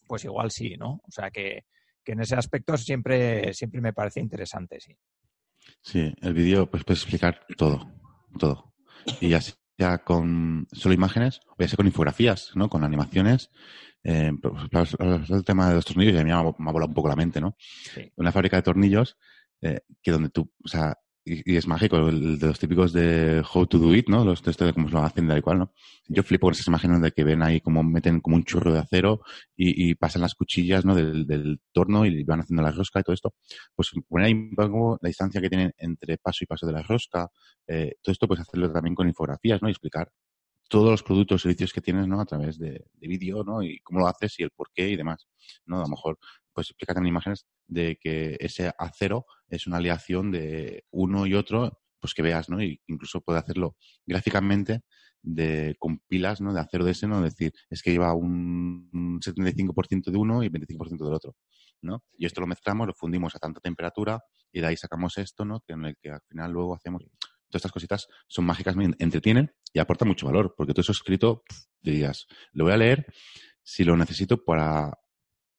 pues 0.07 0.25
igual 0.25 0.51
sí, 0.51 0.77
¿no? 0.77 1.01
O 1.07 1.11
sea 1.11 1.31
que, 1.31 1.65
que 2.05 2.13
en 2.13 2.21
ese 2.21 2.35
aspecto 2.35 2.77
siempre, 2.77 3.55
siempre 3.55 3.81
me 3.81 3.95
parece 3.95 4.21
interesante, 4.21 4.79
sí. 4.79 4.95
Sí, 5.83 6.15
el 6.21 6.35
vídeo 6.35 6.71
pues 6.71 6.85
puedes 6.85 7.03
explicar 7.03 7.47
todo, 7.57 7.91
todo. 8.39 8.75
Y 9.21 9.29
ya 9.29 9.41
sea 9.41 9.99
con 10.05 10.67
solo 10.73 10.95
imágenes 10.95 11.41
o 11.47 11.57
ya 11.59 11.69
sea 11.69 11.77
con 11.77 11.87
infografías, 11.87 12.51
¿no? 12.55 12.69
Con 12.69 12.85
animaciones. 12.85 13.51
Eh, 14.03 14.33
pues, 14.41 14.95
el 15.31 15.45
tema 15.45 15.69
de 15.69 15.75
los 15.75 15.85
tornillos 15.85 16.15
ya 16.15 16.25
me 16.25 16.33
ha, 16.33 16.43
me 16.43 16.71
ha 16.71 16.73
volado 16.73 16.89
un 16.89 16.95
poco 16.95 17.09
la 17.09 17.17
mente, 17.17 17.41
¿no? 17.41 17.57
Sí. 17.59 18.13
Una 18.17 18.33
fábrica 18.33 18.57
de 18.57 18.63
tornillos 18.63 19.17
eh, 19.61 19.81
que 20.03 20.11
donde 20.11 20.31
tú, 20.31 20.51
o 20.65 20.69
sea, 20.69 20.97
y, 21.25 21.53
y 21.55 21.57
es 21.57 21.67
mágico, 21.67 21.97
el 22.09 22.39
de 22.39 22.47
los 22.47 22.59
típicos 22.59 22.93
de 22.93 23.43
How 23.53 23.67
to 23.67 23.79
Do 23.79 23.95
It, 23.95 24.09
¿no? 24.09 24.25
Los 24.25 24.43
de 24.43 24.51
esto 24.51 24.65
de 24.67 24.73
cómo 24.73 24.89
se 24.89 24.95
lo 24.95 25.03
hacen 25.03 25.29
tal 25.29 25.39
y 25.39 25.43
cual, 25.43 25.59
¿no? 25.59 25.73
Yo 26.09 26.23
flipo 26.23 26.47
con 26.47 26.53
esas 26.55 26.67
imágenes 26.69 27.01
de 27.03 27.13
que 27.13 27.25
ven 27.25 27.43
ahí 27.43 27.61
como 27.61 27.83
meten 27.83 28.21
como 28.21 28.37
un 28.37 28.45
churro 28.45 28.73
de 28.73 28.81
acero 28.81 29.21
y, 29.57 29.91
y 29.91 29.95
pasan 29.95 30.23
las 30.23 30.35
cuchillas, 30.35 30.85
¿no? 30.85 30.95
Del, 30.95 31.27
del 31.27 31.61
torno 31.73 32.05
y 32.07 32.25
van 32.25 32.41
haciendo 32.41 32.63
la 32.63 32.73
rosca 32.73 33.01
y 33.01 33.03
todo 33.03 33.15
esto. 33.15 33.35
Pues 33.75 33.91
poner 34.09 34.27
ahí 34.29 34.33
un 34.33 34.55
poco 34.55 34.99
la 35.01 35.09
distancia 35.09 35.41
que 35.41 35.49
tienen 35.49 35.73
entre 35.79 36.19
paso 36.19 36.45
y 36.45 36.47
paso 36.47 36.67
de 36.67 36.73
la 36.73 36.83
rosca. 36.83 37.29
eh, 37.67 37.95
todo 38.03 38.13
esto 38.13 38.27
pues 38.29 38.41
hacerlo 38.41 38.73
también 38.73 38.95
con 38.95 39.09
infografías, 39.09 39.61
¿no? 39.63 39.69
Y 39.69 39.73
explicar 39.73 40.11
todos 40.69 40.91
los 40.91 41.03
productos 41.03 41.41
y 41.41 41.43
servicios 41.43 41.73
que 41.73 41.81
tienes, 41.81 42.07
¿no? 42.07 42.21
A 42.21 42.25
través 42.27 42.59
de, 42.59 42.85
de 42.95 43.09
vídeo, 43.09 43.43
¿no? 43.45 43.63
Y 43.63 43.81
cómo 43.81 44.01
lo 44.01 44.07
haces 44.07 44.39
y 44.39 44.45
el 44.45 44.51
por 44.51 44.71
qué 44.73 44.89
y 44.89 44.97
demás, 44.97 45.27
¿no? 45.67 45.79
A 45.79 45.83
lo 45.83 45.89
mejor, 45.89 46.19
pues 46.53 46.69
explicar 46.69 46.95
también 46.95 47.13
imágenes 47.13 47.47
de 47.67 47.97
que 48.01 48.37
ese 48.41 48.73
acero 48.79 49.27
es 49.49 49.67
una 49.67 49.79
aleación 49.79 50.31
de 50.31 50.85
uno 50.91 51.27
y 51.27 51.35
otro, 51.35 51.81
pues 52.01 52.15
que 52.15 52.23
veas, 52.23 52.49
¿no? 52.49 52.63
Y 52.63 52.81
incluso 52.87 53.21
puede 53.21 53.39
hacerlo 53.39 53.77
gráficamente 54.07 54.83
de, 55.23 55.77
con 55.79 55.99
pilas, 56.09 56.41
¿no? 56.41 56.53
De 56.53 56.61
acero 56.61 56.85
de 56.85 56.93
ese, 56.93 57.07
¿no? 57.07 57.21
Decir, 57.21 57.53
es 57.69 57.83
que 57.83 57.93
lleva 57.93 58.15
un 58.15 58.71
un 58.93 59.21
75% 59.21 60.11
de 60.11 60.17
uno 60.17 60.43
y 60.43 60.49
25% 60.49 61.05
del 61.05 61.15
otro, 61.15 61.37
¿no? 61.83 62.03
Y 62.17 62.27
esto 62.27 62.41
lo 62.41 62.47
mezclamos, 62.47 62.87
lo 62.87 62.95
fundimos 62.95 63.35
a 63.35 63.39
tanta 63.39 63.61
temperatura 63.61 64.21
y 64.53 64.61
de 64.61 64.67
ahí 64.67 64.77
sacamos 64.77 65.19
esto, 65.19 65.45
¿no? 65.45 65.61
Que 65.61 65.75
en 65.75 65.85
el 65.85 65.97
que 65.97 66.11
al 66.11 66.23
final 66.29 66.53
luego 66.53 66.75
hacemos 66.75 67.03
todas 67.03 67.61
estas 67.61 67.73
cositas 67.73 68.07
son 68.29 68.45
mágicas, 68.45 68.77
me 68.77 68.91
entretienen 68.99 69.53
y 69.73 69.81
aportan 69.81 70.09
mucho 70.09 70.27
valor, 70.27 70.55
porque 70.57 70.73
todo 70.73 70.83
eso 70.83 70.93
escrito, 70.93 71.43
pf, 71.47 71.63
dirías, 71.81 72.27
lo 72.53 72.65
voy 72.65 72.73
a 72.73 72.77
leer 72.77 73.07
si 73.63 73.85
lo 73.85 73.97
necesito 73.97 74.45
para 74.45 74.93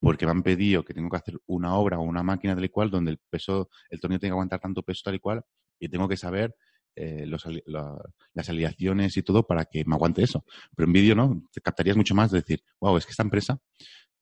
porque 0.02 0.26
me 0.26 0.32
han 0.34 0.44
pedido 0.44 0.84
que 0.86 0.94
tengo 0.96 1.10
que 1.10 1.18
hacer 1.18 1.40
una 1.48 1.76
obra 1.76 2.00
o 2.00 2.04
una 2.04 2.24
máquina 2.24 2.56
tal 2.56 2.66
y 2.66 2.70
cual 2.70 2.92
donde 2.92 3.12
el 3.12 3.20
peso, 3.30 3.70
el 3.90 4.02
tornillo 4.02 4.20
tiene 4.22 4.32
que 4.32 4.34
aguantar 4.34 4.60
tanto 4.62 4.84
peso 4.84 5.04
tal 5.06 5.16
y 5.16 5.20
cual 5.20 5.44
y 5.80 5.90
tengo 5.90 6.10
que 6.10 6.18
saber 6.18 6.56
eh, 6.96 7.26
los 7.28 7.46
la- 7.68 7.98
las 8.34 8.50
aleaciones 8.50 9.16
y 9.18 9.24
todo 9.24 9.48
para 9.48 9.66
que 9.66 9.86
me 9.86 9.96
aguante 9.96 10.24
eso. 10.24 10.46
Pero 10.76 10.88
en 10.88 10.94
vídeo, 10.94 11.16
¿no? 11.16 11.44
Te 11.54 11.62
captarías 11.62 11.98
mucho 11.98 12.16
más 12.16 12.32
de 12.32 12.40
decir, 12.42 12.64
wow, 12.82 12.98
es 12.98 13.06
que 13.06 13.12
esta 13.12 13.24
empresa 13.24 13.60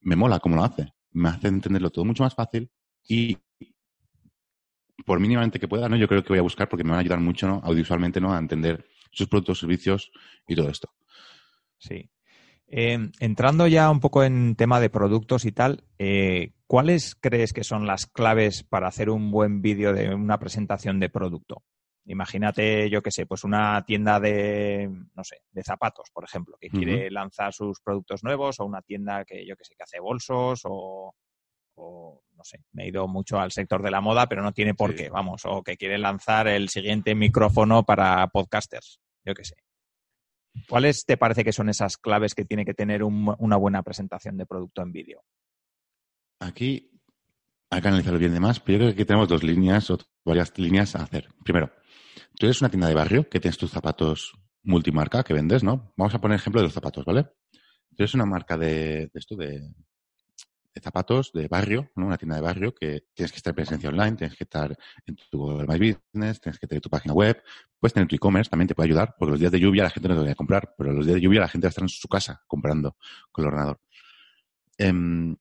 me 0.02 0.15
mola 0.15 0.39
cómo 0.39 0.56
lo 0.58 0.63
hace. 0.65 0.94
Me 1.12 1.30
hace 1.30 1.48
entenderlo 1.50 1.89
todo 1.92 2.06
mucho 2.06 2.24
más 2.24 2.36
fácil 2.36 2.72
y 3.08 3.38
por 5.06 5.20
mínimamente 5.20 5.60
que 5.60 5.68
pueda, 5.68 5.88
¿no? 5.89 5.96
Yo 5.96 6.08
creo 6.08 6.24
que 6.24 6.30
voy 6.30 6.39
a 6.39 6.44
buscar 6.44 6.68
porque 6.70 6.84
me 6.84 6.92
van 6.92 6.98
a 7.00 7.02
ayudar 7.02 7.20
mucho, 7.20 7.48
¿no? 7.48 7.62
Audiovisualmente, 7.63 8.20
¿no? 8.22 8.34
A 8.34 8.38
entender 8.39 8.86
sus 9.12 9.28
productos, 9.28 9.60
servicios 9.60 10.12
y 10.48 10.56
todo 10.56 10.70
esto. 10.70 10.89
Sí. 11.80 12.10
Eh, 12.71 13.10
entrando 13.19 13.65
ya 13.67 13.89
un 13.89 13.99
poco 13.99 14.23
en 14.23 14.55
tema 14.55 14.79
de 14.79 14.91
productos 14.91 15.45
y 15.45 15.51
tal, 15.51 15.84
eh, 15.97 16.53
¿cuáles 16.67 17.15
crees 17.15 17.51
que 17.51 17.63
son 17.63 17.88
las 17.88 18.05
claves 18.05 18.63
para 18.63 18.88
hacer 18.88 19.09
un 19.09 19.32
buen 19.32 19.61
vídeo 19.63 19.91
de 19.91 20.13
una 20.13 20.38
presentación 20.38 20.99
de 20.99 21.09
producto? 21.09 21.63
Imagínate, 22.05 22.89
yo 22.89 23.01
qué 23.01 23.11
sé, 23.11 23.26
pues 23.26 23.43
una 23.43 23.84
tienda 23.86 24.20
de, 24.20 24.89
no 25.15 25.24
sé, 25.24 25.41
de 25.51 25.63
zapatos, 25.63 26.09
por 26.13 26.24
ejemplo, 26.24 26.57
que 26.59 26.70
quiere 26.70 27.09
lanzar 27.11 27.53
sus 27.53 27.82
productos 27.82 28.24
nuevos 28.24 28.59
o 28.59 28.65
una 28.65 28.82
tienda 28.82 29.26
que, 29.26 29.45
yo 29.45 29.55
qué 29.55 29.63
sé, 29.63 29.76
que 29.76 29.84
hace 29.84 29.99
bolsos 29.99 30.61
o, 30.63 31.13
o, 31.76 32.22
no 32.36 32.43
sé, 32.43 32.63
me 32.72 32.84
he 32.84 32.88
ido 32.88 33.07
mucho 33.07 33.39
al 33.39 33.51
sector 33.51 33.84
de 33.84 33.91
la 33.91 34.01
moda, 34.01 34.28
pero 34.28 34.41
no 34.41 34.53
tiene 34.53 34.74
por 34.74 34.91
Sí. 34.91 34.97
qué, 34.97 35.09
vamos, 35.09 35.43
o 35.45 35.61
que 35.63 35.78
quiere 35.78 35.97
lanzar 35.99 36.47
el 36.47 36.70
siguiente 36.70 37.13
micrófono 37.13 37.84
para 37.84 38.26
podcasters, 38.28 38.99
yo 39.26 39.34
qué 39.36 39.43
sé. 39.43 39.55
¿Cuáles 40.68 41.05
te 41.05 41.18
parece 41.18 41.43
que 41.43 41.51
son 41.53 41.70
esas 41.70 41.97
claves 41.97 42.34
que 42.36 42.45
tiene 42.45 42.66
que 42.66 42.74
tener 42.74 43.03
un- 43.03 43.36
una 43.39 43.57
buena 43.57 43.84
presentación 43.84 44.38
de 44.38 44.45
producto 44.45 44.82
en 44.82 44.91
vídeo? 44.91 45.22
Aquí 46.39 46.91
hay 47.70 47.82
que 47.82 47.88
analizarlo 47.88 48.20
bien 48.20 48.34
de 48.34 48.39
más, 48.39 48.60
pero 48.60 48.74
yo 48.74 48.80
creo 48.80 48.89
que 48.89 49.01
aquí 49.01 49.05
tenemos 49.05 49.28
dos 49.28 49.43
líneas 49.43 49.89
o 49.91 49.97
varias 50.26 50.57
líneas 50.57 50.95
a 50.95 51.03
hacer. 51.03 51.28
Primero, 51.43 51.72
tú 52.38 52.45
eres 52.45 52.62
una 52.62 52.70
tienda 52.70 52.88
de 52.88 52.95
barrio 52.95 53.30
que 53.30 53.39
tienes 53.39 53.57
tus 53.57 53.72
zapatos 53.72 54.34
multimarca 54.64 55.24
que 55.24 55.34
vendes, 55.34 55.64
¿no? 55.64 55.93
Vamos 55.97 56.14
a 56.16 56.20
poner 56.22 56.38
ejemplo 56.38 56.62
de 56.62 56.68
los 56.68 56.74
zapatos, 56.74 57.05
¿vale? 57.05 57.28
Tienes 57.95 58.14
una 58.14 58.26
marca 58.26 58.57
de 58.57 59.10
esto, 59.14 59.36
de, 59.36 59.62
de 60.74 60.82
zapatos 60.82 61.32
de 61.34 61.47
barrio, 61.47 61.89
¿no? 61.95 62.05
Una 62.05 62.17
tienda 62.17 62.36
de 62.36 62.41
barrio 62.41 62.74
que 62.74 63.05
tienes 63.13 63.32
que 63.32 63.38
estar 63.38 63.51
en 63.51 63.55
presencia 63.55 63.89
online, 63.89 64.15
tienes 64.15 64.38
que 64.38 64.43
estar 64.43 64.78
en 65.05 65.15
tu 65.15 65.38
Google 65.38 65.67
My 65.67 65.78
Business, 65.78 66.39
tienes 66.39 66.59
que 66.59 66.67
tener 66.67 66.82
tu 66.82 66.89
página 66.89 67.13
web, 67.13 67.41
puedes 67.80 67.93
tener 67.93 68.07
tu 68.07 68.15
e-commerce, 68.15 68.49
también 68.49 68.67
te 68.67 68.76
puede 68.76 68.88
ayudar, 68.88 69.15
porque 69.17 69.32
los 69.32 69.39
días 69.39 69.51
de 69.51 69.59
lluvia 69.59 69.84
la 69.84 69.89
gente 69.89 70.07
no 70.07 70.15
te 70.15 70.26
va 70.26 70.32
a 70.32 70.36
comprar, 70.36 70.74
pero 70.78 70.93
los 70.93 71.05
días 71.05 71.15
de 71.15 71.22
lluvia 71.22 71.41
la 71.41 71.47
gente 71.47 71.65
va 71.65 71.70
a 71.70 71.72
estar 71.72 71.84
en 71.84 71.89
su 71.89 72.07
casa 72.07 72.43
comprando 72.47 72.97
con 73.32 73.43
el 73.43 73.47
ordenador. 73.47 73.80
Em, 74.78 75.36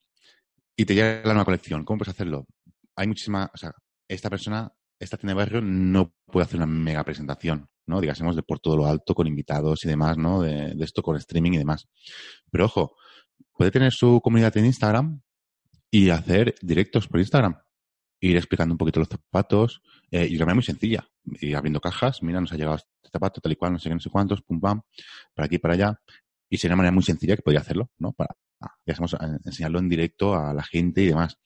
y 0.76 0.85
te 0.85 0.95
llega 0.95 1.22
la 1.24 1.35
nueva 1.35 1.45
colección. 1.45 1.85
¿Cómo 1.85 1.99
puedes 1.99 2.14
hacerlo? 2.14 2.47
Hay 2.97 3.07
muchísima, 3.07 3.51
o 3.53 3.57
sea, 3.57 3.72
esta 4.09 4.31
persona, 4.31 4.72
esta 4.99 5.16
tienda 5.16 5.33
de 5.33 5.45
barrio 5.45 5.61
no 5.61 6.12
puede 6.26 6.45
hacer 6.45 6.57
una 6.57 6.66
mega 6.66 7.05
presentación, 7.05 7.68
¿no? 7.87 8.01
Digásemos 8.01 8.35
de 8.37 8.43
por 8.43 8.61
todo 8.61 8.76
lo 8.76 8.87
alto, 8.87 9.14
con 9.14 9.26
invitados 9.26 9.85
y 9.85 9.89
demás, 9.89 10.16
¿no? 10.16 10.43
De, 10.43 10.74
de 10.74 10.85
esto 10.85 11.03
con 11.03 11.16
streaming 11.16 11.53
y 11.53 11.59
demás. 11.59 11.89
Pero 12.51 12.64
ojo, 12.64 12.97
puede 13.59 13.73
tener 13.73 13.93
su 13.93 14.21
comunidad 14.23 14.57
en 14.57 14.67
Instagram 14.67 15.21
y 15.91 16.11
hacer 16.11 16.55
directos 16.63 17.09
por 17.09 17.19
Instagram. 17.19 17.59
Ir 18.21 18.37
explicando 18.37 18.73
un 18.73 18.79
poquito 18.79 19.01
los 19.01 19.09
zapatos 19.09 19.83
eh, 20.13 20.27
y 20.27 20.35
de 20.35 20.39
manera 20.39 20.55
muy 20.55 20.63
sencilla. 20.63 21.09
Y 21.41 21.55
abriendo 21.55 21.81
cajas, 21.81 22.23
mira, 22.23 22.41
nos 22.41 22.53
ha 22.53 22.57
llegado 22.57 22.77
este 22.77 22.89
zapato, 23.13 23.41
tal 23.41 23.53
y 23.53 23.57
cual, 23.57 23.73
no 23.73 23.79
sé 23.81 23.89
qué, 23.89 23.95
no 23.95 24.01
sé 24.01 24.11
cuántos, 24.11 24.43
pum, 24.43 24.61
pam, 24.61 24.83
para 25.35 25.47
aquí, 25.47 25.59
para 25.59 25.75
allá. 25.75 26.01
Y 26.49 26.57
sería 26.57 26.75
una 26.75 26.79
manera 26.79 26.93
muy 26.93 27.03
sencilla 27.03 27.35
que 27.35 27.43
podría 27.43 27.61
hacerlo, 27.61 27.91
¿no? 27.99 28.13
Para, 28.13 28.37
digamos, 28.87 29.17
enseñarlo 29.45 29.81
en 29.81 29.89
directo 29.89 30.37
a 30.37 30.55
la 30.55 30.63
gente 30.63 31.03
y 31.03 31.07
demás. 31.09 31.37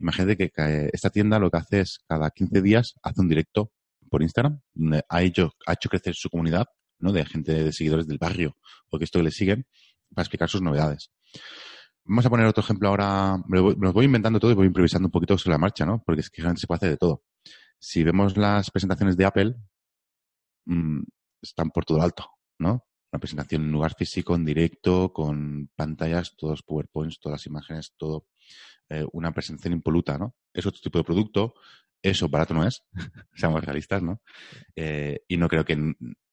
Imagínate 0.00 0.36
que, 0.36 0.50
que 0.50 0.90
esta 0.92 1.10
tienda 1.10 1.38
lo 1.38 1.52
que 1.52 1.58
hace 1.58 1.80
es 1.80 2.00
cada 2.08 2.30
15 2.30 2.62
días 2.62 2.94
hace 3.02 3.20
un 3.20 3.28
directo 3.28 3.70
por 4.10 4.22
Instagram, 4.22 4.60
donde 4.74 5.04
ha 5.08 5.22
hecho, 5.22 5.52
ha 5.66 5.74
hecho 5.74 5.88
crecer 5.88 6.16
su 6.16 6.30
comunidad, 6.30 6.66
¿no? 6.98 7.12
De 7.12 7.24
gente, 7.24 7.52
de 7.64 7.72
seguidores 7.72 8.08
del 8.08 8.18
barrio 8.18 8.56
o 8.90 8.98
que 8.98 9.04
esto 9.04 9.20
que 9.20 9.24
le 9.24 9.30
siguen, 9.30 9.66
para 10.12 10.24
explicar 10.24 10.48
sus 10.48 10.62
novedades. 10.62 11.10
Vamos 12.04 12.26
a 12.26 12.30
poner 12.30 12.46
otro 12.46 12.62
ejemplo 12.62 12.88
ahora. 12.88 13.36
Me 13.46 13.58
lo, 13.58 13.92
voy, 13.92 14.04
inventando 14.04 14.40
todo 14.40 14.50
y 14.50 14.54
voy 14.54 14.66
improvisando 14.66 15.06
un 15.06 15.12
poquito 15.12 15.38
sobre 15.38 15.54
la 15.54 15.58
marcha, 15.58 15.86
¿no? 15.86 16.02
Porque 16.04 16.22
es 16.22 16.30
que 16.30 16.42
realmente 16.42 16.62
se 16.62 16.66
puede 16.66 16.78
hacer 16.78 16.90
de 16.90 16.96
todo. 16.96 17.22
Si 17.78 18.02
vemos 18.02 18.36
las 18.36 18.70
presentaciones 18.70 19.16
de 19.16 19.24
Apple, 19.24 19.54
mmm, 20.66 21.02
están 21.42 21.70
por 21.70 21.84
todo 21.84 22.02
alto, 22.02 22.26
¿no? 22.58 22.84
Una 23.12 23.20
presentación 23.20 23.62
en 23.62 23.72
lugar 23.72 23.94
físico, 23.94 24.34
en 24.34 24.44
directo, 24.44 25.12
con 25.12 25.70
pantallas, 25.74 26.34
todos 26.36 26.62
PowerPoints, 26.62 27.20
todas 27.20 27.40
las 27.40 27.46
imágenes, 27.46 27.94
todo. 27.96 28.26
Eh, 28.88 29.06
una 29.12 29.32
presentación 29.32 29.74
impoluta, 29.74 30.18
¿no? 30.18 30.34
Es 30.52 30.66
otro 30.66 30.80
tipo 30.82 30.98
de 30.98 31.04
producto. 31.04 31.54
Eso 32.02 32.28
barato 32.28 32.54
no 32.54 32.66
es, 32.66 32.82
seamos 33.34 33.62
realistas, 33.64 34.02
¿no? 34.02 34.22
Eh, 34.74 35.20
y 35.28 35.36
no 35.36 35.48
creo 35.48 35.64
que, 35.64 35.76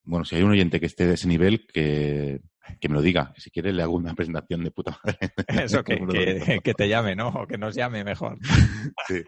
bueno, 0.03 0.25
si 0.25 0.35
hay 0.35 0.43
un 0.43 0.51
oyente 0.51 0.79
que 0.79 0.85
esté 0.85 1.05
de 1.05 1.15
ese 1.15 1.27
nivel, 1.27 1.67
que, 1.67 2.41
que 2.79 2.89
me 2.89 2.95
lo 2.95 3.01
diga. 3.01 3.33
Si 3.37 3.49
quiere, 3.49 3.73
le 3.73 3.83
hago 3.83 3.95
una 3.95 4.13
presentación 4.13 4.63
de 4.63 4.71
puta 4.71 4.97
madre. 5.03 5.17
Eso, 5.65 5.83
que, 5.85 5.97
que, 5.97 6.59
que, 6.63 6.73
te 6.73 6.87
llame, 6.87 7.15
¿no? 7.15 7.29
O 7.29 7.47
que 7.47 7.57
nos 7.57 7.75
llame 7.75 8.03
mejor. 8.03 8.37
sí. 9.07 9.23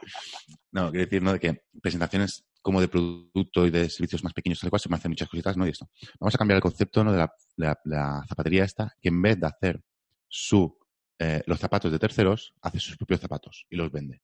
No, 0.71 0.91
quiero 0.91 1.05
decir, 1.05 1.23
¿no? 1.23 1.33
De 1.33 1.39
que 1.39 1.61
presentaciones 1.81 2.45
como 2.61 2.81
de 2.81 2.87
producto 2.87 3.65
y 3.65 3.71
de 3.71 3.89
servicios 3.89 4.23
más 4.23 4.33
pequeños, 4.33 4.59
tal 4.59 4.69
cual, 4.69 4.79
se 4.79 4.89
me 4.89 4.95
hacen 4.95 5.11
muchas 5.11 5.29
cositas, 5.29 5.57
¿no? 5.57 5.65
Y 5.65 5.69
esto. 5.69 5.89
Vamos 6.19 6.35
a 6.35 6.37
cambiar 6.37 6.57
el 6.57 6.61
concepto, 6.61 7.03
¿no? 7.03 7.11
De 7.11 7.17
la, 7.17 7.33
de 7.57 7.65
la, 7.65 7.79
la 7.85 8.25
zapatería 8.27 8.65
esta, 8.65 8.93
que 9.01 9.09
en 9.09 9.21
vez 9.21 9.39
de 9.39 9.47
hacer 9.47 9.81
su, 10.27 10.77
eh, 11.17 11.41
los 11.45 11.59
zapatos 11.59 11.91
de 11.91 11.99
terceros, 11.99 12.53
hace 12.61 12.79
sus 12.79 12.97
propios 12.97 13.19
zapatos 13.19 13.65
y 13.69 13.75
los 13.75 13.91
vende. 13.91 14.21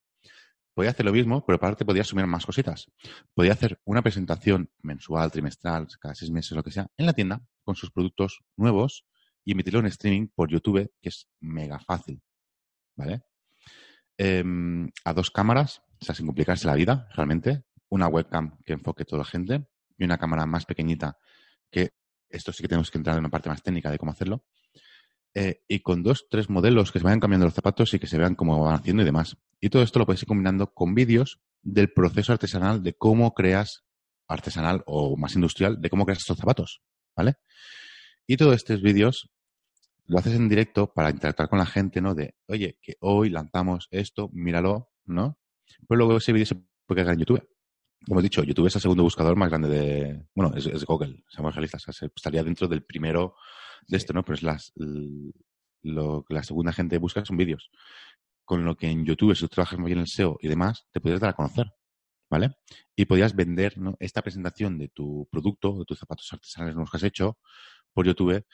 Podía 0.75 0.91
hacer 0.91 1.05
lo 1.05 1.13
mismo, 1.13 1.45
pero 1.45 1.55
aparte 1.55 1.85
podía 1.85 2.01
asumir 2.01 2.27
más 2.27 2.45
cositas. 2.45 2.91
Podía 3.33 3.53
hacer 3.53 3.79
una 3.85 4.01
presentación 4.01 4.69
mensual, 4.81 5.31
trimestral, 5.31 5.87
cada 6.01 6.13
seis 6.13 6.29
meses, 6.29 6.51
lo 6.51 6.63
que 6.63 6.71
sea, 6.71 6.91
en 6.97 7.05
la 7.05 7.13
tienda 7.13 7.41
con 7.63 7.75
sus 7.75 7.91
productos 7.91 8.41
nuevos 8.57 9.05
y 9.45 9.53
emitirlo 9.53 9.79
en 9.79 9.85
streaming 9.85 10.27
por 10.35 10.49
YouTube, 10.49 10.91
que 11.01 11.09
es 11.09 11.29
mega 11.39 11.79
fácil. 11.79 12.21
¿Vale? 12.97 13.23
Eh, 14.17 14.43
a 15.05 15.13
dos 15.13 15.31
cámaras, 15.31 15.81
o 16.01 16.05
sea, 16.05 16.13
sin 16.13 16.25
complicarse 16.25 16.67
la 16.67 16.75
vida, 16.75 17.07
realmente. 17.15 17.63
Una 17.87 18.07
webcam 18.07 18.57
que 18.65 18.73
enfoque 18.73 19.05
toda 19.05 19.19
la 19.19 19.25
gente 19.25 19.65
y 19.97 20.03
una 20.03 20.17
cámara 20.17 20.45
más 20.45 20.65
pequeñita, 20.65 21.17
que 21.71 21.93
esto 22.27 22.51
sí 22.51 22.63
que 22.63 22.67
tenemos 22.67 22.91
que 22.91 22.97
entrar 22.97 23.15
en 23.15 23.21
una 23.21 23.29
parte 23.29 23.47
más 23.47 23.63
técnica 23.63 23.89
de 23.89 23.97
cómo 23.97 24.11
hacerlo. 24.11 24.43
Eh, 25.33 25.61
y 25.69 25.79
con 25.79 26.03
dos, 26.03 26.27
tres 26.29 26.49
modelos 26.49 26.91
que 26.91 26.99
se 26.99 27.05
vayan 27.05 27.21
cambiando 27.21 27.45
los 27.45 27.53
zapatos 27.53 27.93
y 27.93 27.99
que 27.99 28.07
se 28.07 28.17
vean 28.17 28.35
cómo 28.35 28.61
van 28.61 28.75
haciendo 28.75 29.03
y 29.03 29.05
demás. 29.05 29.37
Y 29.59 29.69
todo 29.69 29.83
esto 29.83 29.99
lo 29.99 30.05
puedes 30.05 30.21
ir 30.21 30.27
combinando 30.27 30.73
con 30.73 30.93
vídeos 30.95 31.39
del 31.61 31.91
proceso 31.91 32.33
artesanal 32.33 32.83
de 32.83 32.93
cómo 32.93 33.33
creas 33.33 33.85
artesanal 34.27 34.83
o 34.85 35.17
más 35.17 35.35
industrial 35.35 35.81
de 35.81 35.89
cómo 35.89 36.05
creas 36.05 36.19
estos 36.19 36.37
zapatos, 36.37 36.81
¿vale? 37.15 37.35
Y 38.27 38.37
todos 38.37 38.55
estos 38.55 38.81
vídeos 38.81 39.29
lo 40.07 40.19
haces 40.19 40.33
en 40.33 40.49
directo 40.49 40.93
para 40.93 41.09
interactuar 41.09 41.49
con 41.49 41.59
la 41.59 41.65
gente, 41.65 42.01
¿no? 42.01 42.13
De, 42.13 42.35
oye, 42.47 42.77
que 42.81 42.95
hoy 42.99 43.29
lanzamos 43.29 43.87
esto, 43.91 44.29
míralo, 44.33 44.91
¿no? 45.05 45.39
Pero 45.87 45.97
luego 45.97 46.17
ese 46.17 46.33
vídeo 46.33 46.45
se 46.45 46.55
puede 46.55 46.99
cargar 46.99 47.13
en 47.13 47.19
YouTube. 47.21 47.49
Como 48.07 48.19
he 48.19 48.23
dicho, 48.23 48.43
YouTube 48.43 48.67
es 48.67 48.75
el 48.75 48.81
segundo 48.81 49.03
buscador 49.03 49.35
más 49.35 49.49
grande 49.49 49.69
de, 49.69 50.25
bueno, 50.35 50.55
es, 50.55 50.67
es 50.67 50.85
Google, 50.85 51.23
seamos 51.27 51.55
realistas, 51.55 51.87
o 51.87 51.93
sea, 51.93 52.07
estaría 52.15 52.43
dentro 52.43 52.67
del 52.67 52.83
primero 52.83 53.35
de 53.87 53.97
esto, 53.97 54.13
¿no? 54.13 54.23
Pero 54.23 54.35
es 54.35 54.43
las, 54.43 54.73
lo 55.81 56.23
que 56.27 56.33
la 56.33 56.43
segunda 56.43 56.71
gente 56.71 56.97
busca 56.99 57.25
son 57.25 57.37
vídeos. 57.37 57.71
Con 58.45 58.63
lo 58.63 58.75
que 58.77 58.87
en 58.87 59.05
YouTube, 59.05 59.35
si 59.35 59.41
tú 59.41 59.49
trabajas 59.49 59.79
muy 59.79 59.89
bien 59.89 59.99
el 59.99 60.07
SEO 60.07 60.37
y 60.39 60.47
demás, 60.47 60.87
te 60.91 61.01
puedes 61.01 61.19
dar 61.19 61.31
a 61.31 61.33
conocer, 61.33 61.65
¿vale? 62.29 62.51
Y 62.95 63.05
podrías 63.05 63.35
vender 63.35 63.77
¿no? 63.77 63.95
esta 63.99 64.21
presentación 64.21 64.77
de 64.77 64.89
tu 64.89 65.27
producto, 65.31 65.79
de 65.79 65.85
tus 65.85 65.99
zapatos 65.99 66.31
artesanales 66.31 66.75
nuevos 66.75 66.91
que 66.91 66.97
has 66.97 67.03
hecho 67.03 67.39
por 67.91 68.05
YouTube, 68.05 68.45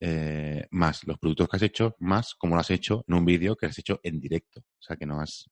eh, 0.00 0.66
más 0.72 1.06
los 1.06 1.18
productos 1.18 1.48
que 1.48 1.56
has 1.56 1.62
hecho, 1.62 1.94
más 2.00 2.34
como 2.34 2.54
lo 2.54 2.60
has 2.60 2.70
hecho 2.70 3.04
en 3.06 3.14
un 3.14 3.24
vídeo 3.24 3.56
que 3.56 3.66
has 3.66 3.78
hecho 3.78 4.00
en 4.02 4.20
directo. 4.20 4.60
O 4.60 4.82
sea, 4.82 4.96
que 4.96 5.06
no 5.06 5.20
has, 5.20 5.48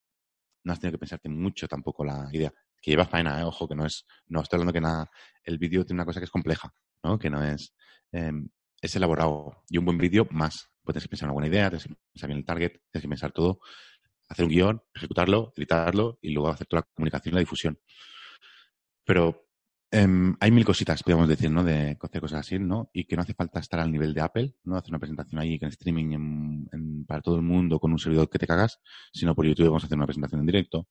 no 0.64 0.72
has 0.72 0.80
tenido 0.80 0.96
que 0.96 1.00
pensarte 1.00 1.28
mucho 1.28 1.68
tampoco 1.68 2.04
la 2.04 2.28
idea. 2.32 2.52
Que 2.80 2.90
lleva 2.90 3.06
faena, 3.06 3.40
¿eh? 3.40 3.44
ojo, 3.44 3.68
que 3.68 3.74
no 3.74 3.86
es, 3.86 4.04
no 4.26 4.42
estoy 4.42 4.58
hablando 4.58 4.72
que 4.72 4.80
nada, 4.80 5.10
el 5.44 5.58
vídeo 5.58 5.84
tiene 5.84 5.98
una 6.00 6.06
cosa 6.06 6.20
que 6.20 6.24
es 6.24 6.30
compleja, 6.30 6.74
¿no? 7.02 7.18
Que 7.18 7.30
no 7.30 7.42
es, 7.42 7.74
eh, 8.12 8.32
es 8.84 8.94
elaborado. 8.96 9.62
Y 9.68 9.78
un 9.78 9.86
buen 9.86 9.98
vídeo 9.98 10.28
más. 10.30 10.68
Puedes 10.82 11.08
pensar 11.08 11.26
una 11.26 11.32
buena 11.32 11.48
idea, 11.48 11.70
tienes 11.70 11.86
que 11.86 11.94
pensar 12.12 12.28
bien 12.28 12.38
el 12.38 12.44
target, 12.44 12.72
tienes 12.90 13.02
que 13.02 13.08
pensar 13.08 13.32
todo, 13.32 13.60
hacer 14.28 14.44
un 14.44 14.50
guion, 14.50 14.82
ejecutarlo, 14.94 15.54
editarlo 15.56 16.18
y 16.20 16.32
luego 16.32 16.50
hacer 16.50 16.66
toda 16.66 16.82
la 16.82 16.88
comunicación 16.94 17.32
y 17.32 17.36
la 17.36 17.40
difusión. 17.40 17.78
Pero 19.02 19.46
eh, 19.90 20.06
hay 20.38 20.50
mil 20.50 20.64
cositas, 20.66 21.02
podríamos 21.02 21.28
decir, 21.28 21.50
¿no? 21.50 21.64
De 21.64 21.96
hacer 21.98 22.20
cosas 22.20 22.40
así, 22.40 22.58
¿no? 22.58 22.90
Y 22.92 23.06
que 23.06 23.16
no 23.16 23.22
hace 23.22 23.32
falta 23.32 23.58
estar 23.58 23.80
al 23.80 23.90
nivel 23.90 24.12
de 24.12 24.20
Apple, 24.20 24.54
¿no? 24.64 24.76
Hacer 24.76 24.90
una 24.90 24.98
presentación 24.98 25.40
ahí 25.40 25.58
en 25.58 25.68
streaming 25.68 26.66
para 27.06 27.22
todo 27.22 27.36
el 27.36 27.42
mundo 27.42 27.80
con 27.80 27.90
un 27.90 27.98
servidor 27.98 28.28
que 28.28 28.38
te 28.38 28.46
cagas, 28.46 28.80
sino 29.14 29.34
por 29.34 29.46
YouTube 29.46 29.66
vamos 29.66 29.84
a 29.84 29.86
hacer 29.86 29.96
una 29.96 30.06
presentación 30.06 30.40
en 30.40 30.46
directo. 30.46 30.88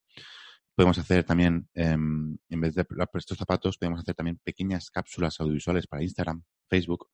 Podemos 0.75 0.97
hacer 0.97 1.23
también, 1.23 1.69
eh, 1.75 1.91
en 1.91 2.61
vez 2.61 2.73
de 2.73 2.83
estos 3.13 3.37
zapatos, 3.37 3.77
podemos 3.77 3.99
hacer 3.99 4.15
también 4.15 4.39
pequeñas 4.43 4.89
cápsulas 4.89 5.39
audiovisuales 5.39 5.85
para 5.85 6.01
Instagram, 6.01 6.41
Facebook, 6.67 7.07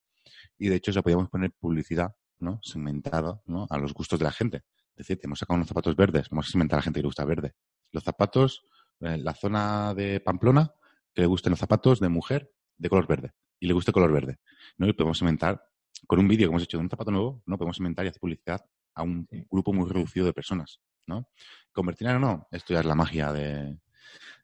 y 0.60 0.68
de 0.68 0.76
hecho 0.76 0.92
eso 0.92 1.02
podríamos 1.02 1.30
poner 1.30 1.52
publicidad, 1.54 2.14
¿no? 2.40 2.60
Segmentada, 2.62 3.42
¿no? 3.46 3.66
A 3.70 3.78
los 3.78 3.94
gustos 3.94 4.20
de 4.20 4.26
la 4.26 4.32
gente. 4.32 4.64
Es 4.92 5.08
decir, 5.08 5.20
hemos 5.24 5.40
sacado 5.40 5.56
unos 5.56 5.70
zapatos 5.70 5.96
verdes, 5.96 6.30
vamos 6.30 6.48
a 6.48 6.52
segmentar 6.52 6.78
a 6.78 6.80
la 6.80 6.84
gente 6.84 7.00
que 7.00 7.04
le 7.04 7.08
gusta 7.08 7.26
verde. 7.26 7.56
Los 7.92 8.04
zapatos, 8.04 8.66
en 9.00 9.24
la 9.24 9.34
zona 9.34 9.94
de 9.96 10.20
Pamplona, 10.20 10.74
que 11.14 11.22
le 11.22 11.28
gusten 11.28 11.52
los 11.52 11.60
zapatos 11.60 12.02
de 12.02 12.10
mujer 12.10 12.52
de 12.78 12.90
color 12.90 13.08
verde 13.08 13.32
y 13.60 13.68
le 13.68 13.74
guste 13.74 13.94
color 13.94 14.12
verde. 14.12 14.40
¿no? 14.78 14.88
Y 14.88 14.94
podemos 14.94 15.18
segmentar 15.18 15.64
con 16.06 16.20
un 16.20 16.28
vídeo 16.28 16.48
que 16.48 16.52
hemos 16.52 16.64
hecho 16.64 16.78
de 16.78 16.84
un 16.84 16.90
zapato 16.90 17.12
nuevo, 17.12 17.42
¿no? 17.46 17.58
Podemos 17.58 17.76
segmentar 17.76 18.06
y 18.06 18.10
hacer 18.10 18.20
publicidad 18.22 18.64
a 18.96 19.04
un 19.04 19.28
grupo 19.50 19.74
muy 19.74 19.90
reducido 19.90 20.26
de 20.26 20.34
personas, 20.34 20.82
¿no? 21.08 21.30
Convertir 21.74 22.08
o 22.08 22.20
no, 22.20 22.48
esto 22.52 22.74
ya 22.74 22.80
es 22.80 22.86
la 22.86 22.96
magia 22.96 23.34
de, 23.34 23.78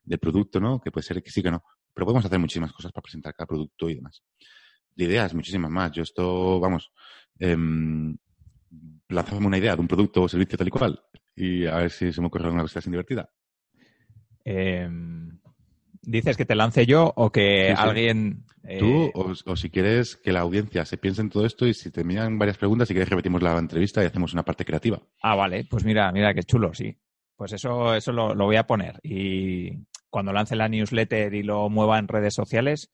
del 0.03 0.19
producto, 0.19 0.59
¿no? 0.59 0.81
Que 0.81 0.91
puede 0.91 1.05
ser 1.05 1.23
que 1.23 1.31
sí 1.31 1.41
que 1.41 1.51
no. 1.51 1.63
Pero 1.93 2.05
podemos 2.05 2.25
hacer 2.25 2.39
muchísimas 2.39 2.73
cosas 2.73 2.91
para 2.91 3.03
presentar 3.03 3.33
cada 3.33 3.47
producto 3.47 3.89
y 3.89 3.95
demás 3.95 4.21
de 4.95 5.05
ideas, 5.05 5.33
muchísimas 5.33 5.71
más. 5.71 5.91
Yo 5.91 6.03
esto, 6.03 6.59
vamos, 6.59 6.91
eh, 7.39 7.57
lanzamos 9.09 9.43
una 9.43 9.57
idea 9.57 9.75
de 9.75 9.81
un 9.81 9.87
producto 9.87 10.23
o 10.23 10.29
servicio 10.29 10.57
tal 10.57 10.67
y 10.67 10.71
cual 10.71 10.99
y 11.35 11.65
a 11.65 11.77
ver 11.77 11.91
si 11.91 12.13
se 12.13 12.21
me 12.21 12.27
ocurre 12.27 12.45
alguna 12.45 12.63
cosa 12.63 12.79
así 12.79 12.89
divertida. 12.89 13.29
Eh, 14.45 14.89
¿Dices 16.01 16.37
que 16.37 16.45
te 16.45 16.55
lance 16.55 16.85
yo 16.85 17.11
o 17.15 17.31
que 17.31 17.69
sí, 17.69 17.75
sí. 17.75 17.81
alguien... 17.81 18.45
Eh... 18.63 18.79
Tú, 18.79 19.11
o, 19.13 19.33
o, 19.45 19.55
si 19.55 19.69
quieres 19.69 20.15
que 20.15 20.31
la 20.31 20.41
audiencia 20.41 20.85
se 20.85 20.97
piense 20.97 21.21
en 21.21 21.29
todo 21.29 21.45
esto 21.45 21.67
y 21.67 21.73
si 21.73 21.91
te 21.91 22.03
miran 22.03 22.37
varias 22.37 22.57
preguntas, 22.57 22.87
si 22.87 22.93
quieres 22.93 23.09
repetimos 23.09 23.41
la 23.41 23.57
entrevista 23.57 24.03
y 24.03 24.07
hacemos 24.07 24.33
una 24.33 24.43
parte 24.43 24.65
creativa. 24.65 25.01
Ah, 25.21 25.35
vale, 25.35 25.65
pues 25.69 25.83
mira, 25.83 26.11
mira 26.11 26.33
qué 26.33 26.43
chulo, 26.43 26.73
sí. 26.73 26.95
Pues 27.35 27.53
eso, 27.53 27.93
eso 27.95 28.11
lo, 28.11 28.33
lo 28.33 28.45
voy 28.45 28.55
a 28.55 28.67
poner. 28.67 28.99
Y 29.03 29.71
cuando 30.09 30.31
lance 30.31 30.55
la 30.55 30.69
newsletter 30.69 31.33
y 31.33 31.43
lo 31.43 31.69
mueva 31.69 31.99
en 31.99 32.07
redes 32.07 32.33
sociales, 32.33 32.91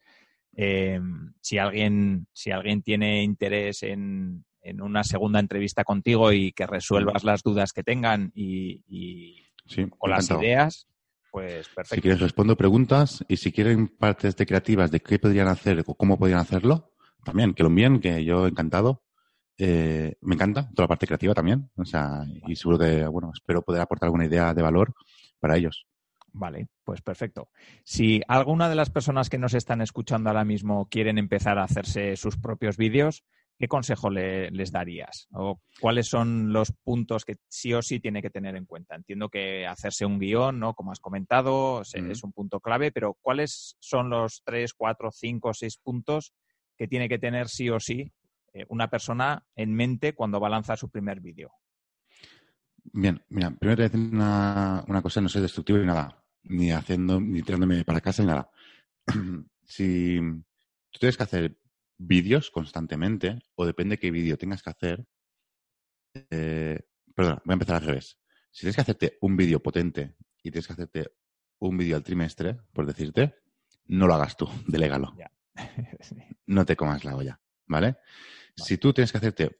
eh, 0.55 0.99
si, 1.41 1.57
alguien, 1.57 2.27
si 2.33 2.51
alguien 2.51 2.81
tiene 2.81 3.23
interés 3.23 3.83
en, 3.83 4.45
en, 4.61 4.81
una 4.81 5.03
segunda 5.03 5.39
entrevista 5.39 5.83
contigo 5.83 6.31
y 6.31 6.51
que 6.51 6.67
resuelvas 6.67 7.23
las 7.23 7.43
dudas 7.43 7.71
que 7.71 7.83
tengan 7.83 8.31
y, 8.35 8.83
y 8.87 9.43
sí, 9.65 9.85
o 9.97 10.07
las 10.07 10.29
ideas, 10.29 10.87
pues 11.31 11.67
perfecto. 11.69 11.95
Si 11.95 12.01
quieres 12.01 12.19
respondo 12.19 12.57
preguntas 12.57 13.23
y 13.27 13.37
si 13.37 13.51
quieren 13.51 13.87
partes 13.87 14.35
de 14.35 14.45
creativas 14.45 14.91
de 14.91 14.99
qué 14.99 15.19
podrían 15.19 15.47
hacer 15.47 15.83
o 15.85 15.95
cómo 15.95 16.19
podrían 16.19 16.39
hacerlo, 16.39 16.91
también, 17.23 17.53
que 17.53 17.63
lo 17.63 17.69
envíen, 17.69 17.99
que 17.99 18.23
yo 18.23 18.47
encantado. 18.47 19.03
Eh, 19.57 20.15
me 20.21 20.35
encanta 20.35 20.69
toda 20.73 20.85
la 20.85 20.87
parte 20.87 21.05
creativa 21.05 21.33
también. 21.33 21.69
O 21.75 21.85
sea, 21.85 22.23
y 22.47 22.55
seguro 22.55 22.79
que, 22.79 23.05
bueno, 23.05 23.31
espero 23.33 23.61
poder 23.61 23.81
aportar 23.81 24.07
alguna 24.07 24.25
idea 24.25 24.53
de 24.53 24.61
valor 24.61 24.93
para 25.39 25.57
ellos. 25.57 25.85
Vale, 26.33 26.67
pues 26.83 27.01
perfecto. 27.01 27.49
Si 27.83 28.21
alguna 28.27 28.69
de 28.69 28.75
las 28.75 28.89
personas 28.89 29.29
que 29.29 29.37
nos 29.37 29.53
están 29.53 29.81
escuchando 29.81 30.29
ahora 30.29 30.45
mismo 30.45 30.87
quieren 30.87 31.17
empezar 31.17 31.57
a 31.57 31.65
hacerse 31.65 32.15
sus 32.15 32.37
propios 32.37 32.77
vídeos, 32.77 33.25
¿qué 33.59 33.67
consejo 33.67 34.09
les 34.09 34.71
darías? 34.71 35.27
¿O 35.33 35.59
cuáles 35.79 36.07
son 36.07 36.53
los 36.53 36.71
puntos 36.71 37.25
que 37.25 37.35
sí 37.49 37.73
o 37.73 37.81
sí 37.81 37.99
tiene 37.99 38.21
que 38.21 38.29
tener 38.29 38.55
en 38.55 38.65
cuenta? 38.65 38.95
Entiendo 38.95 39.27
que 39.29 39.67
hacerse 39.67 40.05
un 40.05 40.19
guion, 40.19 40.57
¿no? 40.57 40.73
Como 40.73 40.93
has 40.93 41.01
comentado, 41.01 41.81
es 41.81 42.23
un 42.23 42.31
punto 42.31 42.61
clave, 42.61 42.91
pero 42.91 43.17
¿cuáles 43.21 43.75
son 43.79 44.09
los 44.09 44.41
tres, 44.45 44.73
cuatro, 44.73 45.11
cinco, 45.11 45.53
seis 45.53 45.77
puntos 45.77 46.33
que 46.77 46.87
tiene 46.87 47.09
que 47.09 47.19
tener 47.19 47.49
sí 47.49 47.69
o 47.69 47.79
sí 47.79 48.11
eh, 48.53 48.65
una 48.69 48.89
persona 48.89 49.45
en 49.55 49.73
mente 49.73 50.13
cuando 50.13 50.39
va 50.39 50.47
a 50.47 50.51
lanzar 50.51 50.77
su 50.77 50.89
primer 50.89 51.19
vídeo? 51.19 51.51
Bien, 52.93 53.21
mira, 53.29 53.51
primero 53.51 53.75
te 53.75 53.83
voy 53.83 53.85
a 53.85 53.89
decir 53.89 54.13
una, 54.15 54.83
una 54.87 55.01
cosa, 55.01 55.21
no 55.21 55.29
soy 55.29 55.41
destructivo 55.41 55.77
ni 55.77 55.85
nada 55.85 56.20
ni 56.43 56.71
haciendo, 56.71 57.19
ni 57.19 57.41
tirándome 57.41 57.83
para 57.83 58.01
casa 58.01 58.23
ni 58.23 58.27
nada. 58.27 58.51
si 59.65 60.19
tú 60.89 60.99
tienes 60.99 61.17
que 61.17 61.23
hacer 61.23 61.57
vídeos 61.97 62.51
constantemente, 62.51 63.39
o 63.55 63.65
depende 63.65 63.99
qué 63.99 64.11
vídeo 64.11 64.37
tengas 64.37 64.63
que 64.63 64.69
hacer, 64.69 65.05
eh, 66.29 66.79
perdón, 67.13 67.41
voy 67.45 67.53
a 67.53 67.53
empezar 67.53 67.75
al 67.77 67.87
revés. 67.87 68.17
Si 68.51 68.61
tienes 68.61 68.75
que 68.75 68.81
hacerte 68.81 69.17
un 69.21 69.37
vídeo 69.37 69.61
potente 69.61 70.15
y 70.43 70.51
tienes 70.51 70.67
que 70.67 70.73
hacerte 70.73 71.11
un 71.59 71.77
vídeo 71.77 71.95
al 71.95 72.03
trimestre, 72.03 72.57
por 72.73 72.85
decirte, 72.85 73.35
no 73.85 74.07
lo 74.07 74.15
hagas 74.15 74.35
tú, 74.35 74.49
delégalo. 74.67 75.15
no 76.47 76.65
te 76.65 76.75
comas 76.75 77.03
la 77.03 77.15
olla, 77.15 77.39
¿vale? 77.67 77.97
Si 78.55 78.77
tú 78.77 78.93
tienes 78.93 79.11
que 79.11 79.17
hacerte 79.17 79.59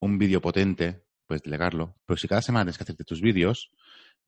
un 0.00 0.18
vídeo 0.18 0.40
potente, 0.40 1.04
puedes 1.26 1.42
delegarlo, 1.42 1.96
pero 2.06 2.16
si 2.16 2.28
cada 2.28 2.42
semana 2.42 2.64
tienes 2.64 2.78
que 2.78 2.84
hacerte 2.84 3.04
tus 3.04 3.20
vídeos, 3.20 3.72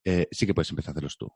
eh, 0.04 0.28
sí 0.30 0.46
que 0.46 0.54
puedes 0.54 0.70
empezar 0.70 0.90
a 0.90 0.92
hacerlos 0.92 1.18
tú. 1.18 1.32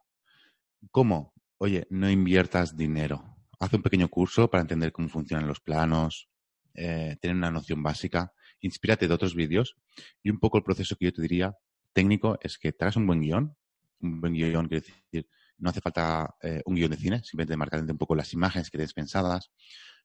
¿Cómo? 0.91 1.35
Oye, 1.59 1.87
no 1.91 2.11
inviertas 2.11 2.77
dinero. 2.77 3.37
Haz 3.59 3.75
un 3.75 3.83
pequeño 3.83 4.09
curso 4.09 4.49
para 4.49 4.63
entender 4.63 4.93
cómo 4.93 5.09
funcionan 5.09 5.47
los 5.47 5.61
planos, 5.61 6.29
eh, 6.75 7.17
tener 7.21 7.37
una 7.37 7.51
noción 7.51 7.83
básica, 7.83 8.33
inspírate 8.61 9.07
de 9.07 9.15
otros 9.15 9.35
vídeos 9.35 9.77
y 10.23 10.31
un 10.31 10.39
poco 10.39 10.57
el 10.57 10.65
proceso 10.65 10.97
que 10.97 11.07
yo 11.07 11.13
te 11.13 11.23
diría 11.23 11.55
técnico 11.93 12.39
es 12.41 12.59
que 12.59 12.73
te 12.73 12.87
un 12.97 13.07
buen 13.07 13.21
guion. 13.21 13.57
Un 14.01 14.21
buen 14.21 14.33
guion 14.33 14.69
quiere 14.69 14.87
decir, 14.87 15.29
no 15.59 15.71
hace 15.71 15.81
falta 15.81 16.35
eh, 16.43 16.63
un 16.65 16.75
guion 16.75 16.91
de 16.91 16.97
cine, 16.97 17.23
simplemente 17.23 17.57
marcar 17.57 17.83
un 17.83 17.99
poco 17.99 18.15
las 18.15 18.33
imágenes 18.33 18.71
que 18.71 18.79
tienes 18.79 18.95
pensadas, 18.95 19.51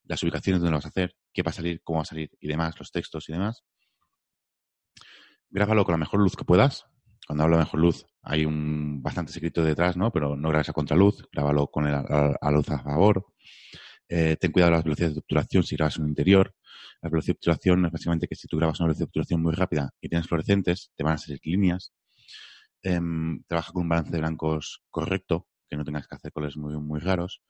las 0.03 0.21
ubicaciones 0.23 0.59
donde 0.59 0.71
lo 0.71 0.77
vas 0.77 0.85
a 0.85 0.89
hacer, 0.89 1.15
qué 1.31 1.41
va 1.41 1.51
a 1.51 1.53
salir, 1.53 1.81
cómo 1.83 1.97
va 1.97 2.03
a 2.03 2.05
salir 2.05 2.31
y 2.39 2.47
demás, 2.47 2.77
los 2.77 2.91
textos 2.91 3.29
y 3.29 3.33
demás. 3.33 3.63
Grábalo 5.49 5.85
con 5.85 5.93
la 5.93 5.97
mejor 5.97 6.19
luz 6.19 6.35
que 6.35 6.43
puedas, 6.43 6.85
cuando 7.25 7.43
hablo 7.43 7.57
mejor 7.57 7.79
luz, 7.79 8.05
hay 8.21 8.45
un 8.45 9.01
bastante 9.01 9.31
secreto 9.31 9.63
detrás, 9.63 9.97
¿no? 9.97 10.11
Pero 10.11 10.35
no 10.35 10.49
grabes 10.49 10.69
a 10.69 10.73
contraluz, 10.73 11.27
grábalo 11.31 11.67
con 11.67 11.87
el, 11.87 11.95
a, 11.95 12.51
luz 12.51 12.69
a 12.69 12.79
favor. 12.79 13.25
Eh, 14.07 14.37
ten 14.39 14.51
cuidado 14.51 14.71
de 14.71 14.77
las 14.77 14.83
velocidades 14.83 15.15
de 15.15 15.19
obturación 15.19 15.63
si 15.63 15.75
grabas 15.75 15.97
en 15.97 16.03
un 16.03 16.09
interior. 16.09 16.53
La 17.01 17.09
velocidad 17.09 17.33
de 17.33 17.37
obturación 17.37 17.85
es 17.85 17.91
básicamente 17.91 18.27
que 18.27 18.35
si 18.35 18.47
tú 18.47 18.57
grabas 18.57 18.79
una 18.79 18.87
velocidad 18.87 19.05
de 19.05 19.09
obturación 19.09 19.41
muy 19.41 19.53
rápida 19.53 19.91
y 20.01 20.09
tienes 20.09 20.27
fluorescentes, 20.27 20.91
te 20.95 21.03
van 21.03 21.13
a 21.13 21.17
salir 21.17 21.39
líneas. 21.43 21.93
Em, 22.83 23.43
trabaja 23.47 23.71
con 23.73 23.83
un 23.83 23.89
balance 23.89 24.11
de 24.11 24.19
blancos 24.19 24.83
correcto, 24.91 25.47
que 25.69 25.77
no 25.77 25.83
tengas 25.83 26.07
que 26.07 26.15
hacer 26.15 26.31
colores 26.31 26.57
muy, 26.57 26.77
muy 26.77 26.99
raros. 26.99 27.41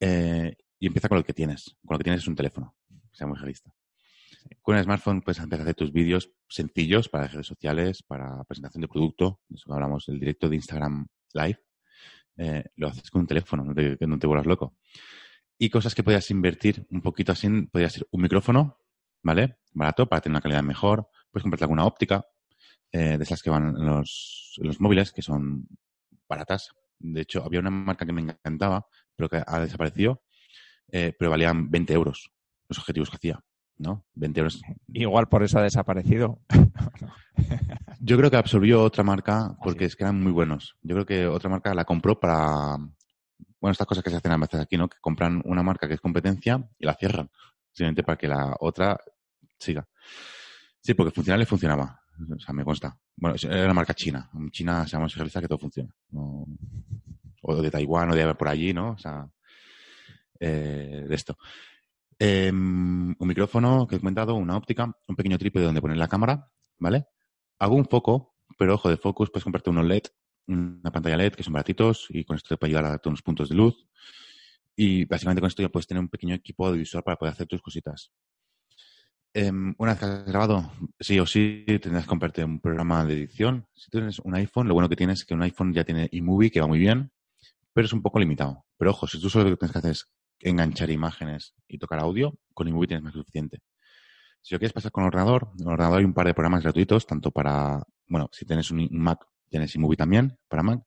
Eh, 0.00 0.56
y 0.78 0.86
empieza 0.86 1.08
con 1.08 1.18
lo 1.18 1.24
que 1.24 1.34
tienes. 1.34 1.76
Con 1.84 1.94
lo 1.94 1.98
que 1.98 2.04
tienes 2.04 2.22
es 2.22 2.28
un 2.28 2.36
teléfono. 2.36 2.74
Sea 3.12 3.26
muy 3.26 3.36
realista. 3.36 3.70
Con 4.62 4.76
el 4.76 4.84
smartphone 4.84 5.22
puedes 5.22 5.38
empezar 5.38 5.60
a 5.60 5.62
hacer 5.64 5.74
tus 5.74 5.92
vídeos 5.92 6.30
sencillos 6.48 7.08
para 7.08 7.26
redes 7.26 7.46
sociales, 7.46 8.02
para 8.02 8.44
presentación 8.44 8.82
de 8.82 8.88
producto. 8.88 9.40
Eso 9.48 9.72
hablamos 9.72 10.06
del 10.06 10.18
directo 10.20 10.48
de 10.48 10.56
Instagram 10.56 11.06
Live. 11.32 11.60
Eh, 12.36 12.64
lo 12.76 12.88
haces 12.88 13.10
con 13.10 13.22
un 13.22 13.26
teléfono, 13.26 13.64
no 13.64 13.74
te, 13.74 13.96
no 14.06 14.18
te 14.18 14.26
vuelvas 14.26 14.46
loco. 14.46 14.76
Y 15.58 15.70
cosas 15.70 15.94
que 15.94 16.02
podías 16.02 16.30
invertir 16.30 16.86
un 16.90 17.00
poquito 17.00 17.32
así, 17.32 17.48
podría 17.66 17.88
ser 17.88 18.06
un 18.10 18.22
micrófono, 18.22 18.78
¿vale? 19.22 19.58
Barato, 19.72 20.06
para 20.08 20.20
tener 20.20 20.34
una 20.34 20.42
calidad 20.42 20.62
mejor. 20.62 21.08
Puedes 21.30 21.42
comprarte 21.42 21.64
alguna 21.64 21.86
óptica, 21.86 22.26
eh, 22.92 23.18
de 23.18 23.24
esas 23.24 23.42
que 23.42 23.50
van 23.50 23.76
en 23.76 23.86
los, 23.86 24.58
móviles, 24.78 25.12
que 25.12 25.22
son 25.22 25.66
baratas. 26.28 26.70
De 26.98 27.22
hecho, 27.22 27.44
había 27.44 27.60
una 27.60 27.70
marca 27.70 28.06
que 28.06 28.12
me 28.12 28.22
encantaba, 28.22 28.86
pero 29.14 29.28
que 29.28 29.42
ha 29.46 29.60
desaparecido, 29.60 30.22
eh, 30.90 31.14
pero 31.18 31.30
valían 31.30 31.70
20 31.70 31.92
euros 31.94 32.30
los 32.68 32.78
objetivos 32.78 33.10
que 33.10 33.16
hacía. 33.16 33.44
¿No? 33.78 34.04
20 34.14 34.40
euros. 34.40 34.62
Igual 34.88 35.28
por 35.28 35.42
eso 35.42 35.58
ha 35.58 35.62
desaparecido. 35.62 36.40
Yo 38.00 38.16
creo 38.16 38.30
que 38.30 38.36
absorbió 38.36 38.82
otra 38.82 39.02
marca 39.02 39.56
porque 39.62 39.84
es 39.84 39.96
que 39.96 40.04
eran 40.04 40.22
muy 40.22 40.32
buenos. 40.32 40.76
Yo 40.82 40.94
creo 40.94 41.06
que 41.06 41.26
otra 41.26 41.50
marca 41.50 41.74
la 41.74 41.84
compró 41.84 42.18
para, 42.18 42.76
bueno, 43.60 43.72
estas 43.72 43.86
cosas 43.86 44.04
que 44.04 44.10
se 44.10 44.16
hacen 44.16 44.32
a 44.32 44.36
veces 44.36 44.60
aquí, 44.60 44.76
¿no? 44.76 44.88
Que 44.88 44.98
compran 45.00 45.42
una 45.44 45.62
marca 45.62 45.88
que 45.88 45.94
es 45.94 46.00
competencia 46.00 46.68
y 46.78 46.86
la 46.86 46.94
cierran, 46.94 47.30
simplemente 47.72 48.02
para 48.02 48.16
que 48.16 48.28
la 48.28 48.56
otra 48.60 48.98
siga. 49.58 49.86
Sí, 50.80 50.94
porque 50.94 51.12
funcionar 51.12 51.38
le 51.38 51.46
funcionaba. 51.46 52.00
O 52.34 52.38
sea, 52.38 52.54
me 52.54 52.64
consta. 52.64 52.96
Bueno, 53.16 53.36
era 53.42 53.64
una 53.64 53.74
marca 53.74 53.92
china. 53.92 54.30
En 54.34 54.50
China 54.50 54.86
se 54.86 54.92
llama 54.92 55.08
que 55.08 55.48
todo 55.48 55.58
funciona. 55.58 55.90
O 56.12 57.56
de 57.60 57.70
Taiwán 57.70 58.10
o 58.10 58.14
de 58.14 58.34
por 58.34 58.48
allí, 58.48 58.72
¿no? 58.72 58.92
O 58.92 58.98
sea, 58.98 59.28
eh, 60.40 61.04
de 61.08 61.14
esto. 61.14 61.36
Em, 62.18 63.14
un 63.18 63.28
micrófono 63.28 63.86
que 63.86 63.96
he 63.96 63.98
comentado, 63.98 64.34
una 64.34 64.56
óptica, 64.56 64.90
un 65.06 65.16
pequeño 65.16 65.38
trípode 65.38 65.66
donde 65.66 65.82
poner 65.82 65.98
la 65.98 66.08
cámara, 66.08 66.50
¿vale? 66.78 67.06
Hago 67.58 67.74
un 67.76 67.84
foco, 67.84 68.34
pero 68.58 68.74
ojo, 68.74 68.88
de 68.88 68.96
focus 68.96 69.30
puedes 69.30 69.44
comprarte 69.44 69.70
unos 69.70 69.84
LED, 69.84 70.04
una 70.46 70.90
pantalla 70.90 71.16
LED 71.16 71.34
que 71.34 71.42
son 71.42 71.52
baratitos 71.52 72.06
y 72.08 72.24
con 72.24 72.36
esto 72.36 72.48
te 72.48 72.56
puede 72.56 72.70
ayudar 72.70 72.92
a 72.92 72.98
todos 72.98 73.12
unos 73.12 73.22
puntos 73.22 73.48
de 73.50 73.56
luz. 73.56 73.86
Y 74.74 75.04
básicamente 75.04 75.40
con 75.40 75.48
esto 75.48 75.62
ya 75.62 75.68
puedes 75.68 75.86
tener 75.86 76.00
un 76.00 76.08
pequeño 76.08 76.34
equipo 76.34 76.66
audiovisual 76.66 77.02
para 77.02 77.16
poder 77.16 77.32
hacer 77.32 77.46
tus 77.46 77.60
cositas. 77.60 78.12
Em, 79.34 79.74
una 79.76 79.92
vez 79.92 80.00
que 80.00 80.06
has 80.06 80.24
grabado, 80.24 80.72
sí 80.98 81.20
o 81.20 81.26
sí 81.26 81.64
tendrás 81.82 82.04
que 82.04 82.08
comprarte 82.08 82.42
un 82.42 82.60
programa 82.60 83.04
de 83.04 83.14
edición. 83.14 83.66
Si 83.74 83.90
tienes 83.90 84.18
un 84.20 84.34
iPhone, 84.34 84.68
lo 84.68 84.74
bueno 84.74 84.88
que 84.88 84.96
tienes 84.96 85.20
es 85.20 85.24
que 85.26 85.34
un 85.34 85.42
iPhone 85.42 85.74
ya 85.74 85.84
tiene 85.84 86.08
iMovie, 86.12 86.50
que 86.50 86.60
va 86.60 86.66
muy 86.66 86.78
bien, 86.78 87.10
pero 87.74 87.84
es 87.84 87.92
un 87.92 88.00
poco 88.00 88.18
limitado. 88.18 88.64
Pero 88.78 88.92
ojo, 88.92 89.06
si 89.06 89.20
tú 89.20 89.28
solo 89.28 89.44
lo 89.44 89.50
que 89.50 89.56
tienes 89.58 89.72
que 89.72 89.78
hacer 89.78 89.90
es 89.90 90.08
enganchar 90.40 90.90
imágenes 90.90 91.54
y 91.68 91.78
tocar 91.78 92.00
audio, 92.00 92.38
con 92.54 92.68
iMovie 92.68 92.88
tienes 92.88 93.04
más 93.04 93.14
suficiente. 93.14 93.60
Si 94.42 94.54
lo 94.54 94.58
quieres 94.58 94.72
pasar 94.72 94.92
con 94.92 95.04
ordenador, 95.04 95.50
en 95.58 95.66
ordenador 95.66 95.98
hay 95.98 96.04
un 96.04 96.14
par 96.14 96.26
de 96.26 96.34
programas 96.34 96.62
gratuitos, 96.62 97.06
tanto 97.06 97.30
para, 97.30 97.82
bueno, 98.06 98.28
si 98.32 98.44
tienes 98.44 98.70
un 98.70 98.88
Mac, 98.92 99.26
tienes 99.48 99.74
iMovie 99.74 99.96
también 99.96 100.38
para 100.48 100.62
Mac. 100.62 100.82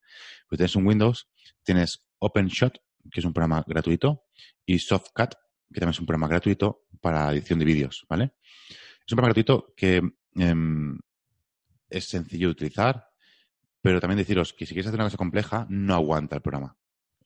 Si 0.49 0.55
tienes 0.55 0.75
un 0.75 0.87
Windows, 0.87 1.27
tienes 1.63 2.05
OpenShot, 2.19 2.73
que 3.11 3.19
es 3.19 3.25
un 3.25 3.33
programa 3.33 3.63
gratuito, 3.67 4.23
y 4.65 4.79
SoftCut, 4.79 5.33
que 5.73 5.79
también 5.79 5.89
es 5.89 5.99
un 5.99 6.05
programa 6.05 6.27
gratuito 6.27 6.85
para 7.01 7.31
edición 7.31 7.59
de 7.59 7.65
vídeos, 7.65 8.05
¿vale? 8.09 8.33
Es 8.69 9.11
un 9.11 9.17
programa 9.17 9.33
gratuito 9.33 9.73
que 9.75 10.01
em, 10.35 10.97
es 11.89 12.05
sencillo 12.05 12.47
de 12.47 12.51
utilizar, 12.51 13.07
pero 13.81 13.99
también 13.99 14.19
deciros 14.19 14.53
que 14.53 14.65
si 14.65 14.73
quieres 14.73 14.87
hacer 14.87 14.99
una 14.99 15.07
cosa 15.07 15.17
compleja, 15.17 15.65
no 15.69 15.95
aguanta 15.95 16.35
el 16.35 16.41
programa 16.41 16.78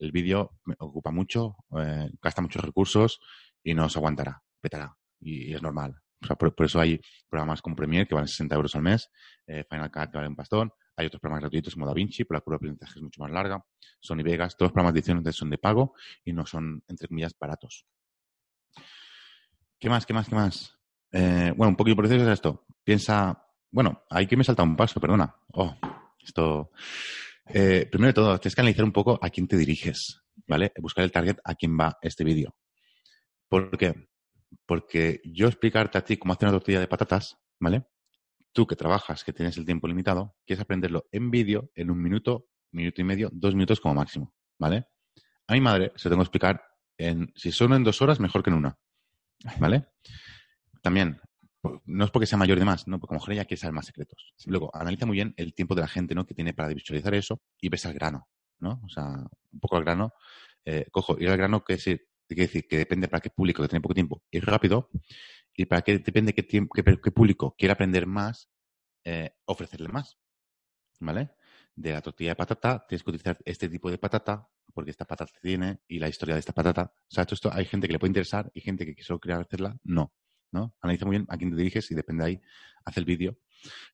el 0.04 0.12
vídeo 0.12 0.51
ocupa 0.80 1.12
mucho, 1.12 1.56
eh, 1.78 2.10
gasta 2.22 2.41
muchos 2.41 2.64
recursos 2.64 3.20
y 3.64 3.74
no 3.74 3.89
se 3.89 3.99
aguantará, 3.99 4.41
petará. 4.60 4.95
Y, 5.20 5.54
es 5.54 5.62
normal. 5.62 5.95
por, 6.38 6.54
eso 6.60 6.80
hay 6.80 6.99
programas 7.30 7.62
como 7.62 7.76
Premiere 7.76 8.08
que 8.08 8.16
valen 8.16 8.28
60 8.28 8.56
euros 8.56 8.76
al 8.76 8.82
mes, 8.82 9.10
eh, 9.47 9.64
Final 9.70 9.91
Cut 9.91 10.12
que 10.12 10.18
vale 10.18 10.28
un 10.28 10.36
pastón, 10.36 10.72
hay 10.95 11.08
otros 11.08 11.22
programas 11.22 11.43
gratuitos 11.43 11.74
como 11.74 11.86
DaVinci, 11.86 12.26
pero 12.26 12.38
la 12.38 12.41
curva 12.41 12.56
de 12.56 12.58
aprendizaje 12.58 12.99
es 12.99 13.04
mucho 13.04 13.22
más 13.22 13.32
larga, 13.32 13.66
Sony 13.99 14.24
Vegas, 14.24 14.56
todos 14.58 14.68
los 14.68 14.74
programas 14.74 14.93
de 14.93 14.99
edición 14.99 15.34
son 15.34 15.49
de 15.49 15.58
pago 15.58 15.93
y 16.24 16.34
no 16.34 16.45
son, 16.45 16.84
entre 16.88 17.08
comillas, 17.08 17.34
baratos. 17.39 17.86
¿Qué 19.80 19.89
más? 19.89 20.06
¿Qué 20.06 20.14
más? 20.14 20.30
¿Qué 20.30 20.36
más? 20.36 20.78
Eh, 21.12 21.54
bueno, 21.56 21.70
un 21.70 21.76
poquito 21.76 21.95
por 21.95 22.08
decir 22.08 22.28
esto. 22.28 22.66
Piensa, 22.84 23.45
bueno, 23.72 24.04
hay 24.10 24.28
que 24.28 24.38
me 24.38 24.43
salta 24.43 24.64
un 24.64 24.76
paso, 24.76 24.99
perdona. 24.99 25.36
Oh, 25.54 25.76
esto 26.22 26.72
eh, 27.45 27.87
primero 27.91 28.07
de 28.09 28.13
todo, 28.13 28.39
tienes 28.39 28.55
que 28.55 28.61
analizar 28.61 28.85
un 28.85 28.91
poco 28.91 29.19
a 29.21 29.29
quién 29.29 29.47
te 29.47 29.57
diriges, 29.57 30.21
¿vale? 30.47 30.71
Buscar 30.79 31.03
el 31.03 31.11
target 31.11 31.37
a 31.43 31.55
quién 31.55 31.77
va 31.77 31.97
este 32.01 32.23
vídeo. 32.23 32.55
¿Por 33.47 33.77
qué? 33.77 34.07
Porque 34.65 35.21
yo 35.23 35.47
explicarte 35.47 35.97
a 35.97 36.03
ti 36.03 36.17
cómo 36.17 36.33
hacer 36.33 36.47
una 36.47 36.57
tortilla 36.57 36.79
de 36.79 36.87
patatas, 36.87 37.37
¿vale? 37.59 37.85
Tú 38.51 38.65
que 38.67 38.75
trabajas, 38.75 39.23
que 39.23 39.33
tienes 39.33 39.57
el 39.57 39.65
tiempo 39.65 39.87
limitado, 39.87 40.35
quieres 40.45 40.61
aprenderlo 40.61 41.07
en 41.11 41.31
vídeo 41.31 41.71
en 41.75 41.91
un 41.91 42.01
minuto, 42.01 42.47
minuto 42.71 43.01
y 43.01 43.03
medio, 43.03 43.29
dos 43.33 43.53
minutos 43.55 43.79
como 43.79 43.95
máximo, 43.95 44.33
¿vale? 44.59 44.87
A 45.47 45.53
mi 45.53 45.61
madre 45.61 45.91
se 45.95 46.07
lo 46.07 46.13
tengo 46.13 46.23
que 46.23 46.27
explicar 46.27 46.63
en, 46.97 47.31
si 47.35 47.51
son 47.51 47.73
en 47.73 47.83
dos 47.83 48.01
horas, 48.01 48.19
mejor 48.19 48.43
que 48.43 48.51
en 48.51 48.57
una, 48.57 48.77
¿vale? 49.59 49.87
También, 50.81 51.19
no 51.86 52.05
es 52.05 52.11
porque 52.11 52.26
sea 52.26 52.38
mayor 52.38 52.59
de 52.59 52.66
más, 52.66 52.88
no, 52.88 52.99
porque 52.99 53.14
a 53.14 53.16
lo 53.16 53.22
mejor 53.22 53.34
ella 53.34 53.45
quiere 53.45 53.59
saber 53.59 53.74
más 53.74 53.86
secretos. 53.86 54.34
Luego, 54.45 54.70
analiza 54.76 55.05
muy 55.05 55.16
bien 55.16 55.34
el 55.38 55.53
tiempo 55.53 55.76
de 55.76 55.82
la 55.82 55.88
gente, 55.88 56.14
¿no? 56.16 56.26
Que 56.26 56.34
tiene 56.34 56.53
para 56.53 56.70
visualizar 56.70 57.14
eso 57.14 57.41
y 57.59 57.70
ves 57.70 57.86
al 57.86 57.93
grano, 57.93 58.28
¿no? 58.59 58.82
O 58.84 58.89
sea, 58.89 59.07
un 59.51 59.59
poco 59.59 59.78
al 59.78 59.84
grano. 59.84 60.14
Eh, 60.66 60.86
cojo, 60.91 61.18
ir 61.20 61.30
al 61.30 61.38
grano 61.38 61.64
que 61.64 61.74
es 61.74 61.84
¿Qué 62.28 62.36
quiere 62.36 62.47
decir? 62.47 62.68
Que 62.68 62.78
depende 62.78 63.07
para 63.07 63.22
qué 63.22 63.30
público 63.30 63.61
que 63.61 63.68
tiene 63.68 63.82
poco 63.82 63.93
tiempo 63.93 64.24
y 64.32 64.39
rápido, 64.39 64.89
y 65.55 65.66
para 65.66 65.82
qué 65.82 65.99
depende 65.99 66.34
qué, 66.34 66.43
tiempo, 66.43 66.74
qué, 66.74 66.84
qué 66.84 67.11
público 67.11 67.55
quiere 67.57 67.74
aprender 67.74 68.07
más, 68.07 68.49
eh, 69.03 69.36
ofrecerle 69.45 69.89
más. 69.89 70.18
¿Vale? 70.99 71.32
De 71.76 71.91
la 71.91 72.01
tortilla 72.01 72.32
de 72.32 72.36
patata, 72.36 72.86
tienes 72.88 73.03
que 73.03 73.09
utilizar 73.09 73.38
este 73.45 73.68
tipo 73.68 73.91
de 73.91 73.97
patata, 73.97 74.47
porque 74.74 74.91
esta 74.91 75.05
patata 75.05 75.34
tiene, 75.41 75.82
y 75.88 75.99
la 75.99 76.07
historia 76.07 76.36
de 76.36 76.39
esta 76.39 76.53
patata. 76.53 76.93
O 76.95 77.14
sea, 77.14 77.26
esto 77.30 77.51
hay 77.53 77.66
gente 77.66 77.88
que 77.88 77.93
le 77.93 77.99
puede 77.99 78.09
interesar 78.09 78.49
y 78.53 78.61
gente 78.61 78.95
que 78.95 79.03
solo 79.03 79.20
quiere 79.20 79.41
hacerla, 79.41 79.78
no. 79.84 80.14
¿No? 80.54 80.74
Analiza 80.82 81.06
muy 81.06 81.18
bien 81.18 81.26
a 81.30 81.38
quién 81.38 81.49
te 81.49 81.58
diriges 81.58 81.89
y 81.91 81.95
depende 81.95 82.24
de 82.24 82.30
ahí, 82.30 82.41
hace 82.86 82.99
el 82.99 83.06
vídeo. 83.06 83.38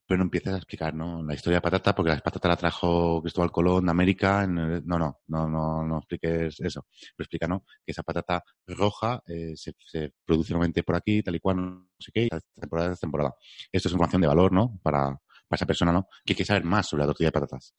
Pero 0.05 0.17
no 0.17 0.23
empieces 0.23 0.53
a 0.53 0.57
explicar, 0.57 0.95
¿no? 0.95 1.21
La 1.23 1.35
historia 1.35 1.57
de 1.57 1.61
patata, 1.61 1.93
porque 1.93 2.11
la 2.11 2.19
patata 2.19 2.47
la 2.49 2.55
trajo 2.55 3.21
Cristóbal 3.21 3.51
Colón 3.51 3.85
de 3.85 3.91
América. 3.91 4.47
No, 4.47 4.81
no, 4.81 5.19
no, 5.27 5.47
no, 5.47 5.83
no 5.83 5.97
expliques 5.99 6.59
eso. 6.59 6.87
Pero 7.15 7.23
explica, 7.23 7.47
¿no? 7.47 7.63
Que 7.85 7.91
esa 7.91 8.01
patata 8.01 8.43
roja 8.65 9.21
eh, 9.27 9.53
se, 9.55 9.73
se, 9.77 10.13
produce 10.25 10.53
normalmente 10.53 10.83
por 10.83 10.95
aquí, 10.95 11.21
tal 11.21 11.35
y 11.35 11.39
cual, 11.39 11.57
no 11.57 11.87
sé 11.99 12.11
qué, 12.11 12.27
temporada 12.59 12.93
es 12.93 12.99
temporada. 12.99 13.35
Esto 13.71 13.87
es 13.87 13.93
información 13.93 14.21
de 14.23 14.27
valor, 14.27 14.51
¿no? 14.51 14.79
Para, 14.81 15.09
para 15.47 15.57
esa 15.57 15.65
persona, 15.67 15.91
¿no? 15.91 16.07
Que 16.25 16.33
quiere 16.33 16.47
saber 16.47 16.63
más 16.63 16.87
sobre 16.87 17.01
la 17.01 17.07
tortilla 17.07 17.27
de 17.27 17.33
patatas. 17.33 17.75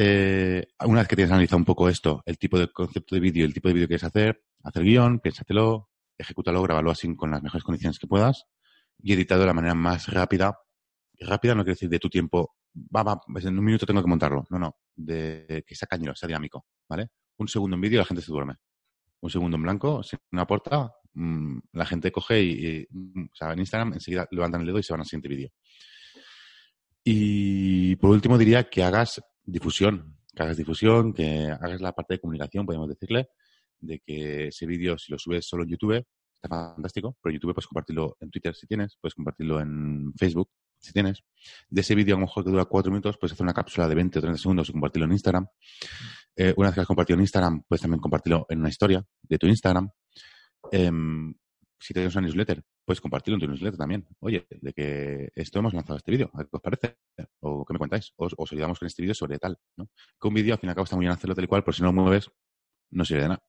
Eh, 0.00 0.64
una 0.86 1.00
vez 1.00 1.08
que 1.08 1.16
tienes 1.16 1.32
analizado 1.32 1.58
un 1.58 1.64
poco 1.64 1.88
esto, 1.88 2.22
el 2.24 2.38
tipo 2.38 2.56
de 2.56 2.68
concepto 2.68 3.16
de 3.16 3.20
vídeo, 3.20 3.44
el 3.44 3.52
tipo 3.52 3.66
de 3.66 3.74
vídeo 3.74 3.88
que 3.88 3.96
quieres 3.96 4.04
hacer, 4.04 4.44
hacer 4.62 4.84
guion, 4.84 5.18
piénsatelo, 5.18 5.87
ejecútalo, 6.18 6.62
grábalo 6.62 6.90
así 6.90 7.14
con 7.16 7.30
las 7.30 7.42
mejores 7.42 7.64
condiciones 7.64 7.98
que 7.98 8.06
puedas 8.06 8.44
y 8.98 9.12
editado 9.12 9.40
de 9.42 9.46
la 9.46 9.54
manera 9.54 9.74
más 9.74 10.08
rápida. 10.08 10.58
Rápida 11.20 11.54
no 11.54 11.62
quiere 11.62 11.74
decir 11.74 11.88
de 11.88 11.98
tu 11.98 12.08
tiempo, 12.08 12.56
va, 12.74 13.02
va, 13.02 13.20
en 13.36 13.58
un 13.58 13.64
minuto 13.64 13.86
tengo 13.86 14.02
que 14.02 14.08
montarlo. 14.08 14.44
No, 14.50 14.58
no, 14.58 14.76
de 14.94 15.64
que 15.66 15.74
sea 15.74 15.88
cañero, 15.88 16.14
sea 16.14 16.26
dinámico, 16.26 16.66
¿vale? 16.88 17.08
Un 17.38 17.48
segundo 17.48 17.76
en 17.76 17.80
vídeo 17.80 17.98
la 17.98 18.04
gente 18.04 18.22
se 18.22 18.32
duerme. 18.32 18.56
Un 19.20 19.30
segundo 19.30 19.56
en 19.56 19.62
blanco, 19.62 20.02
sin 20.02 20.18
una 20.32 20.46
puerta, 20.46 20.92
mmm, 21.14 21.58
la 21.72 21.86
gente 21.86 22.12
coge 22.12 22.42
y, 22.42 22.66
y, 22.66 22.82
o 22.82 23.34
sea, 23.34 23.52
en 23.52 23.60
Instagram 23.60 23.94
enseguida 23.94 24.28
levantan 24.30 24.60
el 24.60 24.66
dedo 24.68 24.78
y 24.78 24.82
se 24.82 24.92
van 24.92 25.00
al 25.00 25.06
siguiente 25.06 25.28
vídeo. 25.28 25.50
Y 27.04 27.96
por 27.96 28.10
último 28.10 28.36
diría 28.36 28.68
que 28.68 28.82
hagas 28.82 29.20
difusión, 29.42 30.18
que 30.34 30.42
hagas 30.42 30.56
difusión, 30.56 31.12
que 31.12 31.46
hagas 31.46 31.80
la 31.80 31.92
parte 31.92 32.14
de 32.14 32.20
comunicación, 32.20 32.66
podemos 32.66 32.88
decirle, 32.88 33.30
de 33.80 34.00
que 34.00 34.48
ese 34.48 34.66
vídeo, 34.66 34.98
si 34.98 35.12
lo 35.12 35.18
subes 35.18 35.46
solo 35.46 35.64
en 35.64 35.70
YouTube, 35.70 36.04
está 36.42 36.48
fantástico, 36.74 37.16
pero 37.20 37.30
en 37.30 37.40
YouTube 37.40 37.54
puedes 37.54 37.66
compartirlo 37.66 38.16
en 38.20 38.30
Twitter 38.30 38.54
si 38.54 38.66
tienes, 38.66 38.96
puedes 39.00 39.14
compartirlo 39.14 39.60
en 39.60 40.12
Facebook 40.16 40.50
si 40.80 40.92
tienes. 40.92 41.24
De 41.68 41.80
ese 41.80 41.94
vídeo, 41.94 42.14
a 42.14 42.18
lo 42.18 42.26
mejor 42.26 42.44
que 42.44 42.50
dura 42.50 42.64
cuatro 42.64 42.90
minutos, 42.90 43.16
puedes 43.18 43.32
hacer 43.32 43.44
una 43.44 43.54
cápsula 43.54 43.88
de 43.88 43.94
20 43.94 44.18
o 44.18 44.22
30 44.22 44.38
segundos 44.38 44.68
y 44.68 44.72
compartirlo 44.72 45.06
en 45.06 45.12
Instagram. 45.12 45.46
Eh, 46.36 46.54
una 46.56 46.68
vez 46.68 46.74
que 46.76 46.80
has 46.82 46.86
compartido 46.86 47.16
en 47.16 47.22
Instagram, 47.22 47.62
puedes 47.66 47.82
también 47.82 48.00
compartirlo 48.00 48.46
en 48.48 48.60
una 48.60 48.68
historia 48.68 49.04
de 49.22 49.38
tu 49.38 49.46
Instagram. 49.46 49.90
Eh, 50.70 50.90
si 51.80 51.94
tienes 51.94 52.14
una 52.14 52.26
newsletter, 52.26 52.62
puedes 52.84 53.00
compartirlo 53.00 53.36
en 53.36 53.40
tu 53.40 53.46
newsletter 53.48 53.78
también. 53.78 54.06
Oye, 54.20 54.46
de 54.50 54.72
que 54.72 55.30
esto 55.34 55.58
hemos 55.58 55.74
lanzado 55.74 55.96
este 55.96 56.10
vídeo, 56.10 56.30
¿qué 56.32 56.46
os 56.50 56.62
parece? 56.62 56.96
¿O 57.40 57.64
qué 57.64 57.72
me 57.72 57.78
contáis? 57.78 58.12
Os, 58.16 58.34
os 58.36 58.52
ayudamos 58.52 58.78
con 58.78 58.86
este 58.86 59.02
vídeo 59.02 59.14
sobre 59.14 59.38
tal, 59.38 59.58
¿no? 59.76 59.88
Que 60.20 60.28
un 60.28 60.34
vídeo, 60.34 60.54
al 60.54 60.60
fin 60.60 60.68
y 60.68 60.70
al 60.70 60.74
cabo, 60.74 60.84
está 60.84 60.96
muy 60.96 61.04
bien 61.04 61.12
hacerlo 61.12 61.34
tal 61.34 61.44
y 61.44 61.48
cual, 61.48 61.64
pero 61.64 61.72
si 61.72 61.82
no 61.82 61.92
lo 61.92 62.02
mueves, 62.02 62.30
no 62.90 63.04
sirve 63.04 63.22
de 63.22 63.28
nada. 63.28 63.42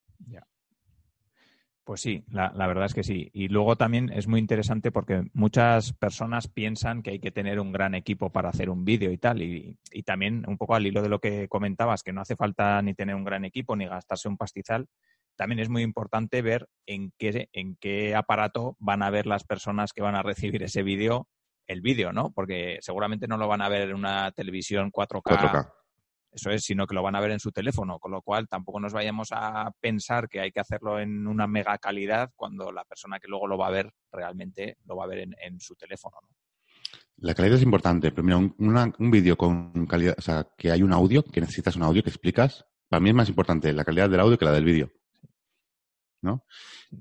Pues 1.89 2.01
sí, 2.01 2.23
la, 2.29 2.51
la, 2.53 2.67
verdad 2.67 2.85
es 2.85 2.93
que 2.93 3.01
sí. 3.01 3.31
Y 3.33 3.47
luego 3.47 3.75
también 3.75 4.11
es 4.13 4.27
muy 4.27 4.39
interesante 4.39 4.91
porque 4.91 5.23
muchas 5.33 5.91
personas 5.93 6.47
piensan 6.47 7.01
que 7.01 7.09
hay 7.09 7.19
que 7.19 7.31
tener 7.31 7.59
un 7.59 7.71
gran 7.71 7.95
equipo 7.95 8.29
para 8.29 8.49
hacer 8.49 8.69
un 8.69 8.85
vídeo 8.85 9.11
y 9.11 9.17
tal. 9.17 9.41
Y, 9.41 9.75
y, 9.91 10.03
también 10.03 10.45
un 10.47 10.59
poco 10.59 10.75
al 10.75 10.85
hilo 10.85 11.01
de 11.01 11.09
lo 11.09 11.17
que 11.17 11.47
comentabas, 11.47 12.03
que 12.03 12.13
no 12.13 12.21
hace 12.21 12.35
falta 12.35 12.79
ni 12.83 12.93
tener 12.93 13.15
un 13.15 13.23
gran 13.23 13.43
equipo 13.43 13.75
ni 13.75 13.87
gastarse 13.87 14.29
un 14.29 14.37
pastizal. 14.37 14.87
También 15.35 15.57
es 15.57 15.69
muy 15.69 15.81
importante 15.81 16.43
ver 16.43 16.67
en 16.85 17.11
qué, 17.17 17.49
en 17.53 17.75
qué 17.77 18.13
aparato 18.13 18.75
van 18.77 19.01
a 19.01 19.09
ver 19.09 19.25
las 19.25 19.43
personas 19.43 19.91
que 19.91 20.03
van 20.03 20.13
a 20.13 20.21
recibir 20.21 20.61
ese 20.61 20.83
vídeo 20.83 21.27
el 21.65 21.81
vídeo, 21.81 22.11
¿no? 22.11 22.31
Porque 22.31 22.77
seguramente 22.81 23.27
no 23.27 23.37
lo 23.37 23.47
van 23.47 23.61
a 23.61 23.69
ver 23.69 23.89
en 23.89 23.95
una 23.95 24.31
televisión 24.31 24.91
4K. 24.91 25.21
4K. 25.23 25.73
Eso 26.31 26.51
es, 26.51 26.63
sino 26.63 26.85
que 26.85 26.93
lo 26.93 27.01
van 27.01 27.15
a 27.15 27.19
ver 27.19 27.31
en 27.31 27.39
su 27.39 27.51
teléfono, 27.51 27.99
con 27.99 28.11
lo 28.11 28.21
cual 28.21 28.47
tampoco 28.47 28.79
nos 28.79 28.93
vayamos 28.93 29.29
a 29.31 29.71
pensar 29.79 30.29
que 30.29 30.39
hay 30.39 30.51
que 30.51 30.59
hacerlo 30.59 30.99
en 30.99 31.25
una 31.27 31.47
mega 31.47 31.77
calidad 31.79 32.31
cuando 32.35 32.71
la 32.71 32.85
persona 32.85 33.19
que 33.19 33.27
luego 33.27 33.47
lo 33.47 33.57
va 33.57 33.67
a 33.67 33.71
ver 33.71 33.91
realmente 34.11 34.77
lo 34.85 34.95
va 34.95 35.05
a 35.05 35.07
ver 35.07 35.19
en, 35.19 35.35
en 35.41 35.59
su 35.59 35.75
teléfono. 35.75 36.17
¿no? 36.21 36.29
La 37.17 37.33
calidad 37.33 37.57
es 37.57 37.63
importante. 37.63 38.11
Primero, 38.11 38.37
un, 38.37 38.55
una, 38.59 38.93
un 38.97 39.11
vídeo 39.11 39.37
con 39.37 39.85
calidad, 39.87 40.15
o 40.17 40.21
sea, 40.21 40.47
que 40.57 40.71
hay 40.71 40.83
un 40.83 40.93
audio, 40.93 41.23
que 41.23 41.41
necesitas 41.41 41.75
un 41.75 41.83
audio 41.83 42.03
que 42.03 42.09
explicas, 42.09 42.65
para 42.87 42.99
mí 43.01 43.09
es 43.09 43.15
más 43.15 43.29
importante 43.29 43.73
la 43.73 43.83
calidad 43.83 44.09
del 44.09 44.19
audio 44.19 44.37
que 44.37 44.45
la 44.45 44.51
del 44.51 44.65
vídeo. 44.65 44.91
¿no? 46.21 46.45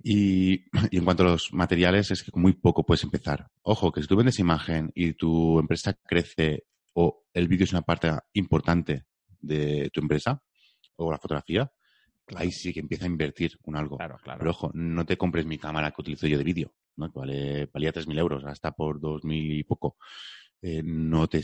Y, 0.03 0.55
y, 0.91 0.99
en 0.99 1.05
cuanto 1.05 1.25
a 1.25 1.27
los 1.27 1.53
materiales, 1.53 2.11
es 2.11 2.23
que 2.23 2.31
con 2.31 2.43
muy 2.43 2.53
poco 2.53 2.85
puedes 2.85 3.05
empezar. 3.05 3.51
Ojo, 3.63 3.93
que 3.93 4.01
si 4.01 4.09
tú 4.09 4.17
vendes 4.17 4.39
imagen 4.39 4.91
y 4.95 5.15
tu 5.15 5.59
empresa 5.59 5.95
crece 5.95 6.65
o 6.95 7.27
el 7.33 7.49
vídeo 7.49 7.65
es 7.65 7.73
una 7.73 7.83
parte 7.83 8.11
importante 8.33 9.08
de 9.41 9.91
tu 9.91 10.01
empresa 10.01 10.43
o 10.97 11.11
la 11.11 11.19
fotografía, 11.19 11.71
claro. 12.25 12.43
ahí 12.43 12.53
sí 12.53 12.73
que 12.73 12.81
empieza 12.81 13.05
a 13.05 13.09
invertir 13.09 13.59
un 13.65 13.77
algo. 13.77 13.97
Claro, 13.97 14.19
claro. 14.23 14.39
Pero 14.39 14.51
ojo, 14.51 14.71
no 14.75 15.07
te 15.07 15.17
compres 15.17 15.47
mi 15.47 15.59
cámara 15.59 15.91
que 15.91 16.01
utilizo 16.01 16.27
yo 16.27 16.39
de 16.39 16.45
vídeo, 16.45 16.75
¿no? 16.97 17.11
que 17.13 17.19
vale, 17.19 17.67
valía 17.67 17.93
3.000 17.93 18.19
euros, 18.19 18.45
hasta 18.45 18.73
por 18.73 19.01
2.000 19.01 19.59
y 19.59 19.65
poco. 19.65 19.97
Eh, 20.63 20.83
no 20.85 21.29
te... 21.29 21.43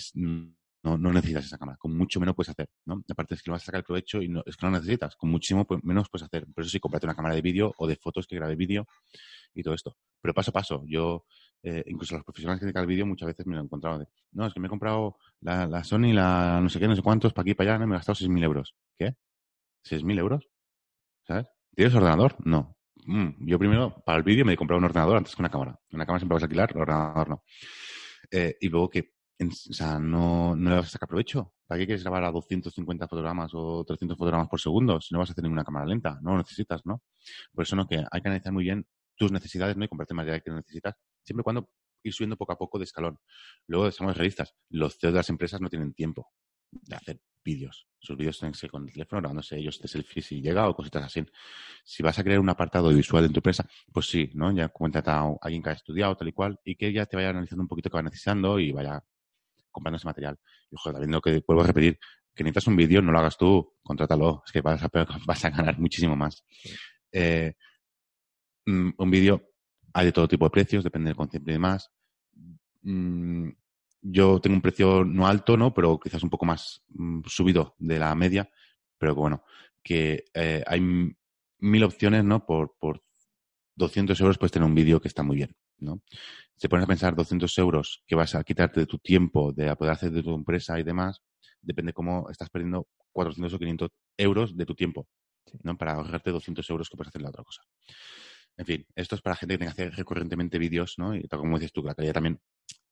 No, 0.85 0.99
no, 0.99 1.15
necesitas 1.15 1.47
esa 1.47 1.57
cámara. 1.57 1.79
Con 1.79 1.97
mucho 1.97 2.21
menos 2.21 2.35
puedes 2.35 2.51
hacer, 2.51 2.69
¿no? 2.85 3.03
Aparte 3.09 3.35
es 3.35 3.43
que 3.43 3.51
lo 3.51 3.55
vas 3.55 3.63
a 3.63 3.67
sacar 3.67 3.79
el 3.79 3.85
provecho 3.85 4.21
y 4.21 4.29
no, 4.29 4.43
es 4.45 4.55
que 4.55 4.67
no 4.67 4.73
necesitas. 4.73 5.17
Con 5.17 5.31
muchísimo 5.31 5.67
menos 5.83 6.11
puedes 6.11 6.27
hacer. 6.27 6.45
Por 6.53 6.63
eso 6.63 6.71
sí, 6.71 6.79
cómprate 6.79 7.07
una 7.07 7.15
cámara 7.15 7.35
de 7.35 7.41
vídeo 7.41 7.73
o 7.79 7.87
de 7.87 7.97
fotos 7.97 8.27
que 8.27 8.37
grabe 8.37 8.55
vídeo 8.55 8.87
y 9.55 9.63
todo 9.63 9.73
esto. 9.73 9.97
Pero 10.21 10.35
paso 10.35 10.51
a 10.51 10.53
paso. 10.53 10.85
Yo, 10.87 11.25
eh, 11.65 11.83
incluso 11.87 12.15
los 12.15 12.25
profesionales 12.25 12.61
que 12.61 12.67
dedican 12.67 12.83
al 12.83 12.87
vídeo 12.87 13.07
muchas 13.07 13.27
veces 13.27 13.47
me 13.47 13.55
lo 13.55 13.62
he 13.62 13.65
encontrado 13.65 14.07
no, 14.33 14.47
es 14.47 14.53
que 14.53 14.61
me 14.61 14.67
he 14.67 14.71
comprado 14.71 15.17
la, 15.41 15.67
la 15.67 15.83
Sony, 15.83 16.12
la 16.12 16.61
no 16.61 16.69
sé 16.69 16.79
qué, 16.79 16.87
no 16.87 16.95
sé 16.95 17.03
cuántos, 17.03 17.33
para 17.33 17.43
aquí, 17.43 17.55
para 17.55 17.71
allá, 17.71 17.79
no, 17.79 17.87
me 17.87 17.95
he 17.95 17.99
gastado 17.99 18.17
6.000 18.17 18.45
euros. 18.45 18.75
¿Qué? 18.99 19.17
¿6.000 19.85 20.19
euros? 20.19 20.49
¿Sabes? 21.27 21.47
¿Tienes 21.75 21.95
ordenador? 21.95 22.37
No. 22.45 22.77
Mm, 23.07 23.47
yo 23.47 23.59
primero, 23.59 24.03
para 24.05 24.19
el 24.19 24.25
vídeo, 24.25 24.45
me 24.45 24.53
he 24.53 24.57
comprado 24.57 24.79
un 24.79 24.85
ordenador 24.85 25.17
antes 25.17 25.35
que 25.35 25.43
una 25.43 25.51
cámara. 25.51 25.79
Una 25.93 26.05
cámara 26.05 26.21
siempre 26.21 26.35
vas 26.35 26.43
a 26.43 26.47
alquilar, 26.47 26.71
el 26.75 26.81
ordenador 26.83 27.29
no. 27.29 27.45
Eh, 28.31 28.57
y 28.61 28.69
luego 28.69 28.91
que 28.91 29.15
o 29.41 29.73
sea, 29.73 29.99
no, 29.99 30.55
no 30.55 30.71
le 30.71 30.77
vas 30.77 30.87
a 30.87 30.91
sacar 30.91 31.09
provecho. 31.09 31.55
¿Para 31.67 31.79
qué 31.81 31.87
quieres 31.87 32.03
grabar 32.03 32.25
a 32.25 32.31
250 32.31 33.09
fotogramas 33.09 33.51
o 33.55 33.85
300 33.85 34.17
fotogramas 34.17 34.49
por 34.49 34.61
segundo 34.61 35.01
si 35.01 35.12
no 35.12 35.19
vas 35.19 35.31
a 35.31 35.33
hacer 35.33 35.43
ninguna 35.43 35.65
cámara 35.65 35.87
lenta? 35.87 36.19
No 36.23 36.33
lo 36.33 36.39
necesitas, 36.39 36.85
¿no? 36.85 37.03
Por 37.53 37.65
eso 37.65 37.75
no, 37.77 37.87
que 37.87 37.97
hay 37.97 38.21
que 38.21 38.29
analizar 38.29 38.53
muy 38.53 38.65
bien 38.65 38.87
tus 39.17 39.33
necesidades 39.33 39.77
¿no? 39.77 39.85
y 39.85 39.89
comprarte 39.89 40.15
material 40.15 40.43
que 40.43 40.51
necesitas, 40.51 40.95
siempre 41.25 41.43
y 41.43 41.45
cuando 41.45 41.70
ir 42.05 42.12
subiendo 42.12 42.37
poco 42.37 42.53
a 42.53 42.59
poco 42.59 42.79
de 42.79 42.85
escalón. 42.85 43.18
Luego, 43.66 43.91
somos 43.91 44.16
realistas, 44.16 44.55
los 44.68 44.99
CEOs 44.99 45.12
de 45.12 45.18
las 45.18 45.31
empresas 45.31 45.61
no 45.61 45.68
tienen 45.68 45.95
tiempo 45.95 46.31
de 46.70 46.97
hacer 46.97 47.20
vídeos. 47.45 47.87
Sus 47.99 48.16
vídeos 48.16 48.39
tienen 48.39 48.53
que 48.53 48.59
ser 48.59 48.70
con 48.70 48.85
el 48.87 48.93
teléfono, 48.93 49.20
grabándose 49.20 49.57
ellos 49.57 49.79
de 49.81 49.89
selfie 49.89 50.22
si 50.22 50.41
llega 50.41 50.68
o 50.68 50.75
cositas 50.75 51.05
así. 51.05 51.25
Si 51.85 52.03
vas 52.03 52.18
a 52.18 52.25
crear 52.25 52.41
un 52.41 52.49
apartado 52.49 52.89
visual 52.91 53.25
en 53.25 53.33
tu 53.33 53.39
empresa, 53.39 53.68
pues 53.93 54.07
sí, 54.07 54.31
¿no? 54.35 54.53
Ya 54.53 54.68
cuéntate 54.68 55.11
a 55.11 55.25
alguien 55.41 55.62
que 55.62 55.70
ha 55.70 55.72
estudiado 55.72 56.16
tal 56.16 56.29
y 56.29 56.33
cual 56.33 56.59
y 56.64 56.77
que 56.77 56.93
ya 56.93 57.07
te 57.07 57.16
vaya 57.16 57.31
analizando 57.31 57.62
un 57.62 57.68
poquito 57.68 57.91
qué 57.91 57.97
va 57.97 58.03
necesitando 58.03 58.59
y 58.59 58.72
vaya 58.72 59.03
comprando 59.70 59.97
ese 59.97 60.07
material. 60.07 60.39
Y 60.70 60.77
ojo, 60.77 60.93
también 60.93 61.12
lo 61.12 61.20
que 61.20 61.43
vuelvo 61.47 61.62
a 61.62 61.66
repetir, 61.66 61.99
que 62.35 62.45
necesitas 62.45 62.66
un 62.66 62.77
vídeo, 62.77 63.03
no 63.03 63.12
lo 63.12 63.18
hagas 63.18 63.37
tú, 63.37 63.77
contrátalo, 63.83 64.43
es 64.47 64.53
que 64.53 64.61
vas 64.61 64.83
a, 64.83 64.91
vas 65.27 65.45
a 65.45 65.51
ganar 65.51 65.79
muchísimo 65.79 66.16
más. 66.16 66.45
Sí. 66.62 66.75
Eh, 67.12 67.55
un 68.66 69.11
vídeo 69.11 69.54
hay 69.95 70.07
de 70.07 70.13
todo 70.13 70.29
tipo 70.29 70.45
de 70.45 70.51
precios, 70.51 70.85
depende 70.85 71.09
del 71.09 71.17
concepto 71.17 71.51
y 71.51 71.55
demás. 71.55 71.91
Mm, 72.83 73.51
yo 74.03 74.41
tengo 74.41 74.57
un 74.57 74.63
precio 74.63 75.05
no 75.05 75.27
alto, 75.27 75.57
¿no? 75.57 75.73
Pero 75.73 75.99
quizás 75.99 76.23
un 76.23 76.31
poco 76.31 76.45
más 76.45 76.83
mm, 76.89 77.21
subido 77.27 77.75
de 77.79 77.99
la 77.99 78.15
media, 78.15 78.51
pero 78.99 79.15
bueno, 79.15 79.45
que 79.83 80.25
eh, 80.35 80.63
hay 80.67 80.81
mil 81.61 81.85
opciones, 81.85 82.25
¿no? 82.25 82.45
Por, 82.45 82.77
por 82.79 83.03
200 83.77 84.21
euros 84.21 84.37
puedes 84.37 84.53
tener 84.53 84.69
un 84.69 84.75
vídeo 84.75 85.01
que 85.01 85.09
está 85.09 85.23
muy 85.23 85.37
bien, 85.37 85.57
¿no? 85.79 86.03
Si 86.57 86.69
pones 86.69 86.85
a 86.85 86.89
pensar 86.89 87.15
200 87.15 87.57
euros 87.59 88.03
que 88.07 88.17
vas 88.17 88.35
a 88.35 88.45
quitarte 88.45 88.81
de 88.81 88.87
tu 88.87 88.99
tiempo, 88.99 89.53
de 89.53 89.75
poder 89.77 89.93
hacer 89.93 90.11
de 90.11 90.23
tu 90.23 90.35
empresa 90.35 90.79
y 90.79 90.83
demás, 90.83 91.23
depende 91.63 91.93
cómo 91.93 92.29
estás 92.31 92.51
perdiendo 92.51 92.89
400 93.13 93.55
o 93.55 93.59
500 93.59 93.91
euros 94.19 94.57
de 94.57 94.67
tu 94.67 94.75
tiempo, 94.75 95.07
¿no? 95.63 95.79
Para 95.79 95.95
ahorrarte 95.95 96.31
200 96.33 96.69
euros 96.71 96.91
que 96.91 96.97
puedes 96.97 97.09
hacer 97.09 97.23
la 97.23 97.31
otra 97.31 97.45
cosa. 97.45 97.63
En 98.57 98.67
fin, 98.67 98.87
esto 98.95 99.17
es 99.17 99.23
para 99.23 99.37
gente 99.37 99.55
que 99.55 99.59
tenga 99.59 99.75
que 99.75 99.83
hacer 99.83 99.97
recurrentemente 99.97 100.59
vídeos, 100.59 100.95
¿no? 100.99 101.15
Y 101.15 101.27
como 101.29 101.59
dices 101.59 101.73
tú, 101.73 101.83
la 101.83 101.95
calidad 101.95 102.15
también 102.15 102.41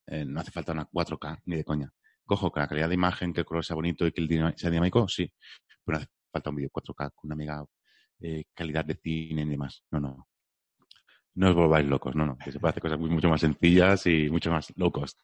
eh, 0.07 0.25
no 0.25 0.41
hace 0.41 0.51
falta 0.51 0.73
una 0.73 0.89
4K 0.89 1.43
ni 1.47 1.57
de 1.57 1.65
coña. 1.65 1.91
Cojo 2.25 2.53
que 2.53 2.61
la 2.61 2.69
calidad 2.69 2.89
de 2.89 2.95
imagen, 2.95 3.33
que 3.33 3.41
el 3.41 3.47
color 3.47 3.65
sea 3.65 3.77
bonito 3.77 4.07
y 4.07 4.13
que 4.13 4.23
el 4.23 4.55
sea 4.57 4.71
dinámico, 4.71 5.07
sí. 5.09 5.31
Pero 5.85 5.99
no 5.99 6.03
hace 6.03 6.11
falta 6.33 6.51
un 6.51 6.57
vídeo 6.57 6.71
4K 6.71 7.11
con 7.15 7.29
una 7.29 7.37
mega 7.37 7.65
eh, 8.21 8.45
calidad 8.55 8.85
de 8.85 8.95
cine 8.95 9.43
y 9.43 9.49
demás. 9.49 9.83
No, 9.91 10.01
no. 10.01 10.29
No 11.35 11.49
os 11.49 11.55
volváis 11.55 11.87
locos, 11.87 12.15
no, 12.15 12.27
no. 12.27 12.37
Que 12.37 12.53
se 12.53 12.61
puede 12.61 12.71
hacer 12.71 12.83
cosas 12.83 12.99
muy, 12.99 13.11
mucho 13.11 13.29
más 13.29 13.41
sencillas 13.41 14.07
y 14.07 14.29
mucho 14.31 14.51
más 14.51 14.73
low 14.77 14.91
cost. 14.91 15.19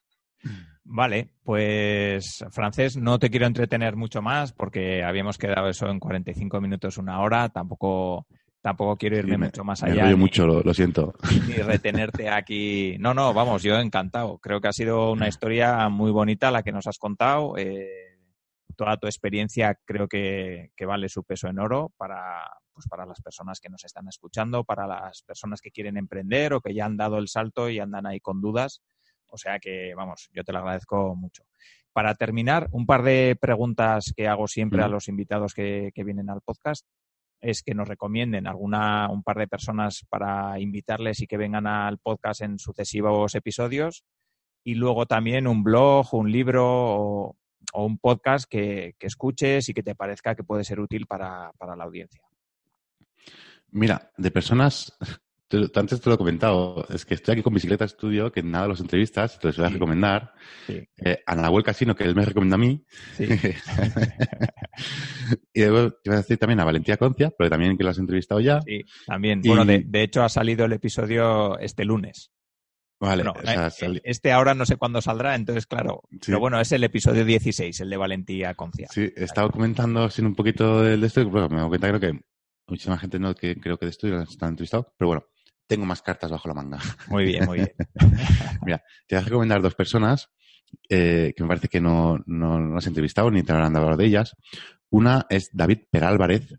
Vale, 0.84 1.30
pues 1.42 2.44
francés, 2.50 2.96
no 2.96 3.18
te 3.18 3.28
quiero 3.28 3.46
entretener 3.46 3.96
mucho 3.96 4.22
más 4.22 4.52
porque 4.52 5.02
habíamos 5.02 5.36
quedado 5.36 5.68
eso 5.68 5.88
en 5.88 5.98
45 5.98 6.60
minutos, 6.60 6.96
una 6.96 7.20
hora. 7.20 7.48
Tampoco 7.50 8.26
tampoco 8.60 8.96
quiero 8.96 9.16
irme 9.18 9.32
Sí, 9.34 9.38
me- 9.38 9.46
mucho 9.46 9.64
más 9.64 9.82
me 9.82 9.88
allá. 9.90 10.00
enrollo 10.02 10.16
ni- 10.16 10.20
mucho, 10.22 10.46
lo, 10.46 10.60
lo 10.62 10.74
siento. 10.74 11.14
ni 11.46 11.54
retenerte 11.54 12.28
aquí. 12.28 12.96
No, 12.98 13.14
no, 13.14 13.32
vamos, 13.34 13.62
yo 13.62 13.78
encantado. 13.78 14.38
Creo 14.38 14.60
que 14.60 14.68
ha 14.68 14.72
sido 14.72 15.12
una 15.12 15.28
historia 15.28 15.88
muy 15.88 16.10
bonita 16.10 16.50
la 16.50 16.62
que 16.62 16.72
nos 16.72 16.86
has 16.86 16.98
contado. 16.98 17.56
Eh, 17.56 18.18
toda 18.76 18.96
tu 18.96 19.06
experiencia 19.06 19.78
creo 19.84 20.06
que, 20.08 20.70
que 20.76 20.86
vale 20.86 21.08
su 21.08 21.24
peso 21.24 21.48
en 21.48 21.58
oro 21.58 21.92
para, 21.96 22.48
pues 22.72 22.86
para 22.88 23.04
las 23.06 23.20
personas 23.20 23.58
que 23.60 23.68
nos 23.68 23.84
están 23.84 24.06
escuchando, 24.06 24.62
para 24.64 24.86
las 24.86 25.22
personas 25.22 25.60
que 25.60 25.70
quieren 25.72 25.96
emprender 25.96 26.52
o 26.54 26.60
que 26.60 26.74
ya 26.74 26.84
han 26.84 26.96
dado 26.96 27.18
el 27.18 27.26
salto 27.28 27.68
y 27.70 27.80
andan 27.80 28.06
ahí 28.06 28.20
con 28.20 28.40
dudas. 28.40 28.82
O 29.30 29.36
sea 29.36 29.58
que, 29.58 29.94
vamos, 29.96 30.28
yo 30.32 30.44
te 30.44 30.52
lo 30.52 30.58
agradezco 30.60 31.14
mucho. 31.16 31.42
Para 31.92 32.14
terminar, 32.14 32.68
un 32.70 32.86
par 32.86 33.02
de 33.02 33.36
preguntas 33.40 34.12
que 34.16 34.28
hago 34.28 34.46
siempre 34.46 34.82
a 34.82 34.88
los 34.88 35.08
invitados 35.08 35.54
que, 35.54 35.90
que 35.92 36.04
vienen 36.04 36.30
al 36.30 36.40
podcast 36.42 36.86
es 37.40 37.62
que 37.62 37.74
nos 37.74 37.88
recomienden 37.88 38.46
alguna, 38.46 39.08
un 39.10 39.22
par 39.22 39.38
de 39.38 39.48
personas 39.48 40.04
para 40.08 40.58
invitarles 40.60 41.20
y 41.20 41.26
que 41.26 41.36
vengan 41.36 41.66
al 41.66 41.98
podcast 41.98 42.42
en 42.42 42.58
sucesivos 42.58 43.34
episodios. 43.34 44.04
Y 44.64 44.74
luego 44.74 45.06
también 45.06 45.46
un 45.46 45.62
blog, 45.62 46.12
un 46.14 46.30
libro 46.30 46.66
o, 46.66 47.36
o 47.72 47.84
un 47.84 47.98
podcast 47.98 48.48
que, 48.48 48.94
que 48.98 49.06
escuches 49.06 49.68
y 49.68 49.74
que 49.74 49.82
te 49.82 49.94
parezca 49.94 50.34
que 50.34 50.44
puede 50.44 50.64
ser 50.64 50.80
útil 50.80 51.06
para, 51.06 51.52
para 51.58 51.76
la 51.76 51.84
audiencia. 51.84 52.22
Mira, 53.70 54.10
de 54.16 54.30
personas, 54.30 54.96
te 55.48 55.58
lo- 55.58 55.68
antes 55.74 56.00
te 56.00 56.08
lo 56.10 56.14
he 56.14 56.18
comentado, 56.18 56.86
es 56.90 57.04
que 57.04 57.14
estoy 57.14 57.32
aquí 57.32 57.42
con 57.42 57.54
Bicicleta 57.54 57.84
Estudio, 57.84 58.30
que 58.30 58.42
nada 58.42 58.68
los 58.68 58.80
entrevistas, 58.80 59.38
te 59.38 59.48
los 59.48 59.56
voy 59.56 59.66
a 59.66 59.68
Sí. 59.68 59.74
recomendar. 59.74 60.32
Sí. 60.66 60.82
Eh, 61.04 61.18
a 61.26 61.34
Nahuel 61.34 61.64
Casino, 61.64 61.96
que 61.96 62.04
él 62.04 62.14
me 62.14 62.24
recomienda 62.24 62.56
a 62.56 62.58
mí. 62.58 62.84
Sí. 63.16 63.26
y 65.52 65.60
luego 65.64 65.90
te 65.92 66.10
voy 66.10 66.14
a 66.14 66.22
decir 66.22 66.38
también 66.38 66.60
a 66.60 66.64
Valentía 66.64 66.96
Concia, 66.96 67.30
pero 67.36 67.50
también 67.50 67.76
que 67.76 67.84
lo 67.84 67.90
has 67.90 67.98
entrevistado 67.98 68.40
ya. 68.40 68.60
Sí, 68.62 68.82
también. 69.06 69.40
Y- 69.42 69.48
Bueno, 69.48 69.64
de, 69.64 69.82
de 69.86 70.02
hecho 70.02 70.22
ha 70.22 70.28
salido 70.28 70.64
el 70.66 70.72
episodio 70.72 71.58
este 71.58 71.84
lunes. 71.84 72.30
Vale, 73.00 73.22
Bueno, 73.22 73.38
o 73.40 73.46
sea, 73.46 73.68
eh, 73.68 73.70
sali- 73.70 74.00
este 74.02 74.32
ahora 74.32 74.54
no 74.54 74.66
sé 74.66 74.76
cuándo 74.76 75.00
saldrá, 75.00 75.36
entonces 75.36 75.66
claro. 75.66 76.02
Pero 76.26 76.40
bueno, 76.40 76.60
es 76.60 76.72
el 76.72 76.82
episodio 76.82 77.24
16, 77.24 77.80
el 77.80 77.90
de 77.90 77.96
Valentía 77.96 78.54
Concia. 78.54 78.88
Sí, 78.90 79.12
he 79.16 79.22
estado 79.22 79.50
comentando 79.50 80.10
sin 80.10 80.26
un 80.26 80.34
poquito 80.34 80.82
del 80.82 81.00
de 81.00 81.06
esto, 81.06 81.24
bueno, 81.28 81.48
me 81.48 81.60
doy 81.60 81.68
cuenta 81.68 81.88
creo 81.88 82.00
que 82.00 82.20
muchísima 82.66 82.98
gente 82.98 83.20
no 83.20 83.34
que 83.36 83.54
creo 83.54 83.78
que 83.78 83.86
de 83.86 83.90
esto 83.90 84.08
ya 84.08 84.22
están 84.22 84.50
entrevistados, 84.50 84.86
pero 84.98 85.06
bueno, 85.08 85.24
tengo 85.68 85.86
más 85.86 86.02
cartas 86.02 86.30
bajo 86.30 86.48
la 86.48 86.54
manga. 86.54 86.78
Muy 87.08 87.24
bien, 87.24 87.44
muy 87.44 87.58
bien. 87.58 87.72
Te 89.06 89.14
voy 89.14 89.22
a 89.22 89.24
recomendar 89.24 89.62
dos 89.62 89.74
personas 89.74 90.30
eh, 90.88 91.32
que 91.36 91.42
me 91.42 91.48
parece 91.48 91.68
que 91.68 91.80
no, 91.80 92.18
no, 92.26 92.58
no 92.58 92.78
has 92.78 92.86
entrevistado 92.86 93.30
ni 93.30 93.42
te 93.42 93.52
habrán 93.52 93.72
dado 93.72 93.96
de 93.96 94.04
ellas. 94.04 94.34
Una 94.90 95.26
es 95.28 95.50
David 95.52 95.80
Perálvarez, 95.90 96.58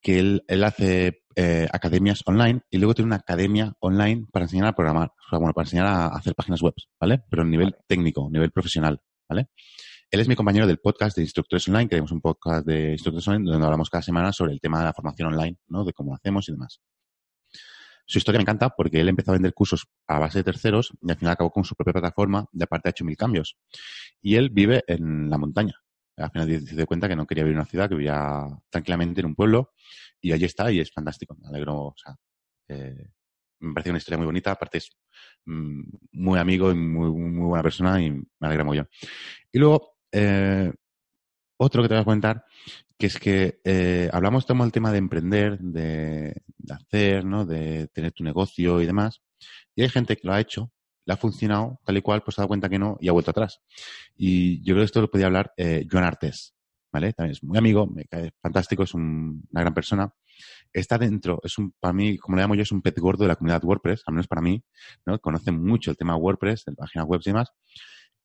que 0.00 0.18
él, 0.18 0.44
él 0.48 0.64
hace 0.64 1.22
eh, 1.34 1.66
academias 1.72 2.22
online 2.26 2.60
y 2.70 2.78
luego 2.78 2.94
tiene 2.94 3.06
una 3.06 3.16
academia 3.16 3.72
online 3.80 4.26
para 4.30 4.44
enseñar 4.44 4.68
a 4.68 4.74
programar, 4.74 5.08
o 5.08 5.30
sea, 5.30 5.38
bueno, 5.38 5.54
para 5.54 5.64
enseñar 5.64 5.86
a 5.86 6.06
hacer 6.08 6.34
páginas 6.34 6.62
web, 6.62 6.74
¿vale? 7.00 7.22
Pero 7.28 7.42
a 7.42 7.46
nivel 7.46 7.74
técnico, 7.86 8.28
nivel 8.30 8.52
profesional, 8.52 9.00
¿vale? 9.28 9.48
Él 10.10 10.20
es 10.20 10.28
mi 10.28 10.36
compañero 10.36 10.66
del 10.66 10.78
podcast 10.78 11.16
de 11.16 11.22
Instructores 11.22 11.66
Online, 11.68 11.86
que 11.86 11.96
tenemos 11.96 12.12
un 12.12 12.20
podcast 12.20 12.66
de 12.66 12.92
Instructores 12.92 13.26
Online 13.26 13.50
donde 13.50 13.64
hablamos 13.64 13.90
cada 13.90 14.02
semana 14.02 14.32
sobre 14.32 14.52
el 14.52 14.60
tema 14.60 14.78
de 14.78 14.84
la 14.84 14.92
formación 14.92 15.32
online, 15.32 15.56
¿no? 15.68 15.84
De 15.84 15.92
cómo 15.92 16.10
lo 16.10 16.16
hacemos 16.16 16.48
y 16.48 16.52
demás. 16.52 16.80
Su 18.06 18.18
historia 18.18 18.38
me 18.38 18.42
encanta 18.42 18.70
porque 18.70 19.00
él 19.00 19.08
empezó 19.08 19.30
a 19.30 19.34
vender 19.34 19.54
cursos 19.54 19.86
a 20.06 20.18
base 20.18 20.38
de 20.38 20.44
terceros 20.44 20.92
y 21.00 21.10
al 21.10 21.16
final 21.16 21.32
acabó 21.32 21.50
con 21.50 21.64
su 21.64 21.74
propia 21.74 21.94
plataforma 21.94 22.46
y 22.52 22.62
aparte 22.62 22.88
ha 22.88 22.90
hecho 22.90 23.04
mil 23.04 23.16
cambios. 23.16 23.56
Y 24.20 24.36
él 24.36 24.50
vive 24.50 24.84
en 24.86 25.30
la 25.30 25.38
montaña. 25.38 25.74
Al 26.16 26.30
final 26.30 26.48
se 26.66 26.76
dio 26.76 26.86
cuenta 26.86 27.08
que 27.08 27.16
no 27.16 27.26
quería 27.26 27.44
vivir 27.44 27.54
en 27.54 27.60
una 27.60 27.68
ciudad, 27.68 27.88
que 27.88 27.96
vivía 27.96 28.46
tranquilamente 28.70 29.20
en 29.20 29.26
un 29.26 29.34
pueblo 29.34 29.72
y 30.20 30.32
allí 30.32 30.44
está 30.44 30.70
y 30.70 30.80
es 30.80 30.92
fantástico. 30.92 31.36
Me 31.40 31.48
alegro, 31.48 31.76
o 31.76 31.94
sea, 31.96 32.14
eh, 32.68 33.08
me 33.60 33.72
parece 33.74 33.90
una 33.90 33.98
historia 33.98 34.18
muy 34.18 34.26
bonita. 34.26 34.52
Aparte 34.52 34.78
es 34.78 34.90
mm, 35.46 35.82
muy 36.12 36.38
amigo 36.38 36.70
y 36.70 36.74
muy, 36.74 37.10
muy 37.10 37.46
buena 37.46 37.62
persona 37.62 38.00
y 38.00 38.10
me 38.10 38.26
alegra 38.40 38.64
mucho. 38.64 38.86
Y 39.50 39.58
luego, 39.58 39.96
eh, 40.12 40.72
otro 41.56 41.82
que 41.82 41.88
te 41.88 41.94
voy 41.94 42.02
a 42.02 42.04
comentar, 42.04 42.44
que 42.98 43.06
es 43.06 43.18
que 43.18 43.60
eh, 43.64 44.08
hablamos 44.12 44.46
todo 44.46 44.62
el 44.64 44.72
tema 44.72 44.92
de 44.92 44.98
emprender, 44.98 45.58
de, 45.58 46.42
de 46.58 46.74
hacer, 46.74 47.24
¿no? 47.24 47.44
De 47.46 47.88
tener 47.88 48.12
tu 48.12 48.24
negocio 48.24 48.80
y 48.80 48.86
demás. 48.86 49.22
Y 49.74 49.82
hay 49.82 49.88
gente 49.88 50.16
que 50.16 50.26
lo 50.26 50.32
ha 50.34 50.40
hecho, 50.40 50.72
le 51.06 51.14
ha 51.14 51.16
funcionado 51.16 51.80
tal 51.84 51.96
y 51.96 52.02
cual, 52.02 52.22
pues 52.22 52.34
se 52.36 52.40
ha 52.40 52.42
dado 52.42 52.48
cuenta 52.48 52.68
que 52.68 52.78
no 52.78 52.96
y 53.00 53.08
ha 53.08 53.12
vuelto 53.12 53.30
atrás. 53.32 53.60
Y 54.16 54.58
yo 54.60 54.74
creo 54.74 54.78
que 54.78 54.84
esto 54.86 55.00
lo 55.00 55.10
podía 55.10 55.26
hablar 55.26 55.52
eh, 55.56 55.86
Joan 55.90 56.04
Artes, 56.04 56.54
¿vale? 56.92 57.12
También 57.12 57.32
es 57.32 57.42
muy 57.42 57.58
amigo, 57.58 57.86
me 57.86 58.04
cae 58.06 58.32
fantástico, 58.42 58.84
es 58.84 58.94
un- 58.94 59.46
una 59.50 59.60
gran 59.62 59.74
persona. 59.74 60.12
Está 60.72 60.98
dentro, 60.98 61.40
es 61.44 61.58
un, 61.58 61.72
para 61.80 61.92
mí, 61.92 62.18
como 62.18 62.36
le 62.36 62.42
llamo 62.42 62.54
yo, 62.54 62.62
es 62.62 62.72
un 62.72 62.82
pez 62.82 62.94
gordo 62.96 63.24
de 63.24 63.28
la 63.28 63.36
comunidad 63.36 63.64
WordPress, 63.64 64.02
al 64.06 64.14
menos 64.14 64.26
para 64.28 64.42
mí, 64.42 64.62
¿no? 65.06 65.18
Conoce 65.20 65.52
mucho 65.52 65.90
el 65.90 65.96
tema 65.96 66.16
WordPress, 66.16 66.64
de 66.66 66.72
páginas 66.74 67.06
web 67.06 67.20
y 67.24 67.28
demás. 67.30 67.48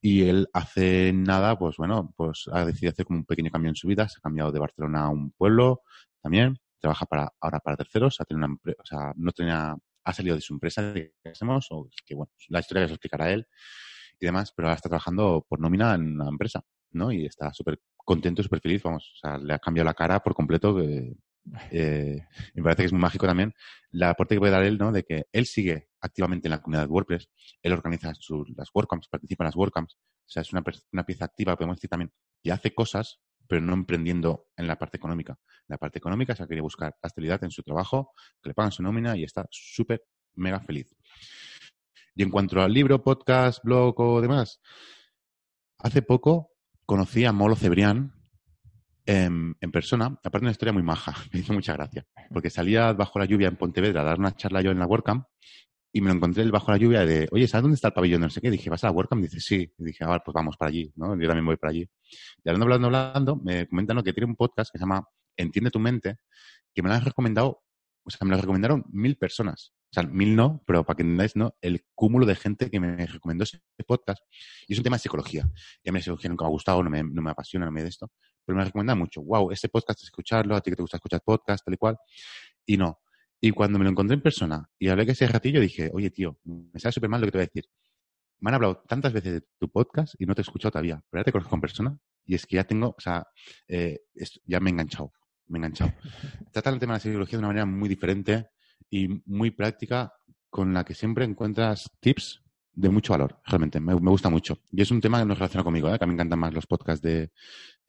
Y 0.02 0.24
él 0.30 0.48
hace 0.54 1.12
nada, 1.14 1.58
pues 1.60 1.78
bueno, 1.78 2.14
pues 2.16 2.46
ha 2.54 2.66
decidido 2.66 2.92
hacer 2.92 3.06
como 3.06 3.20
un 3.20 3.26
pequeño 3.26 3.52
cambio 3.52 3.70
en 3.70 3.76
su 3.76 3.88
vida. 3.88 4.08
Se 4.10 4.18
ha 4.20 4.22
cambiado 4.22 4.52
de 4.52 4.60
Barcelona 4.60 5.06
a 5.06 5.10
un 5.10 5.32
pueblo 5.32 5.82
también. 6.22 6.58
Trabaja 6.80 7.06
para, 7.06 7.32
ahora 7.42 7.60
para 7.60 7.78
terceros. 7.78 8.20
Ha 8.22 8.26
tenido 8.26 8.46
una 8.48 8.56
empre- 8.56 8.76
o 8.80 8.86
sea, 8.86 9.14
no 9.18 9.32
tenía, 9.34 9.76
ha 10.06 10.14
salido 10.14 10.36
de 10.36 10.42
su 10.42 10.54
empresa, 10.54 10.94
digamos, 10.94 11.68
o 11.72 11.90
que 12.06 12.16
bueno, 12.16 12.32
la 12.50 12.60
historia 12.62 12.84
que 12.84 12.88
se 12.90 12.94
explicará 12.96 13.32
él 13.32 13.46
y 14.20 14.26
demás, 14.26 14.52
pero 14.56 14.68
ahora 14.68 14.76
está 14.76 14.90
trabajando 14.90 15.46
por 15.48 15.60
nómina 15.60 15.96
en 15.96 16.14
una 16.20 16.30
empresa, 16.30 16.62
¿no? 16.92 17.12
Y 17.12 17.26
está 17.26 17.54
súper 17.54 17.80
contento, 17.98 18.44
súper 18.44 18.62
feliz, 18.62 18.84
vamos, 18.84 19.12
o 19.16 19.18
sea, 19.28 19.38
le 19.38 19.54
ha 19.54 19.60
cambiado 19.60 19.86
la 19.86 19.94
cara 19.94 20.20
por 20.22 20.34
completo, 20.34 20.76
que, 20.76 21.14
eh, 21.72 22.26
me 22.54 22.64
parece 22.64 22.84
que 22.84 22.86
es 22.88 22.94
muy 22.94 23.02
mágico 23.02 23.26
también 23.26 23.54
la 23.92 24.12
aporte 24.12 24.36
que 24.36 24.40
puede 24.40 24.52
dar 24.52 24.64
él, 24.64 24.78
¿no? 24.78 24.92
De 24.92 25.04
que 25.04 25.28
él 25.32 25.46
sigue 25.46 25.90
activamente 26.02 26.48
en 26.48 26.52
la 26.52 26.62
comunidad 26.62 26.86
de 26.86 26.92
WordPress, 26.92 27.30
él 27.62 27.74
organiza 27.74 28.14
sus, 28.16 28.50
las 28.56 28.70
WordCamps, 28.74 29.08
participa 29.08 29.44
en 29.44 29.48
las 29.48 29.56
WordCamps, 29.56 29.96
o 29.96 30.30
sea, 30.30 30.42
es 30.42 30.54
una, 30.54 30.64
una 30.92 31.06
pieza 31.06 31.26
activa, 31.26 31.56
podemos 31.56 31.78
decir 31.78 31.90
también, 31.90 32.12
y 32.42 32.52
hace 32.52 32.74
cosas, 32.74 33.20
pero 33.48 33.62
no 33.62 33.74
emprendiendo 33.74 34.48
en 34.56 34.68
la 34.68 34.78
parte 34.78 34.98
económica. 34.98 35.40
La 35.68 35.78
parte 35.78 35.98
económica 35.98 36.36
se 36.36 36.48
quería 36.48 36.62
buscar 36.62 36.96
la 37.02 37.08
estabilidad 37.08 37.44
en 37.44 37.52
su 37.52 37.64
trabajo, 37.64 38.14
que 38.42 38.50
le 38.50 38.54
pagan 38.54 38.72
su 38.72 38.84
nómina 38.84 39.18
y 39.18 39.24
está 39.24 39.48
súper, 39.50 40.04
mega 40.36 40.60
feliz. 40.60 40.96
Y 42.16 42.24
en 42.24 42.30
cuanto 42.30 42.62
al 42.62 42.72
libro, 42.72 43.04
podcast, 43.04 43.64
blog 43.64 44.00
o 44.00 44.22
demás, 44.22 44.62
hace 45.80 46.02
poco 46.02 46.52
conocí 46.86 47.26
a 47.26 47.32
Molo 47.32 47.56
Cebrián 47.56 48.19
en, 49.10 49.56
en 49.60 49.72
persona. 49.72 50.06
Aparte, 50.06 50.42
una 50.42 50.52
historia 50.52 50.72
muy 50.72 50.84
maja, 50.84 51.16
me 51.34 51.40
hizo 51.40 51.52
mucha 51.52 51.74
gracia. 51.74 52.06
Porque 52.32 52.52
salía 52.52 52.94
bajo 52.94 53.18
la 53.18 53.26
lluvia 53.26 53.48
en 53.48 53.56
Pontevedra 53.56 54.02
a 54.02 54.04
dar 54.04 54.20
una 54.20 54.36
charla 54.36 54.62
yo 54.62 54.70
en 54.70 54.80
la 54.80 54.86
WordCamp 54.86 55.26
y 55.92 56.02
me 56.02 56.10
lo 56.10 56.16
encontré 56.16 56.48
bajo 56.52 56.72
la 56.72 56.78
lluvia 56.78 57.04
de, 57.04 57.28
oye, 57.32 57.48
¿sabes 57.48 57.64
dónde 57.64 57.76
está 57.76 57.88
el 57.88 57.96
pabellón? 57.96 58.22
No 58.22 58.30
sé 58.30 58.40
qué. 58.40 58.52
Dije, 58.52 58.70
¿vas 58.70 58.84
a 58.84 58.88
la 58.88 58.92
WordCamp? 58.92 59.24
Dice, 59.24 59.40
sí. 59.40 59.74
Y 59.80 59.84
dije, 59.84 60.04
ah, 60.08 60.22
pues 60.24 60.34
vamos 60.34 60.56
para 60.58 60.70
allí, 60.70 60.94
¿no? 60.96 61.20
Yo 61.20 61.28
también 61.28 61.46
voy 61.46 61.58
para 61.58 61.72
allí. 61.72 61.90
Y 62.44 62.50
hablando, 62.50 62.66
hablando, 62.66 62.88
hablando, 62.88 63.36
me 63.38 63.68
comentan 63.68 63.96
¿no? 63.96 64.04
que 64.04 64.14
tiene 64.14 64.28
un 64.28 64.36
podcast 64.36 64.72
que 64.72 64.78
se 64.78 64.84
llama 64.84 65.04
Entiende 65.36 65.72
tu 65.72 65.80
mente, 65.80 66.18
que 66.76 66.84
me 66.84 66.90
lo 66.90 66.96
han 66.96 67.04
recomendado, 67.04 67.64
o 68.04 68.10
sea, 68.12 68.26
me 68.26 68.36
lo 68.36 68.42
recomendaron 68.42 68.84
mil 68.92 69.18
personas. 69.18 69.74
O 69.92 69.94
sea, 69.94 70.04
mil 70.04 70.36
no, 70.36 70.64
pero 70.68 70.86
para 70.86 70.98
que 70.98 71.02
entendáis, 71.02 71.36
¿no? 71.36 71.56
El 71.62 71.84
cúmulo 71.96 72.28
de 72.28 72.36
gente 72.36 72.70
que 72.70 72.80
me 72.80 73.08
recomendó 73.08 73.44
ese 73.44 73.60
podcast. 73.88 74.22
Y 74.68 74.74
es 74.74 74.80
un 74.80 74.84
tema 74.84 74.98
de 74.98 75.02
psicología. 75.02 75.50
Y 75.84 75.90
a 75.90 75.92
mí 75.92 75.98
la 75.98 76.04
psicología 76.04 76.30
nunca 76.30 76.46
me 76.46 76.50
ha 76.50 76.52
gustado, 76.52 76.84
no 76.84 76.92
me, 76.92 77.04
no 77.04 77.22
me 77.24 77.32
apasiona, 77.32 77.66
no 77.66 77.72
me 77.72 77.82
de 77.82 77.90
esto. 77.90 78.12
Pero 78.50 78.58
me 78.58 78.66
recomienda 78.66 78.96
mucho. 78.96 79.22
Wow, 79.22 79.52
ese 79.52 79.70
podcast, 79.70 80.02
escucharlo, 80.02 80.56
a 80.56 80.62
ti 80.62 80.72
que 80.72 80.76
te 80.76 80.82
gusta 80.82 80.98
escuchar 80.98 81.22
podcast, 81.24 81.64
tal 81.64 81.76
y 81.76 81.78
cual. 81.78 81.98
Y 82.66 82.78
no. 82.78 83.00
Y 83.40 83.52
cuando 83.52 83.78
me 83.78 83.84
lo 83.86 83.92
encontré 83.92 84.16
en 84.16 84.24
persona 84.24 84.68
y 84.80 84.88
hablé 84.88 85.06
que 85.06 85.12
ese 85.12 85.28
ratillo, 85.28 85.62
dije, 85.62 85.92
oye, 85.94 86.10
tío, 86.10 86.40
me 86.44 86.80
sabe 86.80 86.94
súper 86.94 87.12
mal 87.12 87.22
lo 87.22 87.28
que 87.28 87.32
te 87.32 87.38
voy 87.38 87.44
a 87.44 87.46
decir. 87.46 87.66
Me 88.40 88.50
han 88.50 88.56
hablado 88.56 88.84
tantas 88.88 89.14
veces 89.14 89.34
de 89.34 89.42
tu 89.60 89.70
podcast 89.70 90.16
y 90.18 90.26
no 90.26 90.34
te 90.34 90.42
he 90.42 90.46
escuchado 90.46 90.72
todavía, 90.72 91.00
pero 91.12 91.22
ya 91.22 91.26
te 91.26 91.32
conozco 91.32 91.54
en 91.54 91.62
persona 91.62 91.98
y 92.26 92.34
es 92.34 92.48
que 92.48 92.56
ya 92.56 92.64
tengo, 92.64 92.88
o 92.98 93.00
sea, 93.00 93.24
eh, 93.68 94.00
ya 94.46 94.60
me 94.60 94.72
he 94.72 94.74
enganchado, 94.74 95.14
me 95.46 95.58
he 95.58 95.60
enganchado. 95.60 95.94
Trata 96.52 96.72
el 96.72 96.80
tema 96.80 96.94
de 96.94 96.96
la 96.96 97.02
psicología 97.02 97.38
de 97.38 97.42
una 97.42 97.50
manera 97.50 97.66
muy 97.68 97.88
diferente 97.88 98.48
y 98.90 99.10
muy 99.28 99.52
práctica 99.52 100.12
con 100.50 100.74
la 100.74 100.84
que 100.84 100.96
siempre 100.96 101.24
encuentras 101.24 101.92
tips 102.00 102.42
de 102.74 102.90
mucho 102.90 103.14
valor, 103.14 103.40
realmente, 103.46 103.80
me, 103.80 103.94
me 103.94 104.10
gusta 104.10 104.30
mucho. 104.30 104.58
Y 104.72 104.82
es 104.82 104.90
un 104.90 105.02
tema 105.02 105.20
que 105.20 105.26
no 105.26 105.36
relaciona 105.36 105.64
conmigo, 105.64 105.94
¿eh? 105.94 106.00
que 106.00 106.04
a 106.06 106.08
mí 106.08 106.12
me 106.12 106.16
encantan 106.16 106.40
más 106.40 106.54
los 106.54 106.66
podcasts 106.66 107.02
de, 107.02 107.30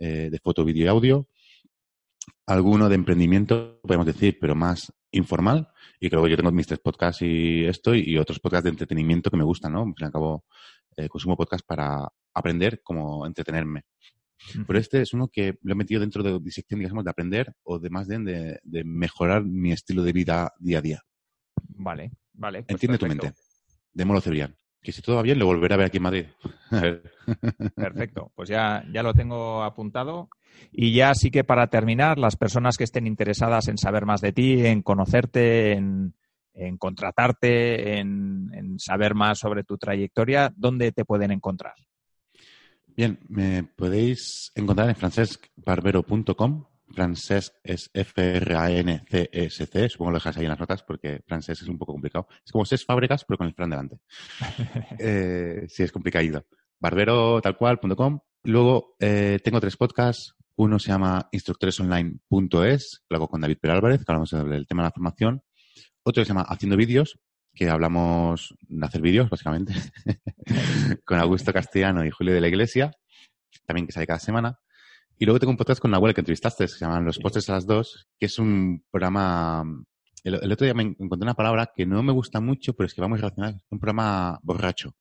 eh, 0.00 0.28
de 0.30 0.38
foto, 0.40 0.64
vídeo 0.64 0.84
y 0.86 0.88
audio, 0.88 1.28
alguno 2.46 2.88
de 2.88 2.96
emprendimiento, 2.96 3.80
podemos 3.82 4.06
decir, 4.06 4.38
pero 4.40 4.56
más 4.56 4.92
informal. 5.12 5.68
Y 6.00 6.08
creo 6.10 6.24
que 6.24 6.30
yo 6.30 6.36
tengo 6.36 6.50
mis 6.50 6.66
tres 6.66 6.80
podcasts 6.80 7.22
y 7.22 7.64
esto, 7.64 7.94
y, 7.94 8.00
y 8.00 8.18
otros 8.18 8.40
podcasts 8.40 8.64
de 8.64 8.70
entretenimiento 8.70 9.30
que 9.30 9.36
me 9.36 9.44
gustan, 9.44 9.72
¿no? 9.72 9.80
Al 9.82 9.94
fin 9.94 9.96
y 10.00 10.04
al 10.04 10.12
cabo, 10.12 10.44
eh, 10.96 11.08
consumo 11.08 11.36
podcast 11.36 11.64
para 11.66 12.08
aprender 12.34 12.82
como 12.82 13.26
entretenerme. 13.26 13.84
Pero 14.66 14.78
este 14.78 15.02
es 15.02 15.12
uno 15.12 15.28
que 15.28 15.58
lo 15.62 15.72
he 15.72 15.76
metido 15.76 16.00
dentro 16.00 16.22
de 16.22 16.38
disección, 16.40 16.80
digamos, 16.80 17.04
de 17.04 17.10
aprender 17.10 17.52
o 17.62 17.78
de 17.78 17.90
más 17.90 18.08
bien 18.08 18.24
de, 18.24 18.58
de 18.62 18.84
mejorar 18.84 19.44
mi 19.44 19.72
estilo 19.72 20.02
de 20.02 20.12
vida 20.12 20.52
día 20.58 20.78
a 20.78 20.82
día. 20.82 21.02
Vale, 21.68 22.10
vale. 22.32 22.62
pues 22.62 22.70
Entiende 22.70 22.98
tu 22.98 23.06
mente. 23.06 23.32
De 23.92 24.04
Molo 24.04 24.20
Cebrián. 24.20 24.56
Que 24.82 24.92
si 24.92 25.02
todo 25.02 25.16
va 25.16 25.22
bien, 25.22 25.38
lo 25.38 25.46
volveré 25.46 25.74
a 25.74 25.78
ver 25.78 25.86
aquí 25.86 25.98
en 25.98 26.02
Madrid. 26.02 26.26
Perfecto, 27.74 28.32
pues 28.34 28.48
ya, 28.48 28.84
ya 28.92 29.02
lo 29.02 29.12
tengo 29.12 29.62
apuntado. 29.62 30.28
Y 30.72 30.94
ya 30.94 31.14
sí 31.14 31.30
que 31.30 31.44
para 31.44 31.68
terminar, 31.68 32.18
las 32.18 32.36
personas 32.36 32.76
que 32.76 32.84
estén 32.84 33.06
interesadas 33.06 33.68
en 33.68 33.78
saber 33.78 34.06
más 34.06 34.20
de 34.20 34.32
ti, 34.32 34.66
en 34.66 34.82
conocerte, 34.82 35.72
en, 35.72 36.14
contratarte, 36.78 37.98
en, 37.98 38.78
saber 38.78 39.14
más 39.14 39.38
sobre 39.38 39.64
tu 39.64 39.76
trayectoria, 39.76 40.52
¿dónde 40.56 40.92
te 40.92 41.04
pueden 41.04 41.30
encontrar? 41.30 41.74
Bien, 42.96 43.18
me 43.28 43.62
podéis 43.62 44.50
encontrar 44.54 44.88
en 44.88 44.96
francesbarbero.com. 44.96 46.64
Francesc 46.92 47.54
es 47.62 47.90
F-R-A-N-C-E-S-C. 47.92 49.88
Supongo 49.88 50.10
que 50.10 50.12
lo 50.12 50.18
dejas 50.18 50.36
ahí 50.36 50.44
en 50.44 50.50
las 50.50 50.60
notas 50.60 50.82
porque 50.82 51.22
francés 51.26 51.62
es 51.62 51.68
un 51.68 51.78
poco 51.78 51.92
complicado. 51.92 52.26
Es 52.44 52.52
como 52.52 52.64
SES 52.64 52.84
Fábricas, 52.84 53.24
pero 53.24 53.38
con 53.38 53.46
el 53.46 53.54
Fran 53.54 53.70
delante. 53.70 54.00
eh, 54.98 55.66
sí, 55.68 55.82
es 55.82 55.92
complicado. 55.92 56.44
Barbero 56.78 57.40
tal 57.40 57.56
cual.com. 57.56 58.20
Luego 58.44 58.96
eh, 58.98 59.38
tengo 59.42 59.60
tres 59.60 59.76
podcasts. 59.76 60.34
Uno 60.56 60.78
se 60.78 60.88
llama 60.88 61.28
instructoresonline.es, 61.32 63.04
lo 63.08 63.16
hago 63.16 63.28
con 63.28 63.40
David 63.40 63.58
Perálvarez, 63.60 64.04
que 64.04 64.12
hablamos 64.12 64.30
del 64.30 64.66
tema 64.66 64.82
de 64.82 64.88
la 64.88 64.92
formación. 64.92 65.42
Otro 66.02 66.22
se 66.22 66.28
llama 66.28 66.42
Haciendo 66.42 66.76
Vídeos, 66.76 67.18
que 67.54 67.70
hablamos 67.70 68.54
de 68.60 68.86
hacer 68.86 69.00
vídeos, 69.00 69.30
básicamente, 69.30 69.72
con 71.06 71.18
Augusto 71.18 71.52
Castellano 71.52 72.04
y 72.04 72.10
Julio 72.10 72.34
de 72.34 72.42
la 72.42 72.48
Iglesia, 72.48 72.90
también 73.66 73.86
que 73.86 73.92
sale 73.92 74.06
cada 74.06 74.18
semana. 74.18 74.58
Y 75.20 75.26
luego 75.26 75.38
tengo 75.38 75.50
un 75.50 75.58
podcast 75.58 75.82
con 75.82 75.90
Nahuel 75.90 76.14
que 76.14 76.22
entrevistaste, 76.22 76.64
que 76.64 76.68
se 76.68 76.78
llaman 76.78 77.04
Los 77.04 77.18
Postres 77.18 77.50
a 77.50 77.52
las 77.52 77.66
Dos, 77.66 78.08
que 78.18 78.24
es 78.24 78.38
un 78.38 78.82
programa... 78.90 79.62
El, 80.24 80.50
otro 80.50 80.64
día 80.64 80.72
me 80.72 80.82
encontré 80.82 81.24
una 81.24 81.34
palabra 81.34 81.70
que 81.74 81.84
no 81.84 82.02
me 82.02 82.10
gusta 82.10 82.40
mucho, 82.40 82.72
pero 82.72 82.86
es 82.86 82.94
que 82.94 83.02
va 83.02 83.08
muy 83.08 83.18
relacionada. 83.18 83.58
Es 83.58 83.66
un 83.68 83.78
programa 83.78 84.38
borracho. 84.42 84.94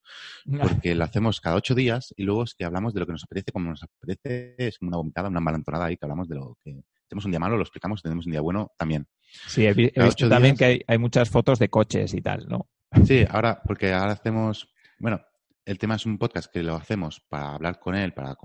Porque 0.62 0.94
lo 0.94 1.06
hacemos 1.06 1.40
cada 1.40 1.56
ocho 1.56 1.74
días 1.74 2.14
y 2.18 2.24
luego 2.24 2.44
es 2.44 2.54
que 2.54 2.66
hablamos 2.66 2.94
de 2.94 3.00
lo 3.00 3.06
que 3.06 3.14
nos 3.14 3.24
apetece, 3.24 3.54
como 3.54 3.70
nos 3.70 3.82
apetece. 3.82 4.56
Es 4.58 4.78
como 4.78 4.90
una 4.90 4.98
vomitada, 4.98 5.30
una 5.30 5.40
embalantonada 5.40 5.86
ahí 5.86 5.96
que 5.96 6.06
hablamos 6.06 6.28
de 6.28 6.36
lo 6.36 6.58
que 6.66 6.82
tenemos 7.08 7.24
un 7.24 7.32
día 7.32 7.40
malo, 7.40 7.56
lo 7.56 7.64
explicamos, 7.64 8.02
tenemos 8.02 8.26
un 8.26 8.34
día 8.34 8.42
bueno 8.42 8.74
también. 8.78 9.08
Sí, 9.48 9.66
he, 9.66 9.74
visto 9.74 10.28
también 10.28 10.58
que 10.58 10.66
hay, 10.66 10.82
hay, 10.86 10.98
muchas 10.98 11.30
fotos 11.30 11.60
de 11.60 11.70
coches 11.70 12.14
y 12.14 12.22
tal, 12.22 12.46
¿no? 12.46 12.68
Sí, 13.06 13.26
ahora, 13.30 13.62
porque 13.64 13.94
ahora 13.94 14.12
hacemos, 14.12 14.68
bueno, 15.00 15.22
el 15.64 15.78
tema 15.80 15.96
es 15.96 16.06
un 16.06 16.18
podcast 16.18 16.52
que 16.52 16.62
lo 16.62 16.76
hacemos 16.76 17.22
para 17.30 17.54
hablar 17.54 17.80
con 17.80 17.96
él, 17.96 18.14
para, 18.14 18.36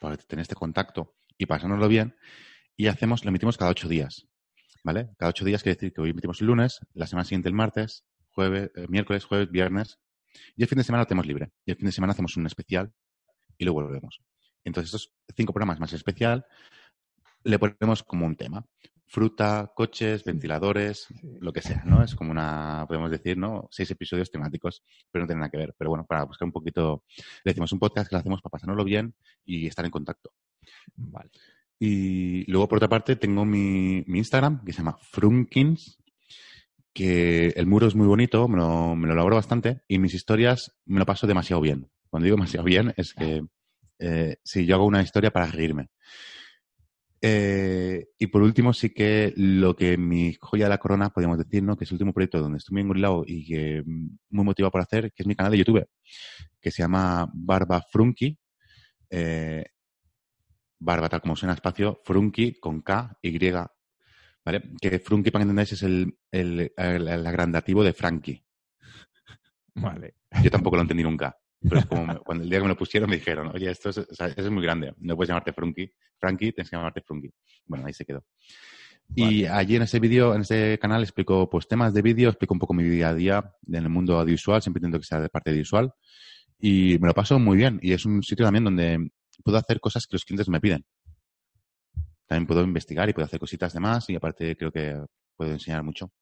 para 0.00 0.16
tener 0.16 0.42
este 0.42 0.54
contacto 0.54 1.14
y 1.36 1.46
pasárnoslo 1.46 1.88
bien. 1.88 2.16
Y 2.76 2.86
hacemos, 2.86 3.24
lo 3.24 3.30
emitimos 3.30 3.56
cada 3.56 3.70
ocho 3.70 3.88
días. 3.88 4.26
¿Vale? 4.84 5.10
Cada 5.18 5.30
ocho 5.30 5.44
días 5.44 5.62
quiere 5.62 5.76
decir 5.76 5.92
que 5.92 6.00
hoy 6.00 6.10
emitimos 6.10 6.40
el 6.40 6.46
lunes, 6.46 6.80
la 6.94 7.06
semana 7.06 7.24
siguiente 7.24 7.48
el 7.48 7.54
martes, 7.54 8.04
jueves, 8.30 8.70
eh, 8.76 8.86
miércoles, 8.88 9.24
jueves, 9.24 9.50
viernes. 9.50 9.98
Y 10.56 10.62
el 10.62 10.68
fin 10.68 10.78
de 10.78 10.84
semana 10.84 11.02
lo 11.02 11.06
tenemos 11.06 11.26
libre. 11.26 11.50
Y 11.64 11.72
el 11.72 11.76
fin 11.76 11.86
de 11.86 11.92
semana 11.92 12.12
hacemos 12.12 12.36
un 12.36 12.46
especial 12.46 12.92
y 13.56 13.64
luego 13.64 13.82
volvemos. 13.82 14.22
Entonces, 14.64 14.94
estos 14.94 15.12
cinco 15.36 15.52
programas 15.52 15.80
más 15.80 15.92
especial 15.92 16.46
le 17.42 17.58
ponemos 17.58 18.02
como 18.02 18.26
un 18.26 18.36
tema. 18.36 18.64
Fruta, 19.08 19.72
coches, 19.74 20.22
ventiladores, 20.22 21.06
lo 21.40 21.52
que 21.52 21.62
sea, 21.62 21.82
¿no? 21.84 22.02
Es 22.02 22.14
como 22.14 22.30
una, 22.30 22.84
podemos 22.86 23.10
decir, 23.10 23.38
¿no? 23.38 23.68
Seis 23.70 23.90
episodios 23.90 24.30
temáticos, 24.30 24.82
pero 25.10 25.22
no 25.22 25.26
tienen 25.26 25.40
nada 25.40 25.50
que 25.50 25.56
ver. 25.56 25.74
Pero 25.78 25.90
bueno, 25.90 26.04
para 26.06 26.24
buscar 26.24 26.46
un 26.46 26.52
poquito, 26.52 27.04
le 27.44 27.50
decimos 27.50 27.72
un 27.72 27.78
podcast 27.78 28.08
que 28.08 28.16
lo 28.16 28.20
hacemos 28.20 28.42
para 28.42 28.50
pasárnoslo 28.50 28.84
bien 28.84 29.14
y 29.44 29.66
estar 29.66 29.84
en 29.84 29.90
contacto. 29.90 30.32
Vale. 30.94 31.30
Y 31.78 32.50
luego, 32.50 32.68
por 32.68 32.76
otra 32.78 32.88
parte, 32.88 33.16
tengo 33.16 33.44
mi, 33.44 34.04
Instagram, 34.06 34.64
que 34.64 34.72
se 34.72 34.78
llama 34.78 34.98
Frunkins, 35.00 35.98
que 36.92 37.48
el 37.48 37.66
muro 37.66 37.86
es 37.86 37.94
muy 37.94 38.06
bonito, 38.06 38.46
me 38.48 38.58
lo, 38.58 38.94
me 38.96 39.06
lo 39.06 39.14
elaboro 39.14 39.36
bastante, 39.36 39.82
y 39.88 39.98
mis 39.98 40.14
historias 40.14 40.76
me 40.84 40.98
lo 40.98 41.06
paso 41.06 41.26
demasiado 41.26 41.62
bien. 41.62 41.90
Cuando 42.10 42.24
digo 42.24 42.36
demasiado 42.36 42.64
bien, 42.64 42.92
es 42.96 43.14
que 43.14 43.42
eh, 43.98 44.36
si 44.42 44.66
yo 44.66 44.76
hago 44.76 44.86
una 44.86 45.02
historia 45.02 45.30
para 45.30 45.46
reírme. 45.46 45.88
Eh, 47.20 48.06
y 48.18 48.26
por 48.28 48.42
último, 48.42 48.72
sí 48.72 48.90
que 48.90 49.32
lo 49.36 49.74
que 49.74 49.96
mi 49.96 50.34
joya 50.40 50.66
de 50.66 50.70
la 50.70 50.78
corona, 50.78 51.10
podríamos 51.10 51.38
decir, 51.38 51.62
¿no? 51.62 51.76
que 51.76 51.84
es 51.84 51.90
el 51.90 51.96
último 51.96 52.12
proyecto 52.12 52.40
donde 52.40 52.58
estoy 52.58 52.74
muy 52.74 52.82
engolado 52.82 53.24
y 53.26 53.46
que 53.46 53.82
mm, 53.84 54.18
muy 54.30 54.44
motivado 54.44 54.70
por 54.70 54.80
hacer, 54.80 55.12
que 55.12 55.22
es 55.22 55.26
mi 55.26 55.34
canal 55.34 55.52
de 55.52 55.58
YouTube, 55.58 55.88
que 56.60 56.70
se 56.70 56.82
llama 56.82 57.28
Barba 57.34 57.82
Frunky. 57.90 58.38
Eh, 59.10 59.64
barba, 60.78 61.08
tal 61.08 61.20
como 61.20 61.34
suena 61.34 61.54
espacio, 61.54 62.00
Frunky 62.04 62.58
con 62.60 62.82
K, 62.82 63.18
Y. 63.22 63.52
¿Vale? 64.44 64.62
Que 64.80 64.98
Frunky, 64.98 65.30
para 65.30 65.40
que 65.40 65.44
entendáis, 65.44 65.72
es 65.72 65.82
el, 65.82 66.16
el, 66.30 66.72
el, 66.76 67.26
agrandativo 67.26 67.82
de 67.82 67.92
Frankie. 67.92 68.44
Vale. 69.74 70.14
Yo 70.42 70.50
tampoco 70.50 70.76
lo 70.76 70.82
entendí 70.82 71.02
nunca. 71.02 71.36
Pero 71.60 71.80
es 71.80 71.86
como 71.86 72.18
cuando 72.20 72.44
el 72.44 72.50
día 72.50 72.58
que 72.58 72.64
me 72.64 72.68
lo 72.68 72.76
pusieron 72.76 73.10
me 73.10 73.16
dijeron, 73.16 73.50
oye, 73.54 73.70
esto 73.70 73.90
es, 73.90 73.98
es 73.98 74.50
muy 74.50 74.62
grande, 74.62 74.94
no 74.98 75.16
puedes 75.16 75.28
llamarte 75.28 75.52
Frunky. 75.52 75.90
Frankie, 76.18 76.52
tienes 76.52 76.70
que 76.70 76.76
llamarte 76.76 77.00
Frunky. 77.02 77.30
Bueno, 77.66 77.86
ahí 77.86 77.92
se 77.92 78.04
quedó. 78.04 78.24
Y 79.14 79.46
allí 79.46 79.76
en 79.76 79.82
ese 79.82 80.00
vídeo, 80.00 80.34
en 80.34 80.42
ese 80.42 80.78
canal, 80.80 81.02
explico 81.02 81.48
pues 81.48 81.66
temas 81.66 81.94
de 81.94 82.02
vídeo, 82.02 82.28
explico 82.28 82.54
un 82.54 82.60
poco 82.60 82.74
mi 82.74 82.84
día 82.84 83.08
a 83.08 83.14
día 83.14 83.54
en 83.66 83.74
el 83.74 83.88
mundo 83.88 84.18
audiovisual, 84.18 84.60
siempre 84.60 84.80
intento 84.80 84.98
que 84.98 85.06
sea 85.06 85.20
de 85.20 85.28
parte 85.28 85.50
visual. 85.52 85.92
Y 86.60 86.98
me 86.98 87.08
lo 87.08 87.14
paso 87.14 87.38
muy 87.38 87.56
bien. 87.56 87.78
Y 87.82 87.92
es 87.92 88.04
un 88.04 88.22
sitio 88.22 88.44
también 88.44 88.64
donde 88.64 89.10
puedo 89.42 89.56
hacer 89.56 89.80
cosas 89.80 90.06
que 90.06 90.14
los 90.14 90.24
clientes 90.24 90.48
me 90.48 90.60
piden. 90.60 90.84
También 92.26 92.46
puedo 92.46 92.62
investigar 92.62 93.08
y 93.08 93.12
puedo 93.14 93.24
hacer 93.24 93.40
cositas 93.40 93.72
de 93.72 93.80
más 93.80 94.10
y 94.10 94.16
aparte 94.16 94.56
creo 94.56 94.70
que 94.70 95.00
puedo 95.36 95.52
enseñar 95.52 95.82
mucho. 95.82 96.12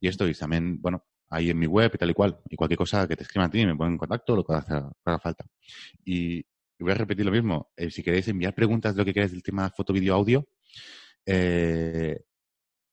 Y 0.00 0.08
esto, 0.08 0.28
y 0.28 0.34
también, 0.34 0.80
bueno, 0.80 1.04
ahí 1.30 1.50
en 1.50 1.58
mi 1.58 1.66
web 1.66 1.90
y 1.94 1.98
tal 1.98 2.10
y 2.10 2.14
cual. 2.14 2.38
Y 2.48 2.56
cualquier 2.56 2.78
cosa 2.78 3.06
que 3.08 3.16
te 3.16 3.22
escriban 3.22 3.48
a 3.48 3.50
ti, 3.50 3.64
me 3.64 3.76
ponen 3.76 3.94
en 3.94 3.98
contacto, 3.98 4.36
lo 4.36 4.44
que 4.44 4.54
haga 4.54 5.18
falta. 5.18 5.44
Y 6.04 6.44
voy 6.78 6.92
a 6.92 6.94
repetir 6.94 7.24
lo 7.24 7.32
mismo. 7.32 7.72
Eh, 7.76 7.90
si 7.90 8.02
queréis 8.02 8.28
enviar 8.28 8.54
preguntas 8.54 8.94
de 8.94 9.00
lo 9.00 9.04
que 9.04 9.14
queráis 9.14 9.32
del 9.32 9.42
tema 9.42 9.70
foto, 9.70 9.92
vídeo, 9.92 10.14
audio, 10.14 10.46
eh, 11.26 12.20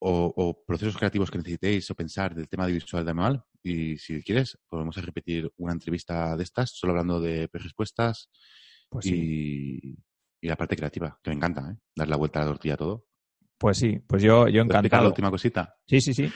o, 0.03 0.63
procesos 0.65 0.97
creativos 0.97 1.29
que 1.29 1.37
necesitéis 1.37 1.91
o 1.91 1.95
pensar 1.95 2.33
del 2.33 2.49
tema 2.49 2.65
de 2.65 2.73
visual 2.73 3.05
de 3.05 3.13
manual, 3.13 3.43
y 3.61 3.97
si 3.97 4.23
quieres, 4.23 4.57
podemos 4.67 4.95
repetir 4.95 5.51
una 5.57 5.73
entrevista 5.73 6.35
de 6.35 6.43
estas, 6.43 6.71
solo 6.71 6.93
hablando 6.93 7.21
de 7.21 7.47
respuestas 7.53 8.29
pues 8.89 9.05
y, 9.05 9.95
la 10.41 10.55
parte 10.55 10.75
creativa, 10.75 11.19
que 11.21 11.29
me 11.29 11.35
encanta, 11.35 11.69
¿eh? 11.71 11.77
dar 11.95 12.07
la 12.07 12.15
vuelta 12.15 12.39
a 12.39 12.43
la 12.43 12.49
tortilla 12.49 12.73
a 12.73 12.77
todo. 12.77 13.05
Pues 13.59 13.77
sí, 13.77 13.99
pues 14.07 14.23
yo, 14.23 14.47
yo 14.47 14.63
encantado. 14.63 15.03
la 15.03 15.09
última 15.09 15.29
cosita? 15.29 15.75
Sí, 15.85 16.01
sí, 16.01 16.15
sí. 16.15 16.31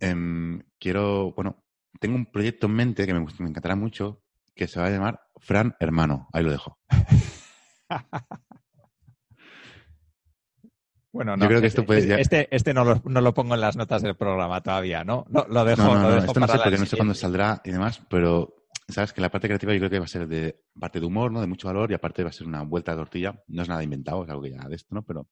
Em, 0.00 0.62
quiero, 0.78 1.32
bueno, 1.32 1.64
tengo 2.00 2.16
un 2.16 2.26
proyecto 2.26 2.66
en 2.66 2.74
mente 2.74 3.06
que 3.06 3.14
me, 3.14 3.20
me 3.20 3.48
encantará 3.48 3.76
mucho, 3.76 4.22
que 4.54 4.66
se 4.66 4.80
va 4.80 4.86
a 4.86 4.90
llamar 4.90 5.20
Fran 5.36 5.76
Hermano. 5.80 6.28
Ahí 6.32 6.42
lo 6.42 6.50
dejo. 6.50 6.78
Bueno, 11.14 11.36
no, 11.36 11.48
este, 11.48 11.84
este, 12.20 12.48
este, 12.50 12.74
no, 12.74 12.84
lo, 12.84 13.00
no, 13.04 13.20
lo, 13.20 13.32
pongo 13.32 13.54
en 13.54 13.60
las 13.60 13.76
notas 13.76 14.02
del 14.02 14.16
programa 14.16 14.60
todavía, 14.64 15.04
¿no? 15.04 15.24
no 15.28 15.46
lo 15.48 15.64
dejo. 15.64 15.84
No, 15.84 15.94
no, 15.94 16.16
esto 16.16 16.40
no 16.40 16.48
sé 16.48 16.58
porque 16.58 16.76
no 16.76 16.86
sé 16.86 16.96
cuándo 16.96 17.14
saldrá 17.14 17.62
y 17.64 17.70
demás, 17.70 18.02
pero 18.10 18.66
sabes 18.88 19.12
que 19.12 19.20
la 19.20 19.30
parte 19.30 19.46
creativa 19.46 19.72
yo 19.72 19.78
creo 19.78 19.90
que 19.90 19.98
va 20.00 20.06
a 20.06 20.08
ser 20.08 20.26
de 20.26 20.60
parte 20.76 20.98
de 20.98 21.06
humor, 21.06 21.30
¿no? 21.30 21.40
De 21.40 21.46
mucho 21.46 21.68
valor 21.68 21.88
y 21.92 21.94
aparte 21.94 22.24
va 22.24 22.30
a 22.30 22.32
ser 22.32 22.48
una 22.48 22.62
vuelta 22.62 22.90
de 22.90 22.98
tortilla. 22.98 23.40
No 23.46 23.62
es 23.62 23.68
nada 23.68 23.84
inventado, 23.84 24.24
es 24.24 24.30
algo 24.30 24.42
que 24.42 24.50
ya 24.50 24.68
de 24.68 24.74
esto, 24.74 24.92
¿no? 24.92 25.04
Pero 25.04 25.28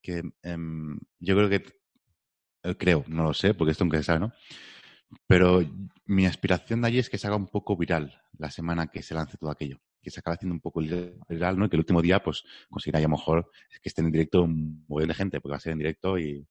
que 0.00 0.22
em, 0.42 0.98
yo 1.20 1.36
creo 1.36 1.50
que 1.50 1.62
creo, 2.78 3.04
no 3.08 3.22
lo 3.22 3.34
sé, 3.34 3.54
porque 3.54 3.72
esto 3.72 3.84
nunca 3.84 3.98
se 3.98 4.04
sabe, 4.04 4.20
¿no? 4.20 4.32
Pero 5.26 5.62
mi 6.06 6.26
aspiración 6.26 6.82
de 6.82 6.88
allí 6.88 6.98
es 6.98 7.10
que 7.10 7.18
se 7.18 7.26
haga 7.26 7.36
un 7.36 7.48
poco 7.48 7.76
viral 7.76 8.20
la 8.38 8.50
semana 8.50 8.88
que 8.88 9.02
se 9.02 9.14
lance 9.14 9.36
todo 9.36 9.50
aquello. 9.50 9.78
Que 10.02 10.10
se 10.10 10.20
acabe 10.20 10.34
haciendo 10.34 10.54
un 10.54 10.60
poco 10.60 10.80
viral, 10.80 11.58
¿no? 11.58 11.66
Y 11.66 11.68
que 11.68 11.76
el 11.76 11.80
último 11.80 12.02
día, 12.02 12.22
pues, 12.22 12.44
conseguirá 12.70 13.00
ya 13.00 13.08
mejor 13.08 13.50
que 13.82 13.88
esté 13.88 14.02
en 14.02 14.12
directo 14.12 14.42
un 14.42 14.84
montón 14.88 15.08
de 15.08 15.14
gente, 15.14 15.40
porque 15.40 15.52
va 15.52 15.56
a 15.56 15.60
ser 15.60 15.72
en 15.72 15.78
directo 15.78 16.18
y, 16.18 16.46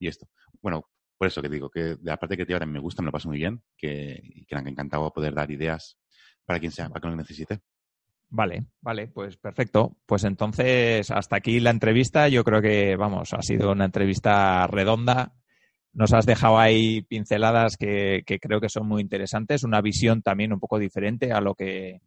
esto. 0.00 0.28
Bueno, 0.62 0.88
por 1.18 1.28
eso 1.28 1.42
que 1.42 1.48
digo, 1.48 1.70
que 1.70 1.80
de 1.80 1.98
la 2.02 2.16
parte 2.16 2.34
creativa 2.34 2.58
también 2.58 2.74
me 2.74 2.80
gusta, 2.80 3.02
me 3.02 3.06
lo 3.06 3.12
paso 3.12 3.28
muy 3.28 3.38
bien, 3.38 3.62
que, 3.76 4.20
y 4.22 4.44
que 4.44 4.54
encantado 4.56 5.12
poder 5.12 5.34
dar 5.34 5.50
ideas 5.50 5.98
para 6.44 6.58
quien 6.58 6.72
sea, 6.72 6.88
para 6.88 7.00
que 7.00 7.08
lo 7.08 7.16
necesite. 7.16 7.60
Vale, 8.30 8.66
vale, 8.80 9.08
pues 9.08 9.36
perfecto. 9.36 9.96
Pues 10.06 10.24
entonces, 10.24 11.10
hasta 11.10 11.36
aquí 11.36 11.60
la 11.60 11.70
entrevista. 11.70 12.28
Yo 12.28 12.44
creo 12.44 12.62
que, 12.62 12.96
vamos, 12.96 13.34
ha 13.34 13.42
sido 13.42 13.72
una 13.72 13.84
entrevista 13.84 14.66
redonda, 14.68 15.34
nos 15.92 16.12
has 16.12 16.26
dejado 16.26 16.58
ahí 16.58 17.02
pinceladas 17.02 17.76
que, 17.76 18.24
creo 18.40 18.60
que 18.60 18.68
son 18.68 18.86
muy 18.86 19.02
interesantes, 19.02 19.64
una 19.64 19.80
visión 19.80 20.22
también 20.22 20.52
un 20.52 20.60
poco 20.60 20.78
diferente 20.78 21.32
a 21.32 21.40
lo 21.40 21.54
que 21.54 22.00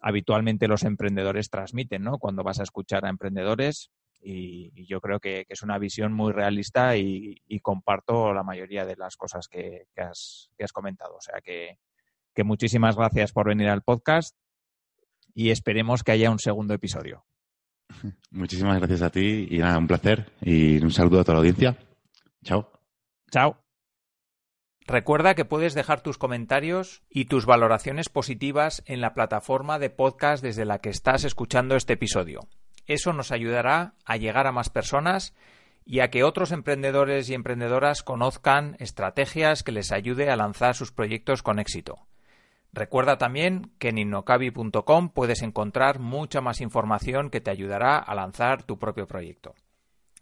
habitualmente 0.00 0.68
los 0.68 0.84
emprendedores 0.84 1.50
transmiten, 1.50 2.02
¿no? 2.02 2.18
Cuando 2.18 2.42
vas 2.42 2.60
a 2.60 2.62
escuchar 2.62 3.04
a 3.04 3.10
emprendedores 3.10 3.90
y, 4.22 4.86
yo 4.86 5.00
creo 5.00 5.20
que, 5.20 5.46
es 5.48 5.62
una 5.62 5.78
visión 5.78 6.12
muy 6.12 6.32
realista 6.32 6.96
y, 6.96 7.42
comparto 7.62 8.32
la 8.32 8.42
mayoría 8.42 8.86
de 8.86 8.96
las 8.96 9.16
cosas 9.16 9.48
que, 9.48 9.86
has, 9.96 10.48
comentado. 10.72 11.16
O 11.16 11.20
sea 11.20 11.40
que, 11.42 11.78
que 12.34 12.44
muchísimas 12.44 12.96
gracias 12.96 13.32
por 13.32 13.48
venir 13.48 13.68
al 13.68 13.82
podcast 13.82 14.34
y 15.34 15.50
esperemos 15.50 16.02
que 16.02 16.12
haya 16.12 16.30
un 16.30 16.38
segundo 16.38 16.74
episodio. 16.74 17.24
Muchísimas 18.30 18.78
gracias 18.78 19.02
a 19.02 19.10
ti 19.10 19.48
y 19.50 19.58
nada, 19.58 19.78
un 19.78 19.86
placer 19.86 20.32
y 20.40 20.82
un 20.82 20.90
saludo 20.90 21.20
a 21.20 21.24
toda 21.24 21.34
la 21.34 21.40
audiencia. 21.40 21.76
Chao. 22.44 22.79
Chao. 23.30 23.62
Recuerda 24.86 25.34
que 25.34 25.44
puedes 25.44 25.74
dejar 25.74 26.00
tus 26.00 26.18
comentarios 26.18 27.02
y 27.08 27.26
tus 27.26 27.46
valoraciones 27.46 28.08
positivas 28.08 28.82
en 28.86 29.00
la 29.00 29.14
plataforma 29.14 29.78
de 29.78 29.88
podcast 29.88 30.42
desde 30.42 30.64
la 30.64 30.80
que 30.80 30.90
estás 30.90 31.22
escuchando 31.22 31.76
este 31.76 31.92
episodio. 31.92 32.40
Eso 32.86 33.12
nos 33.12 33.30
ayudará 33.30 33.94
a 34.04 34.16
llegar 34.16 34.48
a 34.48 34.52
más 34.52 34.68
personas 34.68 35.32
y 35.84 36.00
a 36.00 36.10
que 36.10 36.24
otros 36.24 36.50
emprendedores 36.50 37.30
y 37.30 37.34
emprendedoras 37.34 38.02
conozcan 38.02 38.74
estrategias 38.80 39.62
que 39.62 39.72
les 39.72 39.92
ayude 39.92 40.28
a 40.28 40.36
lanzar 40.36 40.74
sus 40.74 40.90
proyectos 40.90 41.42
con 41.42 41.60
éxito. 41.60 42.06
Recuerda 42.72 43.16
también 43.16 43.72
que 43.78 43.90
en 43.90 43.98
innocabi.com 43.98 45.10
puedes 45.10 45.42
encontrar 45.42 46.00
mucha 46.00 46.40
más 46.40 46.60
información 46.60 47.30
que 47.30 47.40
te 47.40 47.50
ayudará 47.50 47.98
a 47.98 48.14
lanzar 48.14 48.64
tu 48.64 48.78
propio 48.78 49.06
proyecto. 49.06 49.54